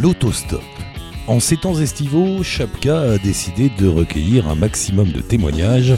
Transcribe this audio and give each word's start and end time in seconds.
l'autostop. 0.00 0.62
En 1.26 1.40
ces 1.40 1.56
temps 1.56 1.80
estivaux, 1.80 2.42
Chapka 2.42 3.00
a 3.00 3.18
décidé 3.18 3.70
de 3.78 3.88
recueillir 3.88 4.48
un 4.48 4.54
maximum 4.54 5.10
de 5.10 5.20
témoignages 5.20 5.94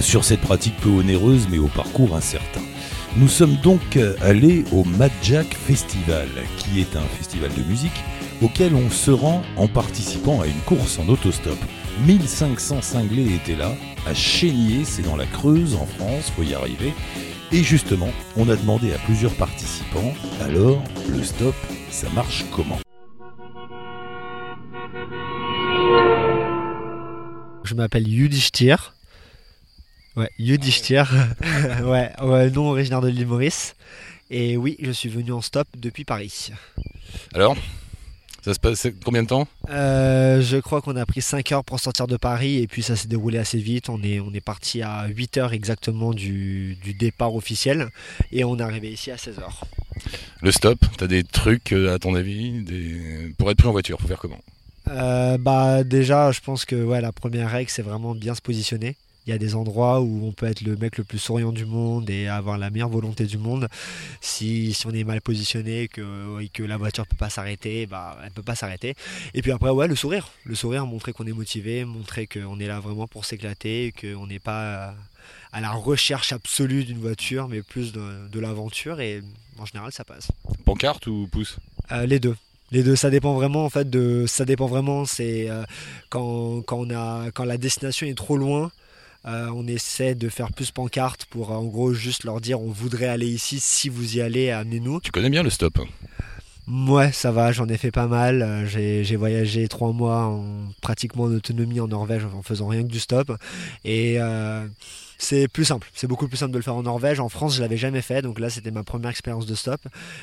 sur 0.00 0.24
cette 0.24 0.40
pratique 0.40 0.76
peu 0.78 0.88
onéreuse 0.88 1.46
mais 1.50 1.58
au 1.58 1.68
parcours 1.68 2.16
incertain. 2.16 2.60
Nous 3.16 3.28
sommes 3.28 3.56
donc 3.62 3.98
allés 4.20 4.64
au 4.72 4.82
Mad 4.84 5.12
Jack 5.22 5.54
Festival, 5.54 6.28
qui 6.58 6.80
est 6.80 6.96
un 6.96 7.16
festival 7.16 7.50
de 7.56 7.62
musique 7.62 8.02
auquel 8.42 8.74
on 8.74 8.90
se 8.90 9.12
rend 9.12 9.42
en 9.56 9.68
participant 9.68 10.40
à 10.40 10.46
une 10.46 10.60
course 10.66 10.98
en 10.98 11.08
autostop. 11.08 11.58
1500 12.06 12.82
cinglés 12.82 13.32
étaient 13.34 13.54
là, 13.54 13.72
à 14.06 14.14
Chénier, 14.14 14.84
c'est 14.84 15.02
dans 15.02 15.16
la 15.16 15.26
Creuse 15.26 15.76
en 15.76 15.86
France, 15.86 16.32
faut 16.34 16.42
y 16.42 16.54
arriver. 16.54 16.92
Et 17.52 17.62
justement, 17.62 18.10
on 18.36 18.48
a 18.48 18.56
demandé 18.56 18.92
à 18.92 18.98
plusieurs 18.98 19.34
participants, 19.34 20.12
alors, 20.40 20.82
le 21.08 21.22
stop, 21.22 21.54
ça 21.90 22.08
marche 22.10 22.44
comment? 22.50 22.83
Je 27.64 27.74
m'appelle 27.74 28.06
Yudhishthir. 28.06 28.94
Ouais, 30.16 30.30
Yudhishthir. 30.38 31.10
ouais, 31.82 32.12
ouais, 32.22 32.50
nom 32.50 32.70
originaire 32.70 33.00
de 33.00 33.08
l'île 33.08 33.26
Maurice. 33.26 33.74
Et 34.30 34.56
oui, 34.56 34.76
je 34.80 34.90
suis 34.90 35.08
venu 35.08 35.32
en 35.32 35.40
stop 35.40 35.66
depuis 35.76 36.04
Paris. 36.04 36.50
Alors 37.34 37.56
ça 38.44 38.52
se 38.52 38.60
passe 38.60 38.86
combien 39.02 39.22
de 39.22 39.28
temps? 39.28 39.48
Euh, 39.70 40.42
Je 40.42 40.58
crois 40.58 40.82
qu'on 40.82 40.96
a 40.96 41.06
pris 41.06 41.22
5 41.22 41.50
heures 41.52 41.64
pour 41.64 41.80
sortir 41.80 42.06
de 42.06 42.18
Paris 42.18 42.58
et 42.58 42.66
puis 42.66 42.82
ça 42.82 42.94
s'est 42.94 43.08
déroulé 43.08 43.38
assez 43.38 43.56
vite. 43.56 43.88
On 43.88 44.02
est, 44.02 44.20
on 44.20 44.34
est 44.34 44.42
parti 44.42 44.82
à 44.82 45.06
8 45.06 45.38
heures 45.38 45.52
exactement 45.54 46.12
du, 46.12 46.76
départ 46.98 47.34
officiel 47.34 47.88
et 48.32 48.44
on 48.44 48.58
est 48.58 48.62
arrivé 48.62 48.92
ici 48.92 49.10
à 49.10 49.16
16 49.16 49.38
heures. 49.38 49.64
Le 50.42 50.52
stop, 50.52 50.78
tu 50.98 51.04
as 51.04 51.06
des 51.06 51.24
trucs 51.24 51.72
euh, 51.72 51.94
à 51.94 51.98
ton 51.98 52.14
avis 52.14 53.32
pour 53.38 53.50
être 53.50 53.56
pris 53.56 53.68
en 53.68 53.72
voiture, 53.72 53.98
faut 53.98 54.08
faire 54.08 54.18
comment? 54.18 54.40
Euh, 54.88 55.38
bah 55.38 55.84
déjà 55.84 56.32
je 56.32 56.40
pense 56.40 56.64
que 56.64 56.76
ouais, 56.76 57.00
la 57.00 57.12
première 57.12 57.50
règle 57.50 57.70
c'est 57.70 57.82
vraiment 57.82 58.14
bien 58.14 58.34
se 58.34 58.42
positionner 58.42 58.96
il 59.26 59.30
y 59.30 59.32
a 59.32 59.38
des 59.38 59.54
endroits 59.54 60.00
où 60.00 60.26
on 60.26 60.32
peut 60.32 60.46
être 60.46 60.60
le 60.60 60.76
mec 60.76 60.98
le 60.98 61.04
plus 61.04 61.18
souriant 61.18 61.52
du 61.52 61.64
monde 61.64 62.10
et 62.10 62.28
avoir 62.28 62.58
la 62.58 62.68
meilleure 62.70 62.90
volonté 62.90 63.24
du 63.24 63.38
monde. 63.38 63.68
Si, 64.20 64.74
si 64.74 64.86
on 64.86 64.90
est 64.90 65.04
mal 65.04 65.20
positionné 65.22 65.88
que, 65.88 66.40
et 66.42 66.48
que 66.48 66.62
la 66.62 66.76
voiture 66.76 67.06
peut 67.06 67.16
pas 67.16 67.30
s'arrêter, 67.30 67.86
bah, 67.86 68.18
elle 68.24 68.32
peut 68.32 68.42
pas 68.42 68.54
s'arrêter. 68.54 68.94
Et 69.32 69.40
puis 69.40 69.50
après, 69.50 69.70
ouais, 69.70 69.88
le 69.88 69.96
sourire. 69.96 70.28
Le 70.44 70.54
sourire, 70.54 70.86
montrer 70.86 71.12
qu'on 71.12 71.26
est 71.26 71.32
motivé, 71.32 71.84
montrer 71.86 72.26
qu'on 72.26 72.60
est 72.60 72.66
là 72.66 72.80
vraiment 72.80 73.06
pour 73.06 73.24
s'éclater, 73.24 73.94
qu'on 73.98 74.26
n'est 74.26 74.38
pas 74.38 74.94
à 75.52 75.60
la 75.60 75.70
recherche 75.70 76.32
absolue 76.32 76.84
d'une 76.84 76.98
voiture, 76.98 77.48
mais 77.48 77.62
plus 77.62 77.92
de, 77.92 78.38
l'aventure. 78.40 79.00
Et 79.00 79.22
en 79.58 79.64
général, 79.64 79.90
ça 79.92 80.04
passe. 80.04 80.28
Pancarte 80.66 81.06
ou 81.06 81.28
pouce? 81.32 81.56
Euh, 81.92 82.04
Les 82.04 82.18
deux. 82.18 82.36
Les 82.74 82.82
deux, 82.82 82.96
ça 82.96 83.08
dépend 83.08 83.34
vraiment 83.34 83.64
en 83.64 83.70
fait 83.70 83.88
de, 83.88 84.24
ça 84.26 84.44
dépend 84.44 84.66
vraiment. 84.66 85.04
C'est 85.04 85.48
euh, 85.48 85.62
quand, 86.08 86.60
quand, 86.62 86.78
on 86.80 86.90
a, 86.90 87.30
quand 87.30 87.44
la 87.44 87.56
destination 87.56 88.04
est 88.08 88.16
trop 88.16 88.36
loin, 88.36 88.72
euh, 89.26 89.48
on 89.54 89.64
essaie 89.68 90.16
de 90.16 90.28
faire 90.28 90.52
plus 90.52 90.72
pancarte 90.72 91.24
pour 91.26 91.52
en 91.52 91.62
gros 91.62 91.92
juste 91.92 92.24
leur 92.24 92.40
dire 92.40 92.60
on 92.60 92.72
voudrait 92.72 93.06
aller 93.06 93.28
ici, 93.28 93.60
si 93.60 93.88
vous 93.88 94.16
y 94.16 94.20
allez, 94.20 94.50
amenez-nous. 94.50 95.00
Tu 95.02 95.12
connais 95.12 95.30
bien 95.30 95.44
le 95.44 95.50
stop 95.50 95.78
Ouais, 96.66 97.12
ça 97.12 97.30
va, 97.30 97.52
j'en 97.52 97.68
ai 97.68 97.76
fait 97.76 97.92
pas 97.92 98.08
mal. 98.08 98.42
Euh, 98.42 98.66
j'ai 98.66 99.16
voyagé 99.16 99.68
trois 99.68 99.92
mois 99.92 100.24
en, 100.24 100.72
pratiquement 100.80 101.24
en 101.24 101.32
autonomie 101.32 101.78
en 101.78 101.86
Norvège 101.86 102.24
en 102.24 102.42
faisant 102.42 102.66
rien 102.66 102.82
que 102.82 102.88
du 102.88 102.98
stop. 102.98 103.30
Et 103.84 104.16
euh, 104.18 104.66
c'est 105.18 105.48
plus 105.48 105.64
simple, 105.64 105.90
c'est 105.94 106.06
beaucoup 106.06 106.28
plus 106.28 106.36
simple 106.36 106.52
de 106.52 106.58
le 106.58 106.62
faire 106.62 106.74
en 106.74 106.82
Norvège. 106.82 107.20
En 107.20 107.28
France, 107.28 107.54
je 107.54 107.60
l'avais 107.60 107.76
jamais 107.76 108.02
fait, 108.02 108.22
donc 108.22 108.38
là 108.38 108.50
c'était 108.50 108.70
ma 108.70 108.84
première 108.84 109.10
expérience 109.10 109.46
de 109.46 109.54
stop. 109.54 109.80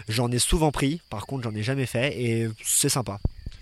J'en 0.07 0.31
ai 0.31 0.39
souvent 0.39 0.71
pris, 0.71 1.01
par 1.09 1.25
contre 1.25 1.43
j'en 1.43 1.55
ai 1.55 1.63
jamais 1.63 1.85
fait 1.85 2.19
et 2.21 2.49
c'est 2.63 2.89
sympa. 2.89 3.19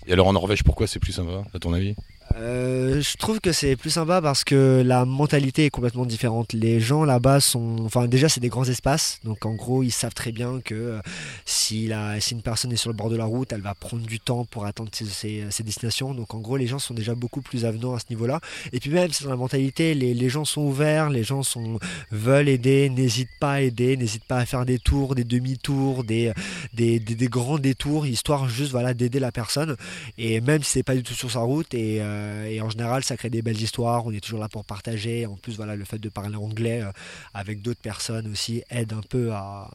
Et 0.08 0.14
alors 0.14 0.28
en 0.28 0.34
Norvège, 0.34 0.64
pourquoi 0.64 0.88
c'est 0.88 1.00
plus 1.00 1.14
sympa, 1.14 1.44
à 1.54 1.60
ton 1.60 1.74
avis? 1.74 1.96
Euh, 2.36 3.02
je 3.02 3.18
trouve 3.18 3.40
que 3.40 3.52
c'est 3.52 3.76
plus 3.76 3.90
sympa 3.90 4.22
parce 4.22 4.44
que 4.44 4.84
la 4.86 5.06
mentalité 5.06 5.66
est 5.66 5.70
complètement 5.70 6.06
différente. 6.06 6.54
Les 6.54 6.80
gens 6.80 7.04
là-bas 7.04 7.40
sont, 7.40 7.78
enfin 7.86 8.08
déjà 8.08 8.30
c'est 8.30 8.40
des 8.40 8.50
grands 8.50 8.66
espaces, 8.66 9.20
donc 9.24 9.46
en 9.46 9.54
gros 9.54 9.84
ils 9.84 9.92
savent 9.92 10.14
très 10.14 10.32
bien 10.32 10.62
que 10.64 10.76
euh, 10.76 11.00
si, 11.46 11.88
la, 11.88 12.20
si 12.20 12.36
une 12.36 12.42
personne 12.42 12.72
est 12.72 12.78
sur 12.78 12.90
le 12.90 12.96
bord 12.96 13.10
de 13.10 13.16
la 13.16 13.26
route, 13.26 13.52
elle 13.52 13.62
va 13.62 13.74
prendre 13.74 14.06
du 14.06 14.20
temps 14.20 14.46
pour 14.46 14.66
atteindre 14.66 14.92
ses, 14.94 15.44
destinations. 15.64 16.14
Donc 16.14 16.34
en 16.34 16.40
gros 16.40 16.58
les 16.58 16.68
gens 16.68 16.80
sont 16.80 16.94
déjà 16.94 17.16
beaucoup 17.16 17.42
plus 17.42 17.66
avenants 17.66 17.96
à 17.96 18.00
ce 18.00 18.06
niveau-là. 18.10 18.40
Et 18.74 18.80
puis 18.80 18.92
même 18.92 19.12
c'est 19.12 19.24
dans 19.24 19.32
la 19.32 19.36
mentalité, 19.36 19.96
les, 19.96 20.30
gens 20.30 20.46
sont 20.46 20.62
ouverts, 20.62 21.10
les 21.10 21.24
gens 21.24 21.42
sont 21.44 21.80
veulent 22.12 22.50
aider, 22.50 22.90
n'hésitent 22.90 23.30
pas 23.40 23.54
à 23.54 23.62
aider, 23.62 23.98
n'hésitent 23.98 24.26
pas 24.26 24.38
à 24.38 24.46
faire 24.46 24.66
des 24.66 24.78
tours, 24.78 25.16
des 25.16 25.24
demi-tours, 25.24 26.04
des 26.04 26.32
des, 26.74 27.00
des, 27.00 27.28
grands 27.28 27.58
détours, 27.58 28.06
histoire 28.06 28.48
juste 28.48 28.72
voilà 28.72 28.94
d'aider 28.94 29.20
la 29.20 29.32
personne. 29.32 29.76
Et 30.18 30.42
même 30.42 30.64
si 30.64 30.72
c'est 30.72 30.84
pas 30.84 30.96
du 30.96 31.04
tout 31.04 31.14
sur 31.14 31.32
sa 31.32 31.40
route 31.40 31.74
et 31.74 31.98
euh, 32.02 32.19
euh, 32.20 32.46
et 32.46 32.62
en 32.62 32.70
général, 32.70 33.04
ça 33.04 33.18
crée 33.18 33.30
des 33.30 33.42
belles 33.42 33.62
histoires. 33.62 34.06
On 34.06 34.12
est 34.12 34.20
toujours 34.20 34.40
là 34.40 34.50
pour 34.50 34.66
partager. 34.66 35.26
En 35.26 35.36
plus, 35.36 35.56
voilà, 35.56 35.76
le 35.76 35.86
fait 35.86 35.98
de 35.98 36.10
parler 36.10 36.36
anglais 36.36 36.82
euh, 36.82 36.92
avec 37.34 37.62
d'autres 37.62 37.82
personnes 37.82 38.30
aussi 38.32 38.64
aide 38.70 38.94
un 38.94 39.02
peu 39.02 39.32
à, 39.32 39.70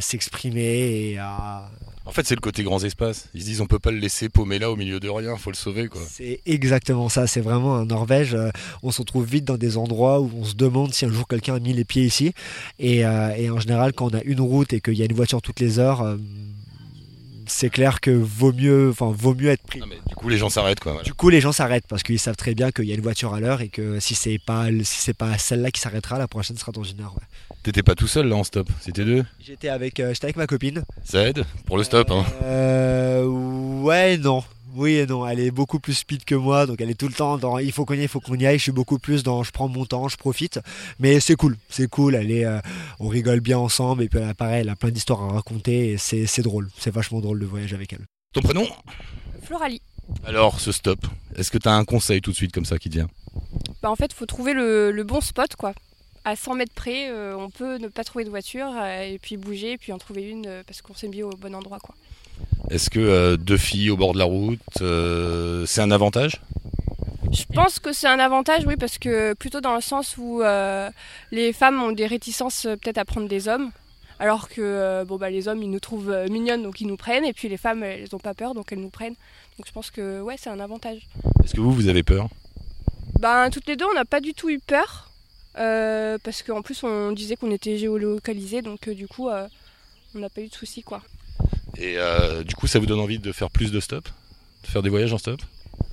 s'exprimer 0.00 1.10
et 1.12 1.18
à. 1.18 1.70
En 2.04 2.12
fait, 2.12 2.26
c'est 2.26 2.34
le 2.34 2.40
côté 2.40 2.62
grands 2.62 2.82
espaces. 2.82 3.28
Ils 3.34 3.42
se 3.42 3.46
disent 3.46 3.60
on 3.60 3.66
peut 3.66 3.78
pas 3.78 3.90
le 3.90 3.98
laisser 3.98 4.28
paumer 4.28 4.58
là 4.58 4.70
au 4.70 4.76
milieu 4.76 5.00
de 5.00 5.08
rien, 5.08 5.36
faut 5.36 5.50
le 5.50 5.56
sauver 5.56 5.88
quoi. 5.88 6.00
C'est 6.08 6.40
exactement 6.46 7.08
ça. 7.08 7.26
C'est 7.26 7.40
vraiment 7.40 7.72
en 7.72 7.84
Norvège. 7.84 8.34
Euh, 8.34 8.50
on 8.82 8.90
se 8.90 9.02
retrouve 9.02 9.26
vite 9.26 9.44
dans 9.44 9.58
des 9.58 9.76
endroits 9.76 10.20
où 10.20 10.30
on 10.34 10.44
se 10.44 10.54
demande 10.54 10.94
si 10.94 11.04
un 11.04 11.10
jour 11.10 11.26
quelqu'un 11.28 11.56
a 11.56 11.60
mis 11.60 11.72
les 11.72 11.84
pieds 11.84 12.04
ici. 12.04 12.32
Et, 12.78 12.98
et 13.00 13.50
en 13.50 13.60
général, 13.60 13.92
quand 13.92 14.14
on 14.14 14.16
a 14.16 14.22
une 14.22 14.40
route 14.40 14.72
et 14.72 14.80
qu'il 14.80 14.94
y 14.94 15.02
a 15.02 15.04
une 15.04 15.14
voiture 15.14 15.42
toutes 15.42 15.60
les 15.60 15.78
heures 15.78 16.16
c'est 17.48 17.70
clair 17.70 18.00
que 18.00 18.10
vaut 18.10 18.52
mieux, 18.52 18.90
enfin, 18.90 19.12
vaut 19.14 19.34
mieux 19.34 19.48
être 19.48 19.62
pris. 19.62 19.80
du 19.80 20.14
coup, 20.14 20.28
les 20.28 20.38
gens 20.38 20.48
s'arrêtent, 20.48 20.80
quoi. 20.80 21.02
Du 21.02 21.14
coup, 21.14 21.28
les 21.30 21.40
gens 21.40 21.52
s'arrêtent 21.52 21.86
parce 21.88 22.02
qu'ils 22.02 22.18
savent 22.18 22.36
très 22.36 22.54
bien 22.54 22.70
qu'il 22.70 22.84
y 22.84 22.92
a 22.92 22.94
une 22.94 23.00
voiture 23.00 23.34
à 23.34 23.40
l'heure 23.40 23.60
et 23.60 23.68
que 23.68 23.98
si 24.00 24.14
c'est 24.14 24.38
pas, 24.38 24.66
si 24.82 25.00
c'est 25.00 25.16
pas 25.16 25.36
celle-là 25.38 25.70
qui 25.70 25.80
s'arrêtera, 25.80 26.18
la 26.18 26.28
prochaine 26.28 26.56
sera 26.56 26.72
dans 26.72 26.84
une 26.84 27.00
heure. 27.00 27.14
T'étais 27.62 27.82
pas 27.82 27.94
tout 27.94 28.06
seul 28.06 28.28
là 28.28 28.36
en 28.36 28.44
stop, 28.44 28.68
c'était 28.80 29.04
deux. 29.04 29.24
J'étais 29.40 29.68
avec, 29.68 29.98
euh, 29.98 30.14
j'étais 30.14 30.26
avec 30.26 30.36
ma 30.36 30.46
copine. 30.46 30.84
Ça 31.04 31.26
aide 31.26 31.44
pour 31.66 31.76
le 31.76 31.82
stop, 31.82 32.10
hein. 32.10 32.24
Euh, 32.42 33.24
ouais, 33.24 34.16
non. 34.18 34.44
Oui 34.78 34.94
et 34.94 35.06
non, 35.06 35.26
elle 35.26 35.40
est 35.40 35.50
beaucoup 35.50 35.80
plus 35.80 35.94
speed 35.94 36.24
que 36.24 36.36
moi, 36.36 36.64
donc 36.64 36.80
elle 36.80 36.88
est 36.88 36.94
tout 36.94 37.08
le 37.08 37.12
temps 37.12 37.36
dans 37.36 37.58
il 37.58 37.72
faut 37.72 37.84
qu'on 37.84 37.94
y 37.94 37.98
aille, 37.98 38.04
il 38.04 38.08
faut 38.08 38.20
qu'on 38.20 38.36
y 38.36 38.46
aille. 38.46 38.58
Je 38.58 38.62
suis 38.62 38.70
beaucoup 38.70 39.00
plus 39.00 39.24
dans 39.24 39.42
je 39.42 39.50
prends 39.50 39.66
mon 39.66 39.84
temps, 39.84 40.06
je 40.06 40.16
profite. 40.16 40.60
Mais 41.00 41.18
c'est 41.18 41.34
cool, 41.34 41.56
c'est 41.68 41.90
cool. 41.90 42.14
Elle 42.14 42.30
est, 42.30 42.44
euh, 42.44 42.60
on 43.00 43.08
rigole 43.08 43.40
bien 43.40 43.58
ensemble 43.58 44.04
et 44.04 44.08
puis 44.08 44.20
elle, 44.20 44.36
pareil, 44.36 44.60
elle 44.60 44.68
a 44.68 44.76
plein 44.76 44.90
d'histoires 44.90 45.20
à 45.24 45.32
raconter 45.32 45.90
et 45.90 45.98
c'est 45.98 46.42
drôle. 46.42 46.70
C'est 46.78 46.92
vachement 46.92 47.20
drôle 47.20 47.40
de 47.40 47.46
voyager 47.46 47.74
avec 47.74 47.92
elle. 47.92 48.06
Ton 48.32 48.40
prénom? 48.40 48.68
Floralie. 49.42 49.82
Alors 50.24 50.60
ce 50.60 50.70
stop, 50.70 51.00
est-ce 51.34 51.50
que 51.50 51.58
tu 51.58 51.66
as 51.68 51.74
un 51.74 51.84
conseil 51.84 52.20
tout 52.20 52.30
de 52.30 52.36
suite 52.36 52.52
comme 52.52 52.64
ça 52.64 52.78
qui 52.78 52.88
te 52.88 52.94
vient? 52.94 53.08
Bah, 53.82 53.90
En 53.90 53.96
fait, 53.96 54.12
il 54.12 54.14
faut 54.14 54.26
trouver 54.26 54.54
le, 54.54 55.02
bon 55.02 55.20
spot 55.20 55.56
quoi 55.56 55.72
à 56.24 56.36
100 56.36 56.54
mètres 56.54 56.74
près, 56.74 57.10
euh, 57.10 57.34
on 57.36 57.48
peut 57.48 57.78
ne 57.78 57.88
pas 57.88 58.04
trouver 58.04 58.24
de 58.24 58.30
voiture 58.30 58.68
euh, 58.76 59.02
et 59.02 59.18
puis 59.18 59.38
bouger, 59.38 59.72
et 59.72 59.78
puis 59.78 59.92
en 59.92 59.98
trouver 59.98 60.22
une 60.22 60.62
parce 60.66 60.82
qu'on 60.82 60.92
s'est 60.94 61.08
mis 61.08 61.22
au 61.22 61.30
bon 61.30 61.54
endroit. 61.54 61.78
quoi. 61.80 61.94
Est-ce 62.70 62.90
que 62.90 63.00
euh, 63.00 63.36
deux 63.38 63.56
filles 63.56 63.90
au 63.90 63.96
bord 63.96 64.12
de 64.12 64.18
la 64.18 64.26
route, 64.26 64.60
euh, 64.82 65.64
c'est 65.64 65.80
un 65.80 65.90
avantage? 65.90 66.40
Je 67.32 67.44
pense 67.54 67.78
que 67.78 67.94
c'est 67.94 68.06
un 68.06 68.18
avantage, 68.18 68.66
oui, 68.66 68.76
parce 68.76 68.98
que 68.98 69.32
plutôt 69.34 69.60
dans 69.60 69.74
le 69.74 69.80
sens 69.80 70.16
où 70.18 70.42
euh, 70.42 70.90
les 71.30 71.54
femmes 71.54 71.82
ont 71.82 71.92
des 71.92 72.06
réticences 72.06 72.62
peut-être 72.62 72.98
à 72.98 73.06
prendre 73.06 73.26
des 73.26 73.48
hommes, 73.48 73.70
alors 74.18 74.48
que 74.50 75.04
bon, 75.04 75.16
bah, 75.16 75.30
les 75.30 75.48
hommes, 75.48 75.62
ils 75.62 75.70
nous 75.70 75.80
trouvent 75.80 76.14
mignonnes, 76.30 76.62
donc 76.62 76.80
ils 76.80 76.86
nous 76.86 76.96
prennent, 76.96 77.24
et 77.24 77.32
puis 77.32 77.48
les 77.48 77.56
femmes, 77.56 77.82
elles 77.82 78.08
n'ont 78.12 78.18
pas 78.18 78.34
peur, 78.34 78.54
donc 78.54 78.70
elles 78.70 78.80
nous 78.80 78.90
prennent. 78.90 79.14
Donc 79.56 79.66
je 79.66 79.72
pense 79.72 79.90
que 79.90 80.20
ouais, 80.20 80.36
c'est 80.38 80.50
un 80.50 80.60
avantage. 80.60 81.06
Est-ce 81.44 81.54
que 81.54 81.60
vous, 81.60 81.72
vous 81.72 81.88
avez 81.88 82.02
peur? 82.02 82.28
Ben, 83.18 83.48
toutes 83.50 83.66
les 83.66 83.76
deux, 83.76 83.86
on 83.90 83.94
n'a 83.94 84.04
pas 84.04 84.20
du 84.20 84.34
tout 84.34 84.50
eu 84.50 84.58
peur, 84.58 85.10
parce 85.54 86.42
qu'en 86.42 86.60
plus, 86.60 86.82
on 86.84 87.12
disait 87.12 87.36
qu'on 87.36 87.50
était 87.50 87.78
géolocalisés, 87.78 88.60
donc 88.60 88.90
du 88.90 89.08
coup, 89.08 89.28
on 89.28 90.18
n'a 90.18 90.28
pas 90.28 90.42
eu 90.42 90.48
de 90.48 90.54
soucis, 90.54 90.82
quoi. 90.82 91.02
Et 91.78 91.94
euh, 91.96 92.42
du 92.42 92.54
coup, 92.56 92.66
ça 92.66 92.78
vous 92.78 92.86
donne 92.86 93.00
envie 93.00 93.20
de 93.20 93.32
faire 93.32 93.50
plus 93.50 93.70
de 93.70 93.78
stop? 93.80 94.08
De 94.64 94.68
faire 94.68 94.82
des 94.82 94.88
voyages 94.88 95.12
en 95.12 95.18
stop? 95.18 95.40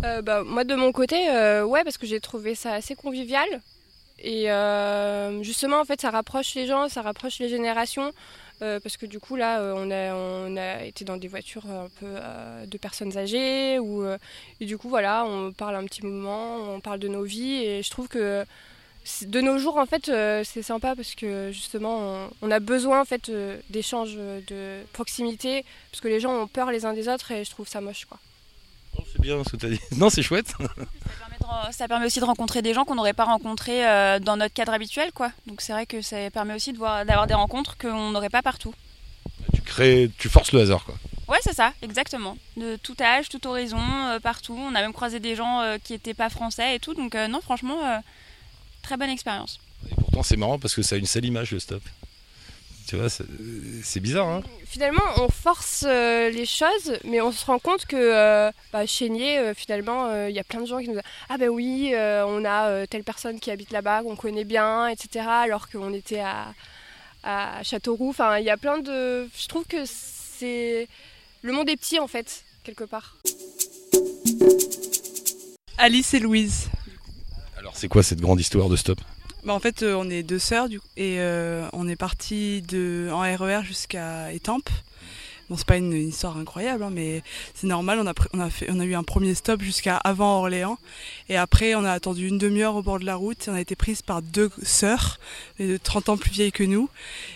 Euh, 0.03 0.21
bah, 0.21 0.43
Moi, 0.43 0.63
de 0.63 0.75
mon 0.75 0.91
côté, 0.91 1.29
euh, 1.29 1.63
ouais, 1.63 1.83
parce 1.83 1.97
que 1.97 2.07
j'ai 2.07 2.19
trouvé 2.19 2.55
ça 2.55 2.73
assez 2.73 2.95
convivial. 2.95 3.47
Et 4.17 4.47
justement, 5.43 5.79
en 5.79 5.85
fait, 5.85 6.01
ça 6.01 6.09
rapproche 6.09 6.55
les 6.55 6.65
gens, 6.65 6.89
ça 6.89 7.01
rapproche 7.01 7.37
les 7.39 7.49
générations. 7.49 8.11
parce 8.59 8.97
que 8.97 9.05
du 9.05 9.19
coup, 9.19 9.35
là, 9.35 9.61
on, 9.75 9.91
a, 9.91 10.15
on 10.15 10.57
a 10.57 10.85
été 10.85 11.03
dans 11.05 11.17
des 11.17 11.27
voitures 11.27 11.65
un 11.69 11.89
peu 11.99 12.15
de 12.65 12.77
personnes 12.77 13.17
âgées. 13.17 13.77
Ou, 13.77 14.03
et 14.59 14.65
du 14.65 14.77
coup, 14.77 14.89
voilà, 14.89 15.25
on 15.25 15.51
parle 15.51 15.75
un 15.75 15.83
petit 15.83 16.03
moment, 16.03 16.55
on 16.73 16.79
parle 16.79 16.99
de 16.99 17.09
nos 17.09 17.23
vies. 17.23 17.65
Et 17.65 17.83
je 17.83 17.89
trouve 17.91 18.07
que 18.07 18.45
de 19.25 19.41
nos 19.41 19.57
jours, 19.57 19.77
en 19.77 19.85
fait, 19.85 20.09
euh, 20.09 20.43
c'est 20.43 20.63
sympa 20.63 20.95
parce 20.95 21.15
que 21.15 21.51
justement, 21.51 22.29
on, 22.41 22.51
a 22.51 22.59
besoin 22.59 23.01
en 23.01 23.05
fait 23.05 23.29
euh, 23.29 23.57
d'échanges 23.69 24.15
de 24.15 24.81
proximité 24.93 25.63
parce 25.91 26.01
que 26.01 26.07
les 26.07 26.19
gens 26.19 26.33
ont 26.33 26.47
peur 26.47 26.71
les 26.71 26.85
uns 26.85 26.93
des 26.93 27.07
autres 27.07 27.31
et 27.31 27.43
je 27.45 27.51
trouve 27.51 27.67
ça 27.67 27.81
moche, 27.81 28.05
quoi. 28.05 28.19
C'est 29.11 29.21
bien 29.21 29.43
ce 29.43 29.49
que 29.49 29.57
tu 29.57 29.65
as 29.65 29.69
dit. 29.69 29.79
Non, 29.97 30.09
c'est 30.09 30.23
chouette. 30.23 30.53
Ça 31.71 31.87
permet, 31.87 32.07
aussi 32.07 32.19
de 32.19 32.25
rencontrer 32.25 32.63
des 32.63 32.73
gens 32.73 32.85
qu'on 32.85 32.95
n'aurait 32.95 33.13
pas 33.13 33.25
rencontrés 33.25 33.87
euh, 33.87 34.19
dans 34.19 34.35
notre 34.35 34.53
cadre 34.53 34.73
habituel, 34.73 35.11
quoi. 35.11 35.31
Donc 35.45 35.61
c'est 35.61 35.73
vrai 35.73 35.85
que 35.85 36.01
ça 36.01 36.17
permet 36.31 36.55
aussi 36.55 36.73
d'avoir 36.73 37.27
des 37.27 37.35
rencontres 37.35 37.77
qu'on 37.77 38.09
n'aurait 38.09 38.29
pas 38.31 38.41
partout. 38.41 38.73
Tu 39.53 39.61
crées, 39.61 40.09
tu 40.17 40.27
forces 40.27 40.51
le 40.53 40.61
hasard, 40.61 40.83
quoi. 40.83 40.95
Ouais, 41.27 41.39
c'est 41.41 41.53
ça, 41.53 41.73
exactement. 41.81 42.37
De 42.55 42.75
tout 42.75 42.95
âge, 43.01 43.29
tout 43.29 43.45
horizon, 43.47 43.79
euh, 43.79 44.19
partout. 44.19 44.55
On 44.57 44.75
a 44.75 44.81
même 44.81 44.93
croisé 44.93 45.19
des 45.19 45.35
gens 45.35 45.61
euh, 45.61 45.77
qui 45.83 45.93
n'étaient 45.93 46.13
pas 46.13 46.29
français 46.29 46.75
et 46.75 46.79
tout. 46.79 46.93
Donc, 46.93 47.15
euh, 47.15 47.27
non, 47.27 47.41
franchement, 47.41 47.83
euh, 47.83 47.97
très 48.85 48.97
bonne 48.97 49.09
expérience. 49.09 49.59
Et 49.91 49.95
pourtant, 49.95 50.23
c'est 50.23 50.37
marrant 50.37 50.59
parce 50.59 50.75
que 50.75 50.81
ça 50.81 50.95
a 50.95 50.97
une 50.97 51.05
sale 51.05 51.25
image 51.25 51.51
le 51.51 51.59
stop. 51.59 51.81
Tu 52.87 52.95
vois, 52.97 53.09
c'est 53.09 53.99
bizarre, 53.99 54.27
hein 54.27 54.43
Finalement, 54.65 55.01
on 55.17 55.27
force 55.27 55.83
euh, 55.87 56.29
les 56.29 56.45
choses, 56.45 56.99
mais 57.03 57.19
on 57.19 57.31
se 57.31 57.43
rend 57.43 57.57
compte 57.57 57.87
que 57.87 57.95
euh, 57.95 58.51
bah, 58.71 58.85
chez 58.85 59.09
Nier, 59.09 59.39
euh, 59.39 59.53
finalement, 59.55 60.05
euh, 60.05 60.29
il 60.29 60.35
y 60.35 60.39
a 60.39 60.43
plein 60.43 60.61
de 60.61 60.67
gens 60.67 60.79
qui 60.79 60.89
nous 60.89 60.93
disent 60.93 61.01
Ah 61.29 61.37
ben 61.39 61.49
oui, 61.49 61.93
euh, 61.95 62.23
on 62.27 62.45
a 62.45 62.67
euh, 62.67 62.85
telle 62.85 63.03
personne 63.03 63.39
qui 63.39 63.49
habite 63.49 63.71
là-bas, 63.71 64.03
qu'on 64.03 64.15
connaît 64.15 64.43
bien, 64.43 64.87
etc. 64.87 65.25
Alors 65.27 65.67
qu'on 65.67 65.93
était 65.93 66.19
à, 66.19 66.53
à 67.23 67.63
Châteauroux. 67.63 68.09
Enfin, 68.09 68.37
il 68.37 68.45
y 68.45 68.51
a 68.51 68.57
plein 68.57 68.77
de. 68.77 69.27
Je 69.35 69.47
trouve 69.47 69.65
que 69.65 69.83
c'est. 69.85 70.87
Le 71.41 71.53
monde 71.53 71.69
est 71.69 71.77
petit, 71.77 71.97
en 71.97 72.07
fait, 72.07 72.43
quelque 72.63 72.83
part. 72.83 73.17
Alice 75.79 76.13
et 76.13 76.19
Louise. 76.19 76.69
C'est 77.75 77.89
quoi 77.89 78.03
cette 78.03 78.21
grande 78.21 78.39
histoire 78.39 78.69
de 78.69 78.77
stop? 78.77 79.01
Bah, 79.43 79.53
en 79.53 79.59
fait, 79.59 79.83
euh, 79.83 79.95
on 79.95 80.09
est 80.09 80.23
deux 80.23 80.39
sœurs 80.39 80.69
et 80.95 81.19
euh, 81.19 81.67
on 81.73 81.89
est 81.89 81.97
parti 81.97 82.63
en 83.11 83.19
RER 83.19 83.63
jusqu'à 83.63 84.31
Étampes. 84.31 84.69
Bon, 85.49 85.57
c'est 85.57 85.67
pas 85.67 85.77
une, 85.77 85.93
histoire 85.93 86.37
incroyable, 86.37 86.83
hein, 86.83 86.89
mais 86.91 87.21
c'est 87.53 87.67
normal. 87.67 87.99
On 88.33 88.39
a, 88.39 88.49
fait, 88.49 88.67
eu 88.71 88.95
un 88.95 89.03
premier 89.03 89.35
stop 89.35 89.61
jusqu'à 89.61 89.97
avant 89.97 90.39
Orléans. 90.39 90.79
Et 91.29 91.35
après, 91.35 91.75
on 91.75 91.83
a 91.83 91.91
attendu 91.91 92.27
une 92.27 92.39
demi-heure 92.39 92.75
au 92.75 92.81
bord 92.81 92.97
de 92.97 93.05
la 93.05 93.15
route. 93.15 93.47
Et 93.47 93.51
on 93.51 93.53
a 93.53 93.61
été 93.61 93.75
prise 93.75 94.01
par 94.01 94.23
deux 94.23 94.49
sœurs, 94.63 95.19
de 95.59 95.77
30 95.77 96.09
ans 96.09 96.17
plus 96.17 96.31
vieilles 96.31 96.53
que 96.53 96.63
nous, 96.63 96.89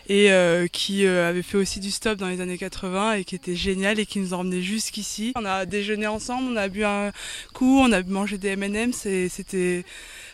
et 0.07 0.31
euh, 0.31 0.67
qui 0.67 1.05
avaient 1.05 1.43
fait 1.43 1.57
aussi 1.57 1.79
du 1.81 1.91
stop 1.91 2.17
dans 2.17 2.29
les 2.29 2.41
années 2.41 2.57
80 2.57 3.13
et 3.13 3.23
qui 3.25 3.35
étaient 3.35 3.55
géniales 3.55 3.99
et 3.99 4.07
qui 4.07 4.19
nous 4.19 4.33
emmenés 4.33 4.63
jusqu'ici. 4.63 5.33
On 5.35 5.45
a 5.45 5.67
déjeuné 5.67 6.07
ensemble, 6.07 6.49
on 6.53 6.55
a 6.55 6.69
bu 6.69 6.85
un 6.85 7.11
coup, 7.53 7.79
on 7.79 7.91
a 7.91 8.01
mangé 8.01 8.39
des 8.39 8.49
M&M's 8.49 9.05
c'était 9.29 9.83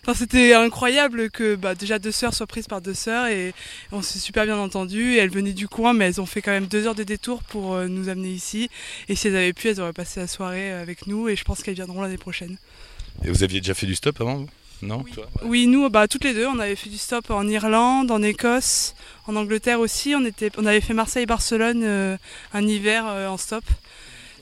Enfin, 0.07 0.13
c'était 0.13 0.53
incroyable 0.53 1.31
que 1.31 1.55
bah, 1.55 1.73
déjà 1.73 1.97
deux 1.97 2.11
sœurs 2.11 2.35
soient 2.35 2.45
prises 2.45 2.67
par 2.67 2.79
deux 2.79 2.93
sœurs 2.93 3.25
et 3.25 3.55
on 3.91 4.03
s'est 4.03 4.19
super 4.19 4.45
bien 4.45 4.57
entendu. 4.57 5.13
Et 5.13 5.17
elles 5.17 5.31
venaient 5.31 5.51
du 5.53 5.67
coin, 5.67 5.93
mais 5.93 6.05
elles 6.05 6.21
ont 6.21 6.27
fait 6.27 6.43
quand 6.43 6.51
même 6.51 6.67
deux 6.67 6.85
heures 6.85 6.93
de 6.93 7.03
détour 7.03 7.41
pour 7.41 7.73
euh, 7.73 7.87
nous 7.87 8.07
amener 8.07 8.29
ici. 8.29 8.69
Et 9.09 9.15
si 9.15 9.27
elles 9.29 9.35
avaient 9.35 9.53
pu, 9.53 9.67
elles 9.69 9.81
auraient 9.81 9.93
passé 9.93 10.19
la 10.19 10.27
soirée 10.27 10.71
euh, 10.71 10.81
avec 10.83 11.07
nous. 11.07 11.27
Et 11.27 11.35
je 11.35 11.43
pense 11.43 11.63
qu'elles 11.63 11.73
viendront 11.73 12.03
l'année 12.03 12.19
prochaine. 12.19 12.57
Et 13.23 13.29
vous 13.31 13.41
aviez 13.43 13.61
déjà 13.61 13.73
fait 13.73 13.87
du 13.87 13.95
stop 13.95 14.21
avant 14.21 14.35
vous? 14.35 14.49
Non? 14.83 15.01
Oui. 15.03 15.11
Toi 15.11 15.23
Ouais. 15.41 15.47
Oui, 15.47 15.65
nous, 15.67 15.89
bah, 15.89 16.07
toutes 16.07 16.23
les 16.23 16.35
deux, 16.35 16.45
on 16.45 16.59
avait 16.59 16.75
fait 16.75 16.89
du 16.91 16.99
stop 16.99 17.31
en 17.31 17.47
Irlande, 17.47 18.11
en 18.11 18.21
Écosse, 18.21 18.93
en 19.25 19.35
Angleterre 19.35 19.79
aussi. 19.79 20.13
On, 20.15 20.23
était, 20.23 20.51
on 20.57 20.67
avait 20.67 20.81
fait 20.81 20.93
Marseille-Barcelone 20.93 21.81
euh, 21.83 22.17
un 22.53 22.67
hiver 22.67 23.05
euh, 23.07 23.27
en 23.27 23.37
stop. 23.37 23.63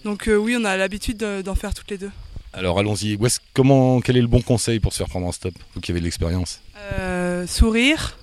Donc 0.04 0.28
euh, 0.28 0.36
oui, 0.36 0.58
on 0.60 0.66
a 0.66 0.76
l'habitude 0.76 1.16
de- 1.16 1.42
d'en 1.42 1.56
faire 1.56 1.74
toutes 1.74 1.90
les 1.92 1.98
deux. 1.98 2.12
Alors, 2.54 2.80
allons-y. 2.80 3.16
Où 3.16 3.26
est-ce- 3.26 3.40
Comment, 3.54 4.00
quel 4.02 4.18
est 4.18 4.22
le 4.22 4.28
bon 4.28 4.42
conseil 4.42 4.80
pour 4.80 4.94
se 4.94 4.98
faire 5.00 5.10
prendre 5.10 5.26
en 5.28 5.32
stop 5.32 5.54
Vous 5.76 5.82
qui 5.82 5.92
avez 5.92 6.00
de 6.00 6.06
l'expérience? 6.06 6.62
Euh, 6.94 7.48
sourire, 7.48 8.18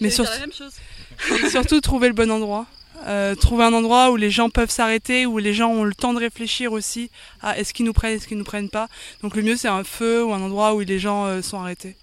mais 0.00 0.10
sur- 0.10 0.24
la 0.24 0.38
même 0.38 0.52
chose. 0.52 0.72
Surtout 1.50 1.80
trouver 1.80 2.08
le 2.08 2.14
bon 2.14 2.30
endroit. 2.30 2.66
Euh, 3.06 3.34
trouver 3.34 3.64
un 3.64 3.72
endroit 3.72 4.10
où 4.10 4.16
les 4.16 4.30
gens 4.30 4.50
peuvent 4.50 4.70
s'arrêter, 4.70 5.24
où 5.24 5.38
les 5.38 5.54
gens 5.54 5.70
ont 5.70 5.84
le 5.84 5.94
temps 5.94 6.12
de 6.12 6.18
réfléchir 6.18 6.72
aussi 6.72 7.10
à 7.40 7.58
est-ce 7.58 7.72
qu'ils 7.72 7.86
nous 7.86 7.94
prennent, 7.94 8.16
est-ce 8.16 8.28
qu'ils 8.28 8.36
nous 8.36 8.44
prennent 8.44 8.68
pas. 8.68 8.88
Donc 9.22 9.36
le 9.36 9.42
mieux 9.42 9.56
c'est 9.56 9.68
un 9.68 9.84
feu 9.84 10.22
ou 10.22 10.34
un 10.34 10.42
endroit 10.42 10.74
où 10.74 10.80
les 10.80 10.98
gens 10.98 11.24
euh, 11.24 11.40
sont 11.40 11.58
arrêtés. 11.58 11.96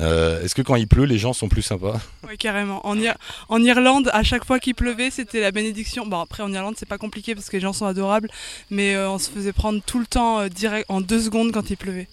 Euh, 0.00 0.42
est-ce 0.42 0.54
que 0.54 0.62
quand 0.62 0.76
il 0.76 0.86
pleut, 0.88 1.04
les 1.04 1.18
gens 1.18 1.32
sont 1.32 1.48
plus 1.48 1.62
sympas? 1.62 2.00
Oui 2.28 2.36
carrément. 2.38 2.86
En, 2.86 2.96
Ir- 2.98 3.16
en 3.48 3.62
Irlande, 3.62 4.10
à 4.12 4.22
chaque 4.22 4.44
fois 4.44 4.58
qu'il 4.60 4.74
pleuvait, 4.74 5.10
c'était 5.10 5.40
la 5.40 5.50
bénédiction. 5.52 6.06
Bon 6.06 6.20
après 6.20 6.42
en 6.42 6.52
Irlande 6.52 6.74
c'est 6.78 6.88
pas 6.88 6.98
compliqué 6.98 7.34
parce 7.34 7.48
que 7.50 7.56
les 7.56 7.60
gens 7.60 7.72
sont 7.72 7.86
adorables, 7.86 8.28
mais 8.70 8.94
euh, 8.94 9.10
on 9.10 9.18
se 9.18 9.30
faisait 9.30 9.52
prendre 9.52 9.80
tout 9.84 9.98
le 9.98 10.06
temps 10.06 10.40
euh, 10.40 10.48
direct 10.48 10.86
en 10.88 11.00
deux 11.00 11.20
secondes 11.20 11.52
quand 11.52 11.68
il 11.70 11.76
pleuvait. 11.76 12.08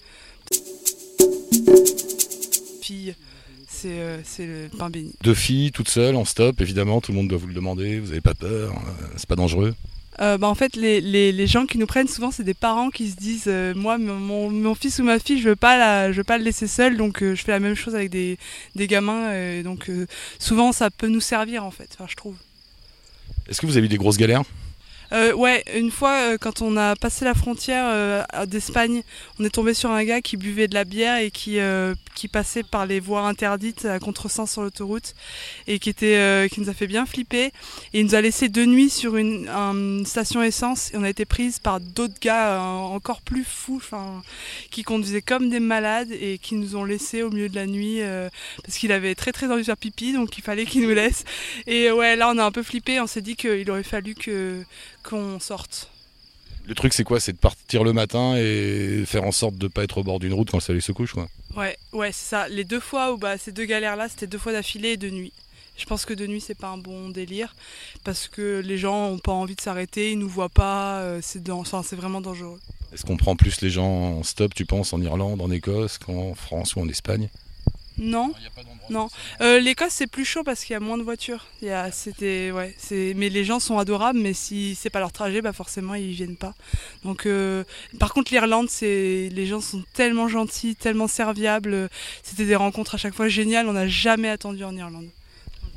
Fille, 2.82 3.14
c'est 3.68 3.88
le 4.40 4.68
pain 4.76 4.90
béni. 4.90 5.12
Deux 5.22 5.34
filles, 5.34 5.70
toutes 5.72 5.88
seules, 5.90 6.16
en 6.16 6.24
stop, 6.24 6.60
évidemment, 6.60 7.00
tout 7.00 7.12
le 7.12 7.18
monde 7.18 7.28
doit 7.28 7.38
vous 7.38 7.46
le 7.46 7.54
demander, 7.54 8.00
vous 8.00 8.08
n'avez 8.08 8.20
pas 8.20 8.34
peur, 8.34 8.72
c'est 9.16 9.28
pas 9.28 9.36
dangereux. 9.36 9.74
Euh, 10.20 10.36
bah, 10.38 10.48
en 10.48 10.54
fait, 10.54 10.74
les, 10.76 11.00
les, 11.00 11.46
gens 11.46 11.66
qui 11.66 11.78
nous 11.78 11.86
prennent 11.86 12.08
souvent, 12.08 12.30
c'est 12.30 12.42
des 12.42 12.54
parents 12.54 12.90
qui 12.90 13.08
se 13.08 13.16
disent 13.16 13.44
euh, 13.46 13.72
Moi, 13.74 13.98
mon, 13.98 14.50
mon- 14.50 14.74
fils 14.74 14.98
ou 14.98 15.04
ma 15.04 15.18
fille, 15.18 15.40
je 15.40 15.48
veux 15.48 15.56
pas, 15.56 15.78
la, 15.78 16.12
je 16.12 16.16
veux 16.18 16.24
pas 16.24 16.38
le 16.38 16.44
laisser 16.44 16.66
seul, 16.66 16.96
donc 16.96 17.22
euh, 17.22 17.34
je 17.34 17.44
fais 17.44 17.52
la 17.52 17.60
même 17.60 17.74
chose 17.74 17.94
avec 17.94 18.10
des, 18.10 18.38
des 18.74 18.86
gamins. 18.86 19.28
euh, 19.30 19.62
donc 19.62 19.90
souvent, 20.38 20.72
ça 20.72 20.90
peut 20.90 21.08
nous 21.08 21.20
servir 21.20 21.64
en 21.64 21.70
fait, 21.70 21.96
je 22.06 22.14
trouve. 22.16 22.36
Est-ce 23.48 23.60
que 23.60 23.66
vous 23.66 23.76
avez 23.76 23.86
eu 23.86 23.88
des 23.88 23.96
grosses 23.96 24.18
galères? 24.18 24.42
Euh, 25.12 25.32
ouais, 25.32 25.64
une 25.74 25.90
fois, 25.90 26.32
euh, 26.32 26.38
quand 26.38 26.60
on 26.60 26.76
a 26.76 26.94
passé 26.96 27.24
la 27.24 27.34
frontière 27.34 27.86
euh, 27.88 28.22
d'Espagne, 28.46 29.02
on 29.38 29.44
est 29.44 29.50
tombé 29.50 29.72
sur 29.72 29.90
un 29.90 30.04
gars 30.04 30.20
qui 30.20 30.36
buvait 30.36 30.68
de 30.68 30.74
la 30.74 30.84
bière 30.84 31.18
et 31.18 31.30
qui, 31.30 31.58
euh, 31.60 31.94
qui 32.14 32.28
passait 32.28 32.62
par 32.62 32.84
les 32.84 33.00
voies 33.00 33.22
interdites 33.22 33.86
à 33.86 33.98
contresens 33.98 34.50
sur 34.52 34.62
l'autoroute 34.62 35.14
et 35.66 35.78
qui, 35.78 35.88
était, 35.88 36.48
qui 36.52 36.60
nous 36.60 36.68
a 36.68 36.74
fait 36.74 36.86
bien 36.86 37.06
flipper. 37.06 37.46
Et 37.94 38.00
il 38.00 38.04
nous 38.04 38.14
a 38.14 38.20
laissé 38.20 38.48
deux 38.48 38.66
nuits 38.66 38.90
sur 38.90 39.16
une, 39.16 39.48
un- 39.48 39.72
une 39.72 40.06
station 40.06 40.42
essence 40.42 40.92
et 40.92 40.96
on 40.98 41.02
a 41.04 41.08
été 41.08 41.24
prise 41.24 41.58
par 41.58 41.80
d'autres 41.80 42.20
gars 42.20 42.60
encore 42.60 43.22
plus 43.22 43.44
fous, 43.44 43.82
qui 44.70 44.82
conduisaient 44.82 45.22
comme 45.22 45.48
des 45.48 45.60
malades 45.60 46.10
et 46.12 46.38
qui 46.38 46.54
nous 46.54 46.76
ont 46.76 46.84
laissés 46.84 47.22
au 47.22 47.30
milieu 47.30 47.48
de 47.48 47.54
la 47.54 47.66
nuit 47.66 48.00
parce 48.62 48.76
qu'il 48.78 48.92
avait 48.92 49.14
très 49.14 49.32
très 49.32 49.46
envie 49.46 49.62
de 49.62 49.66
faire 49.66 49.76
pipi, 49.76 50.12
donc 50.12 50.36
il 50.36 50.42
fallait 50.42 50.66
qu'il 50.66 50.82
nous 50.82 50.94
laisse. 50.94 51.24
Et 51.66 51.90
ouais, 51.90 52.16
là 52.16 52.30
on 52.34 52.38
a 52.38 52.44
un 52.44 52.50
peu 52.52 52.62
flippé, 52.62 53.00
on 53.00 53.06
s'est 53.06 53.22
dit 53.22 53.36
qu'il 53.36 53.70
aurait 53.70 53.82
fallu 53.82 54.14
que 54.14 54.62
qu'on 55.08 55.40
sorte. 55.40 55.90
Le 56.66 56.74
truc, 56.74 56.92
c'est 56.92 57.04
quoi? 57.04 57.18
C'est 57.18 57.32
de 57.32 57.38
partir 57.38 57.82
le 57.82 57.92
matin 57.94 58.34
et 58.36 59.04
faire 59.06 59.24
en 59.24 59.32
sorte 59.32 59.56
de 59.56 59.68
pas 59.68 59.84
être 59.84 59.98
au 59.98 60.02
bord 60.04 60.18
d'une 60.18 60.34
route 60.34 60.50
quand 60.50 60.58
le 60.58 60.62
soleil 60.62 60.82
se 60.82 60.92
couche, 60.92 61.14
quoi. 61.14 61.26
Ouais, 61.56 61.76
ouais, 61.94 62.12
c'est 62.12 62.26
ça. 62.28 62.48
Les 62.48 62.64
deux 62.64 62.80
fois 62.80 63.12
où 63.12 63.16
bah, 63.16 63.38
ces 63.38 63.52
deux 63.52 63.64
galères-là, 63.64 64.08
c'était 64.10 64.26
deux 64.26 64.36
fois 64.38 64.52
d'affilée 64.52 64.90
et 64.90 64.96
de 64.98 65.08
nuit. 65.08 65.32
Je 65.78 65.86
pense 65.86 66.04
que 66.04 66.12
de 66.12 66.26
nuit, 66.26 66.40
c'est 66.40 66.56
pas 66.58 66.68
un 66.68 66.76
bon 66.76 67.08
délire 67.08 67.54
parce 68.04 68.28
que 68.28 68.60
les 68.64 68.76
gens 68.76 69.06
ont 69.10 69.18
pas 69.18 69.32
envie 69.32 69.54
de 69.54 69.60
s'arrêter, 69.60 70.12
ils 70.12 70.18
nous 70.18 70.28
voient 70.28 70.48
pas, 70.48 70.98
euh, 71.00 71.20
c'est 71.22 71.42
dan- 71.42 71.60
enfin, 71.60 71.82
c'est 71.82 71.94
vraiment 71.96 72.20
dangereux. 72.20 72.58
Est-ce 72.92 73.04
qu'on 73.06 73.16
prend 73.16 73.36
plus 73.36 73.60
les 73.60 73.70
gens 73.70 73.86
en 74.18 74.22
stop, 74.24 74.54
tu 74.54 74.66
penses, 74.66 74.92
en 74.92 75.00
Irlande, 75.00 75.40
en 75.40 75.50
Écosse, 75.50 75.96
qu'en 75.98 76.34
France 76.34 76.74
ou 76.74 76.80
en 76.80 76.88
Espagne? 76.88 77.28
Non, 77.98 78.32
Non. 78.90 79.08
Euh, 79.40 79.58
l'Écosse 79.58 79.92
c'est 79.92 80.06
plus 80.06 80.24
chaud 80.24 80.44
parce 80.44 80.64
qu'il 80.64 80.74
y 80.74 80.76
a 80.76 80.80
moins 80.80 80.98
de 80.98 81.02
voitures. 81.02 81.46
Il 81.62 81.68
y 81.68 81.70
a, 81.70 81.90
c'était, 81.90 82.50
ouais, 82.50 82.74
c'est, 82.78 83.12
mais 83.16 83.28
les 83.28 83.44
gens 83.44 83.60
sont 83.60 83.78
adorables, 83.78 84.18
mais 84.18 84.32
si 84.32 84.74
c'est 84.74 84.90
pas 84.90 85.00
leur 85.00 85.12
trajet, 85.12 85.42
bah 85.42 85.52
forcément 85.52 85.94
ils 85.94 86.12
viennent 86.12 86.36
pas. 86.36 86.54
Donc, 87.04 87.26
euh, 87.26 87.64
par 87.98 88.14
contre 88.14 88.32
l'Irlande, 88.32 88.68
c'est, 88.70 89.28
les 89.32 89.46
gens 89.46 89.60
sont 89.60 89.82
tellement 89.94 90.28
gentils, 90.28 90.76
tellement 90.76 91.08
serviables. 91.08 91.88
C'était 92.22 92.46
des 92.46 92.56
rencontres 92.56 92.94
à 92.94 92.98
chaque 92.98 93.14
fois 93.14 93.28
géniales. 93.28 93.68
On 93.68 93.72
n'a 93.72 93.88
jamais 93.88 94.28
attendu 94.28 94.64
en 94.64 94.74
Irlande. 94.76 95.08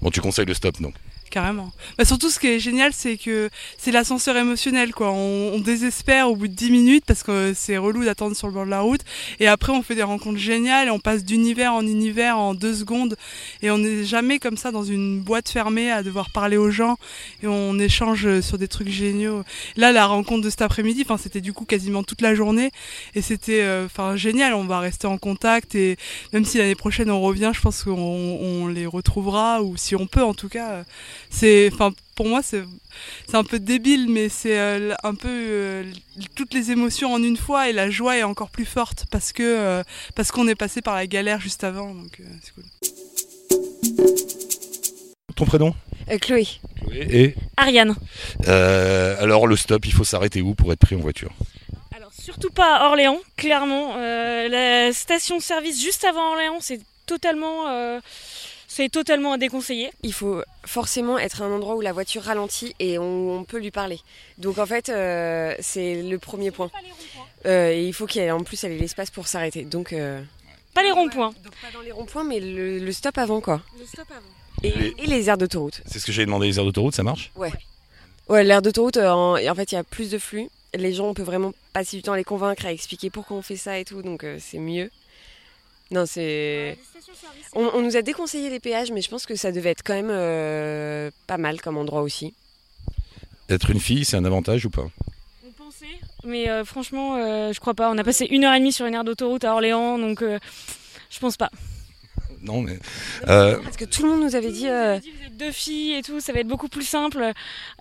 Bon, 0.01 0.10
tu 0.10 0.22
conseilles 0.22 0.45
le 0.45 0.53
stop, 0.53 0.81
donc. 0.81 0.95
Carrément. 1.31 1.71
Bah, 1.97 2.03
surtout, 2.03 2.29
ce 2.29 2.39
qui 2.39 2.47
est 2.47 2.59
génial, 2.59 2.91
c'est 2.91 3.15
que 3.15 3.50
c'est 3.77 3.91
l'ascenseur 3.91 4.35
émotionnel, 4.35 4.93
quoi. 4.93 5.13
On, 5.13 5.59
désespère 5.59 6.29
au 6.29 6.35
bout 6.35 6.50
de 6.50 6.53
10 6.53 6.71
minutes 6.71 7.05
parce 7.07 7.23
que 7.23 7.53
c'est 7.55 7.77
relou 7.77 8.03
d'attendre 8.03 8.35
sur 8.35 8.47
le 8.47 8.53
bord 8.53 8.65
de 8.65 8.69
la 8.69 8.81
route. 8.81 9.00
Et 9.39 9.47
après, 9.47 9.71
on 9.71 9.81
fait 9.81 9.95
des 9.95 10.03
rencontres 10.03 10.39
géniales 10.39 10.89
et 10.89 10.91
on 10.91 11.00
passe 11.00 11.23
d'univers 11.23 11.73
en 11.73 11.88
univers 11.88 12.38
en 12.38 12.53
deux 12.53 12.73
secondes. 12.73 13.15
Et 13.61 13.71
on 13.71 13.77
n'est 13.77 14.03
jamais 14.03 14.39
comme 14.39 14.57
ça 14.57 14.71
dans 14.71 14.83
une 14.83 15.21
boîte 15.21 15.47
fermée 15.47 15.89
à 15.89 16.03
devoir 16.03 16.31
parler 16.31 16.57
aux 16.57 16.69
gens 16.69 16.97
et 17.43 17.47
on 17.47 17.79
échange 17.79 18.41
sur 18.41 18.57
des 18.57 18.67
trucs 18.67 18.89
géniaux. 18.89 19.43
Là, 19.77 19.93
la 19.93 20.07
rencontre 20.07 20.41
de 20.43 20.50
cet 20.50 20.61
après-midi, 20.61 21.03
enfin, 21.05 21.17
c'était 21.17 21.41
du 21.41 21.53
coup 21.53 21.63
quasiment 21.63 22.03
toute 22.03 22.19
la 22.19 22.35
journée 22.35 22.71
et 23.15 23.21
c'était, 23.21 23.61
euh, 23.61 23.85
enfin, 23.85 24.17
génial. 24.17 24.53
On 24.53 24.65
va 24.65 24.79
rester 24.79 25.07
en 25.07 25.17
contact 25.17 25.75
et 25.75 25.95
même 26.33 26.43
si 26.43 26.57
l'année 26.57 26.75
prochaine 26.75 27.09
on 27.09 27.21
revient, 27.21 27.51
je 27.55 27.61
pense 27.61 27.83
qu'on 27.83 27.93
on 27.93 28.67
les 28.67 28.85
retrouvera 28.85 29.61
ou 29.61 29.77
si 29.77 29.95
on 29.95 30.07
peut, 30.07 30.23
en 30.23 30.33
tout 30.33 30.50
cas. 30.50 30.71
euh, 30.71 30.83
c'est 31.31 31.69
enfin 31.73 31.91
pour 32.15 32.27
moi 32.27 32.41
c'est 32.43 32.61
c'est 33.27 33.38
un 33.38 33.43
peu 33.43 33.57
débile 33.57 34.07
mais 34.09 34.29
c'est 34.29 34.59
euh, 34.59 34.93
un 35.03 35.15
peu 35.15 35.29
euh, 35.29 35.83
toutes 36.35 36.53
les 36.53 36.69
émotions 36.69 37.11
en 37.13 37.23
une 37.23 37.38
fois 37.38 37.69
et 37.69 37.73
la 37.73 37.89
joie 37.89 38.17
est 38.17 38.23
encore 38.23 38.51
plus 38.51 38.65
forte 38.65 39.05
parce 39.09 39.31
que 39.31 39.41
euh, 39.43 39.83
parce 40.15 40.31
qu'on 40.31 40.47
est 40.47 40.55
passé 40.55 40.81
par 40.81 40.95
la 40.95 41.07
galère 41.07 41.39
juste 41.41 41.63
avant 41.63 41.93
donc 41.95 42.19
euh, 42.19 42.23
c'est 42.43 42.53
cool. 42.53 42.63
Ton 45.35 45.45
prénom? 45.45 45.73
Euh, 46.09 46.17
Chloé. 46.19 46.45
Chloé. 46.81 47.07
Et? 47.09 47.35
Ariane. 47.57 47.95
euh, 48.47 49.15
alors, 49.23 49.47
le 49.47 49.55
stop, 49.55 49.85
il 49.85 49.93
faut 49.93 50.03
s'arrêter 50.03 50.41
où 50.41 50.53
pour 50.53 50.71
être 50.73 50.79
pris 50.79 50.95
en 50.95 51.00
voiture? 51.00 51.31
Alors 51.95 52.11
surtout 52.13 52.50
pas 52.50 52.75
à 52.75 52.88
Orléans, 52.88 53.19
clairement. 53.38 53.95
Euh, 53.97 54.47
la 54.50 54.93
station-service 54.93 55.81
juste 55.81 56.03
avant 56.03 56.31
Orléans, 56.31 56.59
c'est 56.59 56.81
totalement, 57.07 57.69
euh, 57.69 58.00
c'est 58.73 58.89
totalement 58.89 59.33
à 59.33 59.37
déconseiller. 59.37 59.91
Il 60.03 60.13
faut 60.13 60.41
forcément 60.65 61.17
être 61.19 61.41
à 61.41 61.45
un 61.45 61.51
endroit 61.51 61.75
où 61.75 61.81
la 61.81 61.91
voiture 61.93 62.23
ralentit 62.23 62.73
et 62.79 62.97
on, 62.97 63.39
on 63.39 63.43
peut 63.43 63.59
lui 63.59 63.71
parler. 63.71 63.99
Donc 64.37 64.57
en 64.59 64.65
fait, 64.65 64.89
euh, 64.89 65.53
c'est 65.59 66.01
le 66.01 66.17
premier 66.19 66.51
point. 66.51 66.71
Euh, 67.45 67.71
et 67.71 67.85
il 67.85 67.93
faut 67.93 68.05
qu'il 68.05 68.21
y 68.21 68.25
ait 68.25 68.31
en 68.31 68.43
plus 68.43 68.63
elle 68.63 68.71
ait 68.73 68.77
l'espace 68.77 69.09
pour 69.09 69.27
s'arrêter. 69.27 69.63
Donc 69.65 69.91
euh, 69.93 70.21
Pas 70.73 70.83
les 70.83 70.91
ronds-points. 70.91 71.33
donc 71.43 71.53
pas 71.61 71.71
dans 71.73 71.81
les 71.81 71.91
ronds-points, 71.91 72.23
mais 72.23 72.39
le, 72.39 72.79
le 72.79 72.91
stop 72.91 73.17
avant 73.17 73.41
quoi. 73.41 73.61
Le 73.79 73.85
stop 73.85 74.05
avant. 74.09 74.21
Et, 74.63 74.71
Les- 74.71 74.95
et 74.99 75.07
les 75.07 75.27
aires 75.29 75.37
d'autoroute. 75.37 75.81
C'est 75.87 75.99
ce 75.99 76.05
que 76.05 76.11
j'ai 76.11 76.25
demandé, 76.25 76.47
les 76.47 76.57
aires 76.59 76.65
d'autoroute, 76.65 76.93
ça 76.95 77.03
marche? 77.03 77.31
Ouais, 77.35 77.51
Ouais, 78.29 78.43
l'aire 78.45 78.61
d'autoroute, 78.61 78.97
en, 78.97 79.33
en 79.35 79.55
fait, 79.55 79.71
il 79.71 79.75
y 79.75 79.77
a 79.77 79.83
plus 79.83 80.09
de 80.11 80.17
flux. 80.17 80.47
Les 80.73 80.93
gens, 80.93 81.07
on 81.07 81.13
peut 81.13 81.23
vraiment 81.23 81.51
passer 81.73 81.97
du 81.97 82.03
temps 82.03 82.13
à 82.13 82.17
les 82.17 82.23
convaincre, 82.23 82.65
à 82.65 82.71
expliquer 82.71 83.09
pourquoi 83.09 83.35
on 83.35 83.41
fait 83.41 83.57
ça 83.57 83.77
et 83.79 83.83
tout, 83.83 84.01
donc 84.03 84.23
euh, 84.23 84.37
c'est 84.39 84.59
mieux. 84.59 84.89
Non, 85.91 86.05
c'est. 86.05 86.77
On, 87.53 87.69
on 87.74 87.81
nous 87.81 87.98
a 87.98 88.01
déconseillé 88.01 88.50
les 88.50 88.60
péages, 88.62 88.91
mais 88.91 89.01
je 89.01 89.10
pense 89.10 89.25
que 89.25 89.36
ça 89.36 89.51
devait 89.51 89.71
être 89.71 89.83
quand 89.83 89.93
même 89.93 90.10
euh, 90.10 91.12
pas 91.27 91.38
mal 91.38 91.62
comme 91.62 91.77
endroit 91.77 92.01
aussi. 92.01 92.33
Être 93.50 93.69
une 93.69 93.81
fille, 93.81 94.05
c'est 94.05 94.15
un 94.15 94.24
avantage 94.24 94.65
ou 94.65 94.69
pas? 94.69 94.88
On 95.45 95.51
pensait, 95.51 95.86
mais 96.24 96.50
euh, 96.50 96.63
franchement, 96.63 97.17
euh, 97.17 97.51
je 97.51 97.60
crois 97.60 97.74
pas. 97.74 97.91
On 97.91 97.98
a 97.98 98.03
passé 98.05 98.25
une 98.29 98.45
heure 98.45 98.53
et 98.53 98.60
demie 98.60 98.71
sur 98.71 98.86
une 98.86 98.93
aire 98.93 99.03
d'autoroute 99.03 99.43
à 99.43 99.51
Orléans, 99.51 100.00
donc 100.00 100.21
euh, 100.21 100.39
je 101.10 101.19
pense 101.19 101.36
pas. 101.36 101.51
Non, 102.43 102.62
mais. 102.62 102.77
euh, 103.27 103.57
Parce 103.63 103.77
que 103.77 103.86
tout 103.86 104.03
le 104.03 104.10
monde 104.10 104.21
nous 104.21 104.36
avait 104.36 104.51
dit. 104.51 104.67
euh, 104.67 105.00
Vous 105.00 105.25
êtes 105.27 105.38
deux 105.38 105.51
filles 105.51 105.93
et 105.93 106.01
tout, 106.01 106.19
ça 106.19 106.33
va 106.33 106.39
être 106.39 106.48
beaucoup 106.48 106.67
plus 106.69 106.83
simple. 106.88 107.31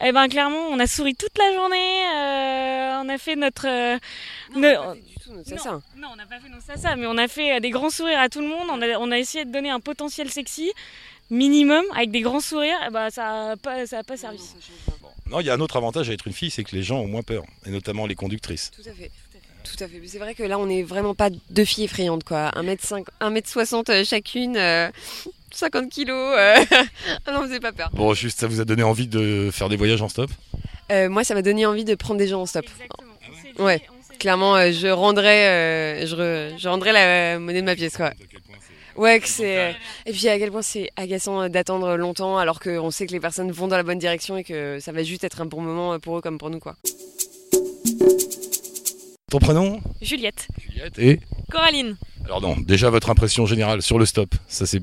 Eh 0.03 0.13
ben 0.13 0.29
clairement, 0.29 0.69
on 0.71 0.79
a 0.79 0.87
souri 0.87 1.15
toute 1.15 1.37
la 1.39 1.53
journée. 1.55 2.03
euh, 2.17 3.01
on 3.03 3.09
a 3.09 3.19
fait 3.19 3.37
notre. 3.37 3.67
euh, 3.67 3.99
Non, 4.55 4.61
ne- 4.61 4.77
on 4.77 4.91
a 4.91 4.95
fait 4.95 5.01
du 5.01 5.15
tout, 5.15 5.33
c'est 5.47 5.55
Non. 5.57 5.63
ça. 5.63 5.81
Non, 5.97 6.09
on 6.13 6.17
n'a 6.17 6.27
pas 6.27 6.39
fait 6.41 6.49
nos 6.51 6.61
ça, 6.81 6.97
mais 6.97 7.07
on 7.07 7.17
a 7.17 7.27
fait 7.29 7.61
des 7.61 7.71
grands 7.71 7.91
sourires 7.91 8.21
à 8.21 8.29
tout 8.29 8.41
le 8.41 8.49
monde. 8.49 8.69
On 8.71 8.83
a, 8.83 8.99
on 8.99 9.11
a 9.11 9.19
essayé 9.19 9.45
de 9.45 9.51
donner 9.53 9.71
un 9.71 9.81
potentiel 9.81 10.31
sexy 10.31 10.73
minimum 11.31 11.85
avec 11.95 12.11
des 12.11 12.21
grands 12.21 12.41
sourires. 12.41 12.79
Eh 12.87 12.91
ben, 12.91 13.09
ça 13.11 13.53
a 13.53 13.57
pas, 13.57 13.87
ça 13.87 13.99
a 14.01 14.03
pas 14.03 14.17
servi. 14.17 14.41
Non, 15.27 15.41
il 15.41 15.47
y 15.47 15.51
a 15.51 15.55
un 15.55 15.61
autre 15.61 15.77
avantage 15.77 16.11
à 16.11 16.13
être 16.13 16.27
une 16.27 16.33
fille, 16.33 16.51
c'est 16.51 16.65
que 16.65 16.75
les 16.75 16.83
gens 16.83 16.99
ont 17.01 17.07
moins 17.07 17.23
peur, 17.23 17.45
et 17.65 17.71
notamment 17.71 18.07
les 18.07 18.17
conductrices. 18.17 18.73
Tout 18.73 18.89
à 18.89 18.93
fait. 18.93 19.11
Tout 19.65 19.85
à 19.85 19.89
fait. 19.89 19.99
Mais 20.01 20.07
C'est 20.09 20.19
vrai 20.19 20.35
que 20.35 20.43
là, 20.43 20.59
on 20.59 20.67
n'est 20.67 20.83
vraiment 20.83 21.15
pas 21.15 21.29
deux 21.51 21.65
filles 21.65 21.85
effrayantes, 21.85 22.25
quoi. 22.25 22.51
1m5, 22.57 23.05
1m60 23.21 24.05
chacune, 24.09 24.57
euh, 24.57 24.89
50 25.53 25.89
kilos. 25.91 26.35
euh, 26.39 26.57
ah 27.27 27.33
non, 27.33 27.47
c'est 27.51 27.61
pas 27.61 27.73
peur. 27.73 27.91
Bon, 27.93 28.15
juste, 28.15 28.41
ça 28.41 28.47
vous 28.47 28.61
a 28.61 28.65
donné 28.65 28.83
envie 28.83 29.07
de 29.07 29.51
faire 29.53 29.69
des 29.69 29.77
voyages 29.77 30.03
en 30.03 30.09
stop? 30.09 30.31
Euh, 30.91 31.09
moi, 31.09 31.25
ça 31.25 31.35
m'a 31.35 31.43
donné 31.43 31.67
envie 31.67 31.85
de 31.85 31.95
prendre 31.95 32.19
des 32.19 32.27
gens 32.29 32.41
en 32.43 32.47
stop. 32.47 32.65
Exactement. 32.65 33.13
On 33.59 33.65
Ouais. 33.65 33.79
dit- 33.79 34.19
Clairement, 34.19 34.55
euh, 34.57 34.71
je 34.73 34.89
rendrais, 34.89 35.47
euh, 36.03 36.07
je, 36.07 36.15
re- 36.17 36.59
je 36.61 36.69
rendrais 36.69 36.93
la 36.93 37.39
monnaie 37.39 37.61
de 37.63 37.67
ma 37.67 37.75
pièce, 37.75 37.97
quoi. 37.97 38.13
Ouais, 38.97 39.19
que 39.21 39.29
c'est. 39.29 39.75
Et 40.05 40.13
puis 40.13 40.29
à 40.29 40.39
quel 40.39 40.51
point 40.51 40.61
c'est 40.61 40.91
agaçant 40.97 41.49
d'attendre 41.49 41.97
longtemps 41.97 42.37
alors 42.37 42.61
qu'on 42.61 42.91
sait 42.91 43.07
que 43.07 43.13
les 43.13 43.21
personnes 43.21 43.51
vont 43.51 43.67
dans 43.67 43.77
la 43.79 43.83
bonne 43.83 43.99
direction 43.99 44.37
et 44.37 44.45
que 44.45 44.79
ça 44.81 44.93
va 44.93 45.03
juste 45.05 45.25
être 45.25 45.41
un 45.41 45.47
bon 45.47 45.63
moment 45.63 45.99
pour 46.01 46.19
eux 46.19 46.21
comme 46.21 46.37
pour 46.37 46.51
nous, 46.51 46.59
quoi. 46.59 46.77
Ton 49.31 49.39
prénom 49.39 49.81
Juliette. 50.03 50.49
Juliette 50.61 50.99
et 50.99 51.21
Coraline. 51.51 51.97
Alors 52.25 52.41
non, 52.41 52.57
déjà 52.59 52.91
votre 52.91 53.11
impression 53.11 53.47
générale 53.47 53.81
sur 53.81 53.99
le 53.99 54.05
stop. 54.05 54.35
Ça 54.49 54.67
c'est, 54.67 54.83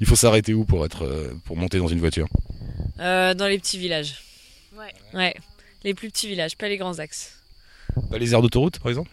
il 0.00 0.06
faut 0.06 0.16
s'arrêter 0.16 0.54
où 0.54 0.64
pour 0.64 0.84
être, 0.86 1.04
euh, 1.04 1.34
pour 1.44 1.56
monter 1.58 1.78
dans 1.78 1.88
une 1.88 2.00
voiture? 2.00 2.26
Euh, 3.00 3.34
dans 3.34 3.46
les 3.46 3.58
petits 3.58 3.78
villages. 3.78 4.14
Ouais. 4.78 4.94
Ouais. 5.12 5.34
Les 5.84 5.92
plus 5.92 6.10
petits 6.10 6.26
villages, 6.26 6.56
pas 6.56 6.68
les 6.68 6.78
grands 6.78 6.98
axes. 6.98 7.34
Pas 8.10 8.16
les 8.18 8.32
aires 8.32 8.40
d'autoroute 8.40 8.78
par 8.78 8.88
exemple? 8.88 9.10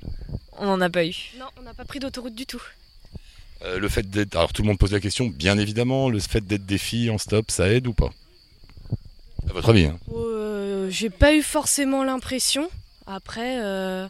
On 0.57 0.65
n'en 0.65 0.79
a 0.79 0.89
pas 0.89 1.05
eu. 1.05 1.15
Non, 1.37 1.47
on 1.59 1.63
n'a 1.63 1.73
pas 1.73 1.83
pris 1.83 1.99
d'autoroute 1.99 2.35
du 2.35 2.45
tout. 2.45 2.61
Euh, 3.63 3.79
Le 3.79 3.89
fait 3.89 4.09
d'être, 4.09 4.35
alors 4.35 4.53
tout 4.53 4.61
le 4.61 4.69
monde 4.69 4.77
pose 4.77 4.93
la 4.93 5.01
question, 5.01 5.27
bien 5.27 5.57
évidemment, 5.57 6.09
le 6.09 6.19
fait 6.19 6.45
d'être 6.45 6.65
des 6.65 6.77
filles 6.77 7.09
en 7.09 7.17
stop, 7.17 7.51
ça 7.51 7.67
aide 7.67 7.87
ou 7.87 7.93
pas? 7.93 8.11
À 9.49 9.53
votre 9.53 9.69
avis 9.69 9.85
hein? 9.85 9.97
Euh, 10.13 10.89
J'ai 10.89 11.09
pas 11.09 11.33
eu 11.33 11.41
forcément 11.41 12.05
l'impression. 12.05 12.69
Après, 13.05 13.61
euh, 13.61 14.07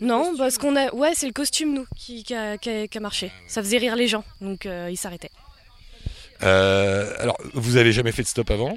non, 0.00 0.34
parce 0.36 0.58
qu'on 0.58 0.76
a, 0.76 0.92
ouais, 0.94 1.12
c'est 1.14 1.26
le 1.26 1.32
costume 1.32 1.74
nous 1.74 1.86
qui, 1.96 2.24
qui 2.24 2.34
a, 2.34 2.56
qui 2.58 2.70
a- 2.70 2.88
qui 2.88 2.98
a 2.98 3.00
marché. 3.00 3.30
Ça 3.46 3.62
faisait 3.62 3.78
rire 3.78 3.96
les 3.96 4.08
gens, 4.08 4.24
donc 4.40 4.66
euh, 4.66 4.88
ils 4.90 4.96
s'arrêtaient. 4.96 5.30
Euh, 6.42 7.14
Alors, 7.18 7.36
vous 7.54 7.76
avez 7.76 7.92
jamais 7.92 8.12
fait 8.12 8.22
de 8.22 8.28
stop 8.28 8.50
avant? 8.50 8.76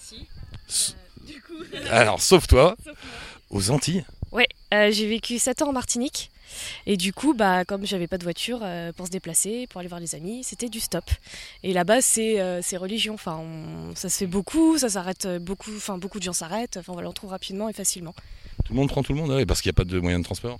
Si. 0.00 0.26
S- 0.68 0.96
Alors, 1.90 2.20
sauf 2.20 2.46
toi, 2.46 2.76
aux 3.50 3.70
Antilles. 3.70 4.04
Ouais, 4.30 4.48
euh, 4.72 4.90
j'ai 4.90 5.06
vécu 5.08 5.38
7 5.38 5.62
ans 5.62 5.68
en 5.68 5.72
Martinique. 5.72 6.30
Et 6.86 6.96
du 6.98 7.12
coup, 7.14 7.32
bah, 7.34 7.64
comme 7.64 7.86
j'avais 7.86 8.06
pas 8.06 8.18
de 8.18 8.24
voiture 8.24 8.60
euh, 8.62 8.92
pour 8.92 9.06
se 9.06 9.10
déplacer, 9.10 9.66
pour 9.68 9.78
aller 9.80 9.88
voir 9.88 10.00
les 10.00 10.14
amis, 10.14 10.44
c'était 10.44 10.68
du 10.68 10.80
stop. 10.80 11.04
Et 11.62 11.72
là-bas, 11.72 12.02
c'est 12.02 12.40
euh, 12.40 12.60
c'est 12.62 12.76
religion. 12.76 13.14
Enfin, 13.14 13.38
on- 13.38 13.94
ça 13.96 14.08
se 14.10 14.18
fait 14.18 14.26
beaucoup, 14.26 14.76
ça 14.78 14.90
s'arrête 14.90 15.24
euh, 15.26 15.38
beaucoup. 15.38 15.70
Enfin, 15.76 15.96
beaucoup 15.98 16.18
de 16.18 16.24
gens 16.24 16.34
s'arrêtent. 16.34 16.76
Enfin, 16.76 16.92
voilà, 16.92 17.08
on 17.08 17.12
trouve 17.12 17.30
rapidement 17.30 17.68
et 17.70 17.72
facilement. 17.72 18.14
Tout 18.64 18.72
le 18.72 18.76
monde 18.76 18.88
prend 18.88 19.02
tout 19.02 19.12
le 19.12 19.18
monde, 19.18 19.30
ouais, 19.30 19.46
parce 19.46 19.60
qu'il 19.60 19.70
n'y 19.70 19.74
a 19.74 19.80
pas 19.82 19.84
de 19.84 19.98
moyen 19.98 20.18
de 20.18 20.24
transport. 20.24 20.58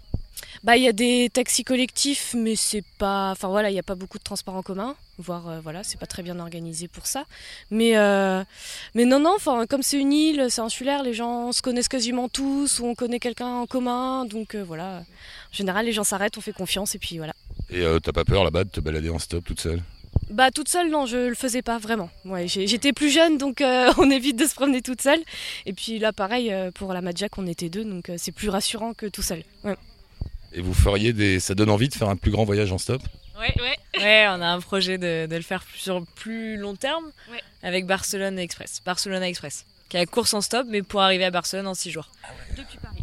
Bah, 0.64 0.76
il 0.76 0.82
y 0.82 0.88
a 0.88 0.92
des 0.92 1.28
taxis 1.32 1.64
collectifs, 1.64 2.34
mais 2.36 2.56
c'est 2.56 2.84
pas. 2.98 3.30
Enfin 3.32 3.48
voilà, 3.48 3.70
il 3.70 3.72
n'y 3.72 3.78
a 3.78 3.82
pas 3.82 3.94
beaucoup 3.94 4.18
de 4.18 4.22
transports 4.22 4.54
en 4.54 4.62
commun. 4.62 4.94
Voire, 5.18 5.48
euh, 5.48 5.60
voilà, 5.60 5.82
c'est 5.82 5.98
pas 5.98 6.06
très 6.06 6.22
bien 6.22 6.38
organisé 6.38 6.88
pour 6.88 7.06
ça. 7.06 7.24
Mais, 7.70 7.96
euh, 7.96 8.44
mais 8.94 9.04
non, 9.04 9.18
non, 9.20 9.32
enfin, 9.36 9.66
comme 9.66 9.82
c'est 9.82 9.98
une 9.98 10.12
île, 10.12 10.46
c'est 10.50 10.60
insulaire, 10.60 11.02
les 11.02 11.14
gens 11.14 11.52
se 11.52 11.62
connaissent 11.62 11.88
quasiment 11.88 12.28
tous, 12.28 12.80
ou 12.80 12.86
on 12.86 12.94
connaît 12.94 13.18
quelqu'un 13.18 13.48
en 13.48 13.66
commun. 13.66 14.24
Donc 14.24 14.54
euh, 14.54 14.62
voilà. 14.62 14.98
En 14.98 15.54
général, 15.54 15.86
les 15.86 15.92
gens 15.92 16.04
s'arrêtent, 16.04 16.38
on 16.38 16.40
fait 16.40 16.52
confiance, 16.52 16.94
et 16.94 16.98
puis 16.98 17.18
voilà. 17.18 17.34
Et 17.70 17.80
euh, 17.80 17.98
t'as 17.98 18.12
pas 18.12 18.24
peur 18.24 18.44
là-bas 18.44 18.64
de 18.64 18.70
te 18.70 18.80
balader 18.80 19.10
en 19.10 19.18
stop 19.18 19.44
toute 19.44 19.60
seule? 19.60 19.82
Bah, 20.30 20.50
toute 20.50 20.68
seule, 20.68 20.90
non, 20.90 21.04
je 21.06 21.28
le 21.28 21.34
faisais 21.34 21.62
pas 21.62 21.78
vraiment. 21.78 22.08
Ouais, 22.24 22.48
j'étais 22.48 22.92
plus 22.92 23.10
jeune, 23.10 23.38
donc 23.38 23.60
euh, 23.60 23.92
on 23.98 24.10
évite 24.10 24.36
de 24.38 24.46
se 24.46 24.54
promener 24.54 24.80
toute 24.82 25.02
seule. 25.02 25.20
Et 25.66 25.72
puis 25.72 25.98
là, 25.98 26.12
pareil, 26.12 26.52
euh, 26.52 26.70
pour 26.70 26.92
la 26.94 27.00
Madjack, 27.02 27.36
on 27.38 27.46
était 27.46 27.68
deux, 27.68 27.84
donc 27.84 28.08
euh, 28.08 28.14
c'est 28.18 28.32
plus 28.32 28.48
rassurant 28.48 28.94
que 28.94 29.06
tout 29.06 29.22
seul. 29.22 29.42
Ouais. 29.64 29.76
Et 30.52 30.60
vous 30.60 30.74
feriez 30.74 31.12
des. 31.12 31.40
Ça 31.40 31.54
donne 31.54 31.70
envie 31.70 31.88
de 31.88 31.94
faire 31.94 32.08
un 32.08 32.16
plus 32.16 32.30
grand 32.30 32.44
voyage 32.44 32.72
en 32.72 32.78
stop? 32.78 33.02
Ouais, 33.38 33.54
ouais. 33.60 34.00
Ouais, 34.00 34.26
on 34.28 34.40
a 34.42 34.46
un 34.46 34.60
projet 34.60 34.98
de, 34.98 35.26
de 35.26 35.36
le 35.36 35.42
faire 35.42 35.64
sur 35.76 36.04
plus 36.14 36.56
long 36.56 36.76
terme 36.76 37.04
Ouais. 37.30 37.40
avec 37.62 37.86
Barcelone 37.86 38.38
Express. 38.38 38.80
Barcelona 38.84 39.28
Express. 39.28 39.64
Qui 39.88 39.96
est 39.96 40.00
la 40.00 40.06
course 40.06 40.32
en 40.34 40.40
stop, 40.40 40.66
mais 40.68 40.82
pour 40.82 41.00
arriver 41.02 41.24
à 41.24 41.30
Barcelone 41.30 41.66
en 41.66 41.74
6 41.74 41.90
jours. 41.90 42.10
Depuis 42.56 42.78
Paris. 42.78 42.98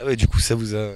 Ah 0.00 0.04
ouais, 0.04 0.16
du 0.16 0.26
coup, 0.28 0.38
ça 0.40 0.54
vous 0.54 0.74
a. 0.74 0.92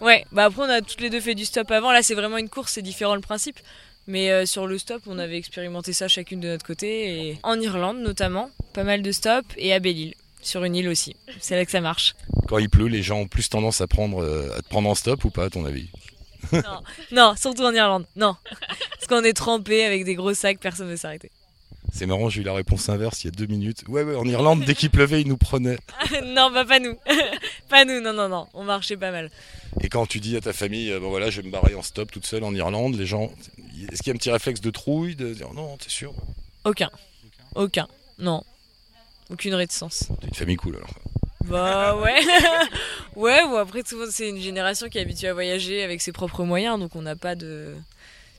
Ouais, 0.00 0.24
bah 0.30 0.44
après 0.44 0.62
on 0.62 0.68
a 0.68 0.80
toutes 0.82 1.00
les 1.00 1.08
deux 1.10 1.20
fait 1.20 1.34
du 1.34 1.44
stop 1.46 1.70
avant. 1.70 1.90
Là 1.90 2.02
c'est 2.02 2.14
vraiment 2.14 2.36
une 2.36 2.50
course, 2.50 2.72
c'est 2.74 2.82
différent 2.82 3.14
le 3.14 3.22
principe. 3.22 3.58
Mais 4.06 4.30
euh, 4.30 4.46
sur 4.46 4.66
le 4.66 4.78
stop, 4.78 5.02
on 5.06 5.18
avait 5.18 5.36
expérimenté 5.36 5.92
ça 5.92 6.08
chacune 6.08 6.40
de 6.40 6.48
notre 6.48 6.64
côté. 6.64 7.28
Et 7.28 7.38
en 7.42 7.60
Irlande 7.60 7.98
notamment, 7.98 8.50
pas 8.72 8.84
mal 8.84 9.02
de 9.02 9.12
stops. 9.12 9.48
Et 9.56 9.72
à 9.72 9.80
Belle-Île, 9.80 10.14
sur 10.40 10.64
une 10.64 10.76
île 10.76 10.88
aussi. 10.88 11.16
C'est 11.40 11.56
là 11.56 11.64
que 11.64 11.70
ça 11.70 11.80
marche. 11.80 12.14
Quand 12.48 12.58
il 12.58 12.70
pleut, 12.70 12.86
les 12.86 13.02
gens 13.02 13.20
ont 13.20 13.28
plus 13.28 13.48
tendance 13.48 13.80
à, 13.80 13.86
prendre, 13.86 14.22
euh, 14.22 14.56
à 14.56 14.62
te 14.62 14.68
prendre 14.68 14.88
en 14.88 14.94
stop 14.94 15.24
ou 15.24 15.30
pas, 15.30 15.44
à 15.44 15.50
ton 15.50 15.64
avis? 15.64 15.88
Non, 17.10 17.34
surtout 17.36 17.62
en 17.62 17.72
Irlande. 17.72 18.06
Non. 18.14 18.36
Parce 18.90 19.06
qu'on 19.08 19.24
est 19.24 19.32
trempé 19.32 19.84
avec 19.84 20.04
des 20.04 20.14
gros 20.14 20.34
sacs, 20.34 20.60
personne 20.60 20.86
ne 20.86 20.92
veut 20.92 20.96
s'arrêter. 20.96 21.30
C'est 21.96 22.04
marrant, 22.04 22.28
j'ai 22.28 22.42
eu 22.42 22.44
la 22.44 22.52
réponse 22.52 22.90
inverse 22.90 23.24
il 23.24 23.28
y 23.28 23.28
a 23.28 23.30
deux 23.30 23.46
minutes. 23.46 23.84
Ouais, 23.88 24.02
ouais, 24.02 24.16
en 24.16 24.26
Irlande, 24.26 24.62
dès 24.66 24.74
qu'il 24.74 24.90
pleuvait, 24.90 25.22
ils 25.22 25.28
nous 25.28 25.38
prenaient. 25.38 25.78
non, 26.26 26.50
bah 26.50 26.66
pas 26.66 26.78
nous. 26.78 26.94
pas 27.70 27.86
nous, 27.86 28.02
non, 28.02 28.12
non, 28.12 28.28
non. 28.28 28.48
On 28.52 28.64
marchait 28.64 28.98
pas 28.98 29.10
mal. 29.10 29.30
Et 29.80 29.88
quand 29.88 30.04
tu 30.04 30.20
dis 30.20 30.36
à 30.36 30.42
ta 30.42 30.52
famille, 30.52 30.92
euh, 30.92 31.00
bon 31.00 31.08
voilà, 31.08 31.30
je 31.30 31.40
vais 31.40 31.46
me 31.46 31.50
barrer 31.50 31.74
en 31.74 31.80
stop 31.80 32.12
toute 32.12 32.26
seule 32.26 32.44
en 32.44 32.54
Irlande, 32.54 32.96
les 32.96 33.06
gens. 33.06 33.32
Est-ce 33.90 34.02
qu'il 34.02 34.08
y 34.08 34.10
a 34.10 34.12
un 34.12 34.18
petit 34.18 34.30
réflexe 34.30 34.60
de 34.60 34.68
trouille 34.68 35.16
de 35.16 35.32
dire 35.32 35.54
non, 35.54 35.78
t'es 35.78 35.88
sûr? 35.88 36.12
Aucun. 36.66 36.90
Aucun. 37.54 37.88
Non. 38.18 38.44
Aucune 39.30 39.54
réticence. 39.54 40.08
T'es 40.20 40.28
une 40.28 40.34
famille 40.34 40.56
cool 40.56 40.76
alors. 40.76 40.94
Bah 41.46 41.96
ouais. 42.02 42.20
ouais, 43.14 43.42
ou 43.44 43.56
après 43.56 43.82
souvent 43.86 44.04
c'est 44.10 44.28
une 44.28 44.40
génération 44.40 44.90
qui 44.90 44.98
est 44.98 45.00
habituée 45.00 45.28
à 45.28 45.32
voyager 45.32 45.82
avec 45.82 46.02
ses 46.02 46.12
propres 46.12 46.44
moyens, 46.44 46.78
donc 46.78 46.94
on 46.94 47.00
n'a 47.00 47.16
pas 47.16 47.36
de... 47.36 47.74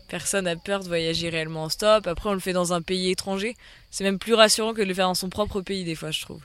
Personne 0.08 0.46
n'a 0.46 0.56
peur 0.56 0.82
de 0.82 0.88
voyager 0.88 1.30
réellement 1.30 1.64
en 1.64 1.70
stop. 1.70 2.08
Après 2.08 2.30
on 2.30 2.34
le 2.34 2.40
fait 2.40 2.54
dans 2.54 2.74
un 2.74 2.82
pays 2.82 3.12
étranger. 3.12 3.56
C'est 3.92 4.04
même 4.04 4.20
plus 4.20 4.34
rassurant 4.34 4.74
que 4.74 4.82
de 4.82 4.88
le 4.88 4.94
faire 4.94 5.08
dans 5.08 5.16
son 5.16 5.30
propre 5.30 5.62
pays 5.62 5.84
des 5.84 5.96
fois, 5.96 6.12
je 6.12 6.22
trouve. 6.22 6.42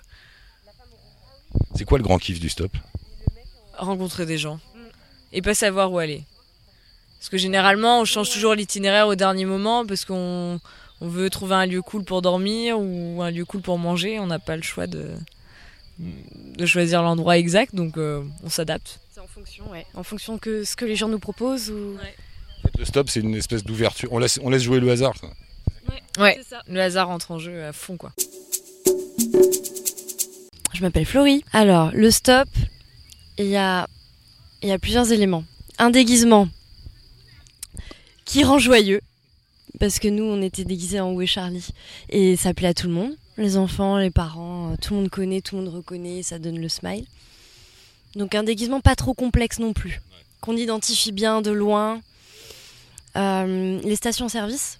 C'est 1.75 1.85
quoi 1.85 1.99
le 1.99 2.05
grand 2.05 2.19
kiff 2.19 2.41
du 2.41 2.49
stop? 2.49 2.73
Rencontrer 3.77 4.27
des 4.27 4.39
gens. 4.39 4.59
Et 5.33 5.43
pas 5.43 5.55
savoir 5.55 5.93
où 5.93 5.99
aller. 5.99 6.25
Parce 7.19 7.29
que 7.29 7.39
généralement 7.39 8.01
on 8.01 8.05
change 8.05 8.31
toujours 8.31 8.55
l'itinéraire 8.55 9.07
au 9.07 9.15
dernier 9.15 9.45
moment 9.45 9.87
parce 9.87 10.05
qu'on 10.05 10.61
on 11.01 11.09
veut 11.09 11.31
trouver 11.31 11.55
un 11.55 11.67
lieu 11.67 11.83
cool 11.83 12.05
pour 12.05 12.21
dormir 12.21 12.79
ou 12.79 13.23
un 13.23 13.31
lieu 13.31 13.45
cool 13.45 13.63
pour 13.63 13.79
manger. 13.79 14.19
On 14.19 14.27
n'a 14.27 14.41
pas 14.41 14.57
le 14.57 14.63
choix 14.63 14.89
de, 14.89 15.11
de 15.99 16.67
choisir 16.67 17.03
l'endroit 17.03 17.39
exact, 17.39 17.75
donc 17.75 17.97
euh, 17.97 18.23
on 18.43 18.49
s'adapte. 18.49 19.01
C'est 19.13 19.21
en 19.21 19.27
fonction, 19.27 19.71
ouais. 19.71 19.87
En 19.95 20.03
fonction 20.03 20.39
que 20.39 20.65
ce 20.65 20.75
que 20.75 20.85
les 20.85 20.97
gens 20.97 21.09
nous 21.09 21.19
proposent 21.19 21.71
ou. 21.71 21.97
Fait, 22.73 22.79
Le 22.79 22.85
stop, 22.85 23.09
c'est 23.11 23.21
une 23.21 23.35
espèce 23.35 23.65
d'ouverture. 23.65 24.13
On 24.13 24.19
laisse, 24.19 24.39
on 24.43 24.51
laisse 24.51 24.63
jouer 24.63 24.81
le 24.81 24.91
hasard. 24.91 25.15
Ouais, 26.19 26.37
C'est 26.39 26.49
ça. 26.51 26.63
le 26.69 26.81
hasard 26.81 27.11
entre 27.11 27.31
en 27.33 27.39
jeu 27.39 27.65
à 27.65 27.73
fond 27.73 27.97
quoi. 27.97 28.13
Je 30.75 30.81
m'appelle 30.83 31.07
Florie. 31.07 31.45
Alors, 31.53 31.91
le 31.93 32.11
stop, 32.11 32.49
il 33.39 33.47
y 33.47 33.57
a, 33.57 33.87
il 34.63 34.69
y 34.69 34.73
a 34.73 34.79
plusieurs 34.79 35.13
éléments. 35.13 35.45
Un 35.79 35.91
déguisement 35.91 36.49
qui 38.25 38.45
rend 38.45 38.59
joyeux, 38.59 39.01
parce 39.81 39.99
que 39.99 40.09
nous, 40.09 40.25
on 40.25 40.41
était 40.43 40.65
déguisés 40.65 41.01
en 41.01 41.13
Où 41.13 41.21
est 41.23 41.27
Charlie, 41.27 41.67
et 42.09 42.37
ça 42.37 42.55
plaît 42.55 42.69
à 42.69 42.75
tout 42.75 42.87
le 42.89 42.93
monde. 42.95 43.15
Les 43.37 43.57
enfants, 43.57 43.97
les 43.99 44.11
parents, 44.11 44.73
euh, 44.73 44.77
tout 44.81 44.95
le 44.95 45.01
monde 45.01 45.09
connaît, 45.11 45.41
tout 45.41 45.57
le 45.57 45.63
monde 45.65 45.75
reconnaît, 45.75 46.23
ça 46.23 46.39
donne 46.39 46.59
le 46.61 46.69
smile. 46.69 47.07
Donc 48.15 48.35
un 48.35 48.43
déguisement 48.43 48.81
pas 48.81 48.95
trop 48.95 49.15
complexe 49.15 49.59
non 49.59 49.73
plus, 49.73 50.01
qu'on 50.41 50.57
identifie 50.57 51.13
bien 51.13 51.41
de 51.43 51.51
loin. 51.51 52.01
Euh, 53.17 53.81
les 53.83 53.97
stations-service, 53.97 54.79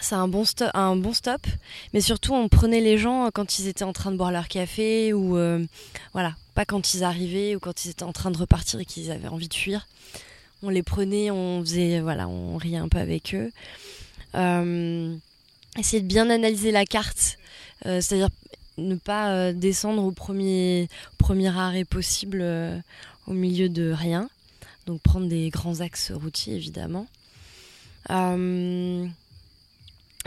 c'est 0.00 0.14
un 0.14 0.28
bon, 0.28 0.44
stop, 0.44 1.46
mais 1.92 2.00
surtout 2.00 2.34
on 2.34 2.48
prenait 2.48 2.80
les 2.80 2.98
gens 2.98 3.30
quand 3.32 3.58
ils 3.58 3.66
étaient 3.66 3.84
en 3.84 3.92
train 3.92 4.12
de 4.12 4.16
boire 4.16 4.30
leur 4.30 4.48
café 4.48 5.12
ou 5.12 5.36
euh, 5.36 5.64
voilà, 6.12 6.34
pas 6.54 6.64
quand 6.64 6.94
ils 6.94 7.04
arrivaient 7.04 7.56
ou 7.56 7.60
quand 7.60 7.84
ils 7.84 7.90
étaient 7.90 8.04
en 8.04 8.12
train 8.12 8.30
de 8.30 8.38
repartir 8.38 8.80
et 8.80 8.84
qu'ils 8.84 9.10
avaient 9.10 9.28
envie 9.28 9.48
de 9.48 9.54
fuir. 9.54 9.86
On 10.62 10.70
les 10.70 10.82
prenait, 10.82 11.30
on 11.30 11.60
faisait 11.60 12.00
voilà, 12.00 12.28
on 12.28 12.56
riait 12.56 12.78
un 12.78 12.88
peu 12.88 12.98
avec 12.98 13.34
eux. 13.34 13.52
Euh, 14.34 15.14
essayer 15.78 16.02
de 16.02 16.08
bien 16.08 16.30
analyser 16.30 16.72
la 16.72 16.84
carte, 16.84 17.38
c'est-à-dire 17.84 18.30
ne 18.78 18.94
pas 18.94 19.52
descendre 19.52 20.02
au 20.02 20.12
premier, 20.12 20.88
premier 21.18 21.48
arrêt 21.48 21.84
possible 21.84 22.44
au 23.26 23.32
milieu 23.32 23.68
de 23.68 23.92
rien. 23.92 24.28
Donc 24.86 25.00
prendre 25.02 25.28
des 25.28 25.50
grands 25.50 25.80
axes 25.80 26.12
routiers 26.12 26.54
évidemment. 26.54 27.06
Euh, 28.10 29.06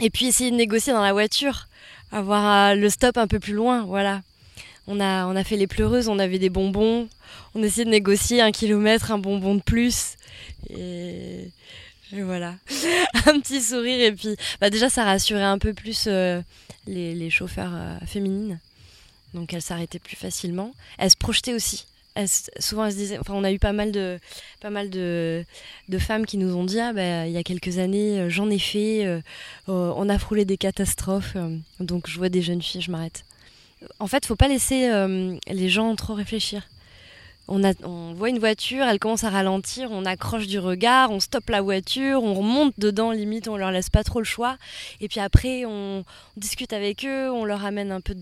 et 0.00 0.10
puis 0.10 0.26
essayer 0.26 0.50
de 0.50 0.56
négocier 0.56 0.92
dans 0.92 1.02
la 1.02 1.12
voiture, 1.12 1.68
avoir 2.10 2.70
euh, 2.70 2.74
le 2.74 2.90
stop 2.90 3.16
un 3.16 3.26
peu 3.26 3.38
plus 3.38 3.54
loin, 3.54 3.84
voilà. 3.84 4.22
On 4.86 4.98
a, 4.98 5.26
on 5.26 5.36
a 5.36 5.44
fait 5.44 5.56
les 5.56 5.68
pleureuses, 5.68 6.08
on 6.08 6.18
avait 6.18 6.38
des 6.38 6.50
bonbons, 6.50 7.08
on 7.54 7.62
essayait 7.62 7.84
de 7.84 7.90
négocier 7.90 8.40
un 8.40 8.50
kilomètre, 8.50 9.12
un 9.12 9.18
bonbon 9.18 9.54
de 9.54 9.62
plus. 9.62 10.16
Et, 10.70 11.50
voilà, 12.12 12.56
un 13.26 13.40
petit 13.40 13.62
sourire. 13.62 14.00
Et 14.00 14.12
puis 14.12 14.36
bah 14.60 14.70
déjà, 14.70 14.90
ça 14.90 15.04
rassurait 15.04 15.42
un 15.42 15.58
peu 15.58 15.72
plus 15.72 16.04
euh, 16.08 16.42
les, 16.86 17.14
les 17.14 17.30
chauffeurs 17.30 17.72
féminines. 18.06 18.58
Donc 19.34 19.54
elles 19.54 19.62
s'arrêtaient 19.62 20.00
plus 20.00 20.16
facilement. 20.16 20.74
Elles 20.98 21.10
se 21.10 21.16
projetaient 21.16 21.54
aussi. 21.54 21.86
Souvent, 22.58 22.88
enfin, 23.20 23.32
on 23.34 23.44
a 23.44 23.52
eu 23.52 23.58
pas 23.58 23.72
mal 23.72 23.90
de, 23.90 24.18
pas 24.60 24.70
mal 24.70 24.90
de, 24.90 25.44
de 25.88 25.98
femmes 25.98 26.26
qui 26.26 26.36
nous 26.36 26.54
ont 26.54 26.64
dit, 26.64 26.78
ah, 26.78 26.92
bah, 26.92 27.26
il 27.26 27.32
y 27.32 27.38
a 27.38 27.42
quelques 27.42 27.78
années, 27.78 28.20
euh, 28.20 28.28
j'en 28.28 28.50
ai 28.50 28.58
fait, 28.58 29.06
euh, 29.06 29.20
euh, 29.68 29.92
on 29.96 30.08
a 30.08 30.18
frôlé 30.18 30.44
des 30.44 30.58
catastrophes, 30.58 31.36
donc 31.80 32.08
je 32.08 32.18
vois 32.18 32.28
des 32.28 32.42
jeunes 32.42 32.60
filles, 32.60 32.82
je 32.82 32.90
m'arrête. 32.90 33.24
En 33.98 34.06
fait, 34.06 34.26
faut 34.26 34.36
pas 34.36 34.48
laisser 34.48 34.88
les 35.48 35.68
gens 35.68 35.96
trop 35.96 36.14
réfléchir. 36.14 36.68
On, 37.48 38.14
voit 38.14 38.30
une 38.30 38.38
voiture, 38.38 38.84
elle 38.84 38.98
commence 38.98 39.24
à 39.24 39.30
ralentir, 39.30 39.90
on 39.90 40.04
accroche 40.04 40.46
du 40.46 40.58
regard, 40.58 41.10
on 41.10 41.20
stoppe 41.20 41.50
la 41.50 41.60
voiture, 41.60 42.22
on 42.22 42.34
remonte 42.34 42.72
dedans, 42.78 43.10
limite, 43.10 43.48
on 43.48 43.56
leur 43.56 43.72
laisse 43.72 43.90
pas 43.90 44.04
trop 44.04 44.20
le 44.20 44.24
choix. 44.24 44.56
Et 45.00 45.08
puis 45.08 45.20
après, 45.20 45.64
on, 45.66 46.04
discute 46.36 46.72
avec 46.72 47.04
eux, 47.04 47.30
on 47.30 47.44
leur 47.44 47.64
amène 47.64 47.92
un 47.92 48.00
peu 48.00 48.14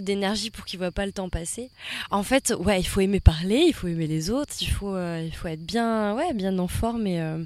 d'énergie 0.00 0.50
pour 0.50 0.64
qu'ils 0.64 0.78
voient 0.78 0.92
pas 0.92 1.06
le 1.06 1.12
temps 1.12 1.28
passer. 1.28 1.70
En 2.10 2.22
fait, 2.22 2.52
ouais, 2.58 2.80
il 2.80 2.86
faut 2.86 3.00
aimer 3.00 3.20
parler, 3.20 3.64
il 3.66 3.74
faut 3.74 3.88
aimer 3.88 4.06
les 4.06 4.30
autres, 4.30 4.54
il 4.60 4.68
faut, 4.70 4.94
euh, 4.94 5.28
être 5.44 5.64
bien, 5.64 6.14
ouais, 6.14 6.32
bien 6.34 6.58
en 6.58 6.68
forme 6.68 7.06
et, 7.06 7.20
euh, 7.20 7.42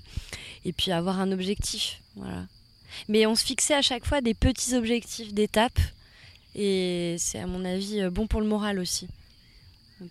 et 0.64 0.72
puis 0.72 0.92
avoir 0.92 1.20
un 1.20 1.32
objectif, 1.32 2.00
voilà. 2.16 2.46
Mais 3.08 3.26
on 3.26 3.34
se 3.34 3.44
fixait 3.44 3.74
à 3.74 3.82
chaque 3.82 4.06
fois 4.06 4.20
des 4.20 4.34
petits 4.34 4.74
objectifs 4.74 5.32
d'étape 5.32 5.78
et 6.54 7.16
c'est 7.18 7.40
à 7.40 7.46
mon 7.46 7.64
avis 7.64 8.00
euh, 8.00 8.10
bon 8.10 8.26
pour 8.26 8.40
le 8.40 8.46
moral 8.46 8.78
aussi. 8.78 9.08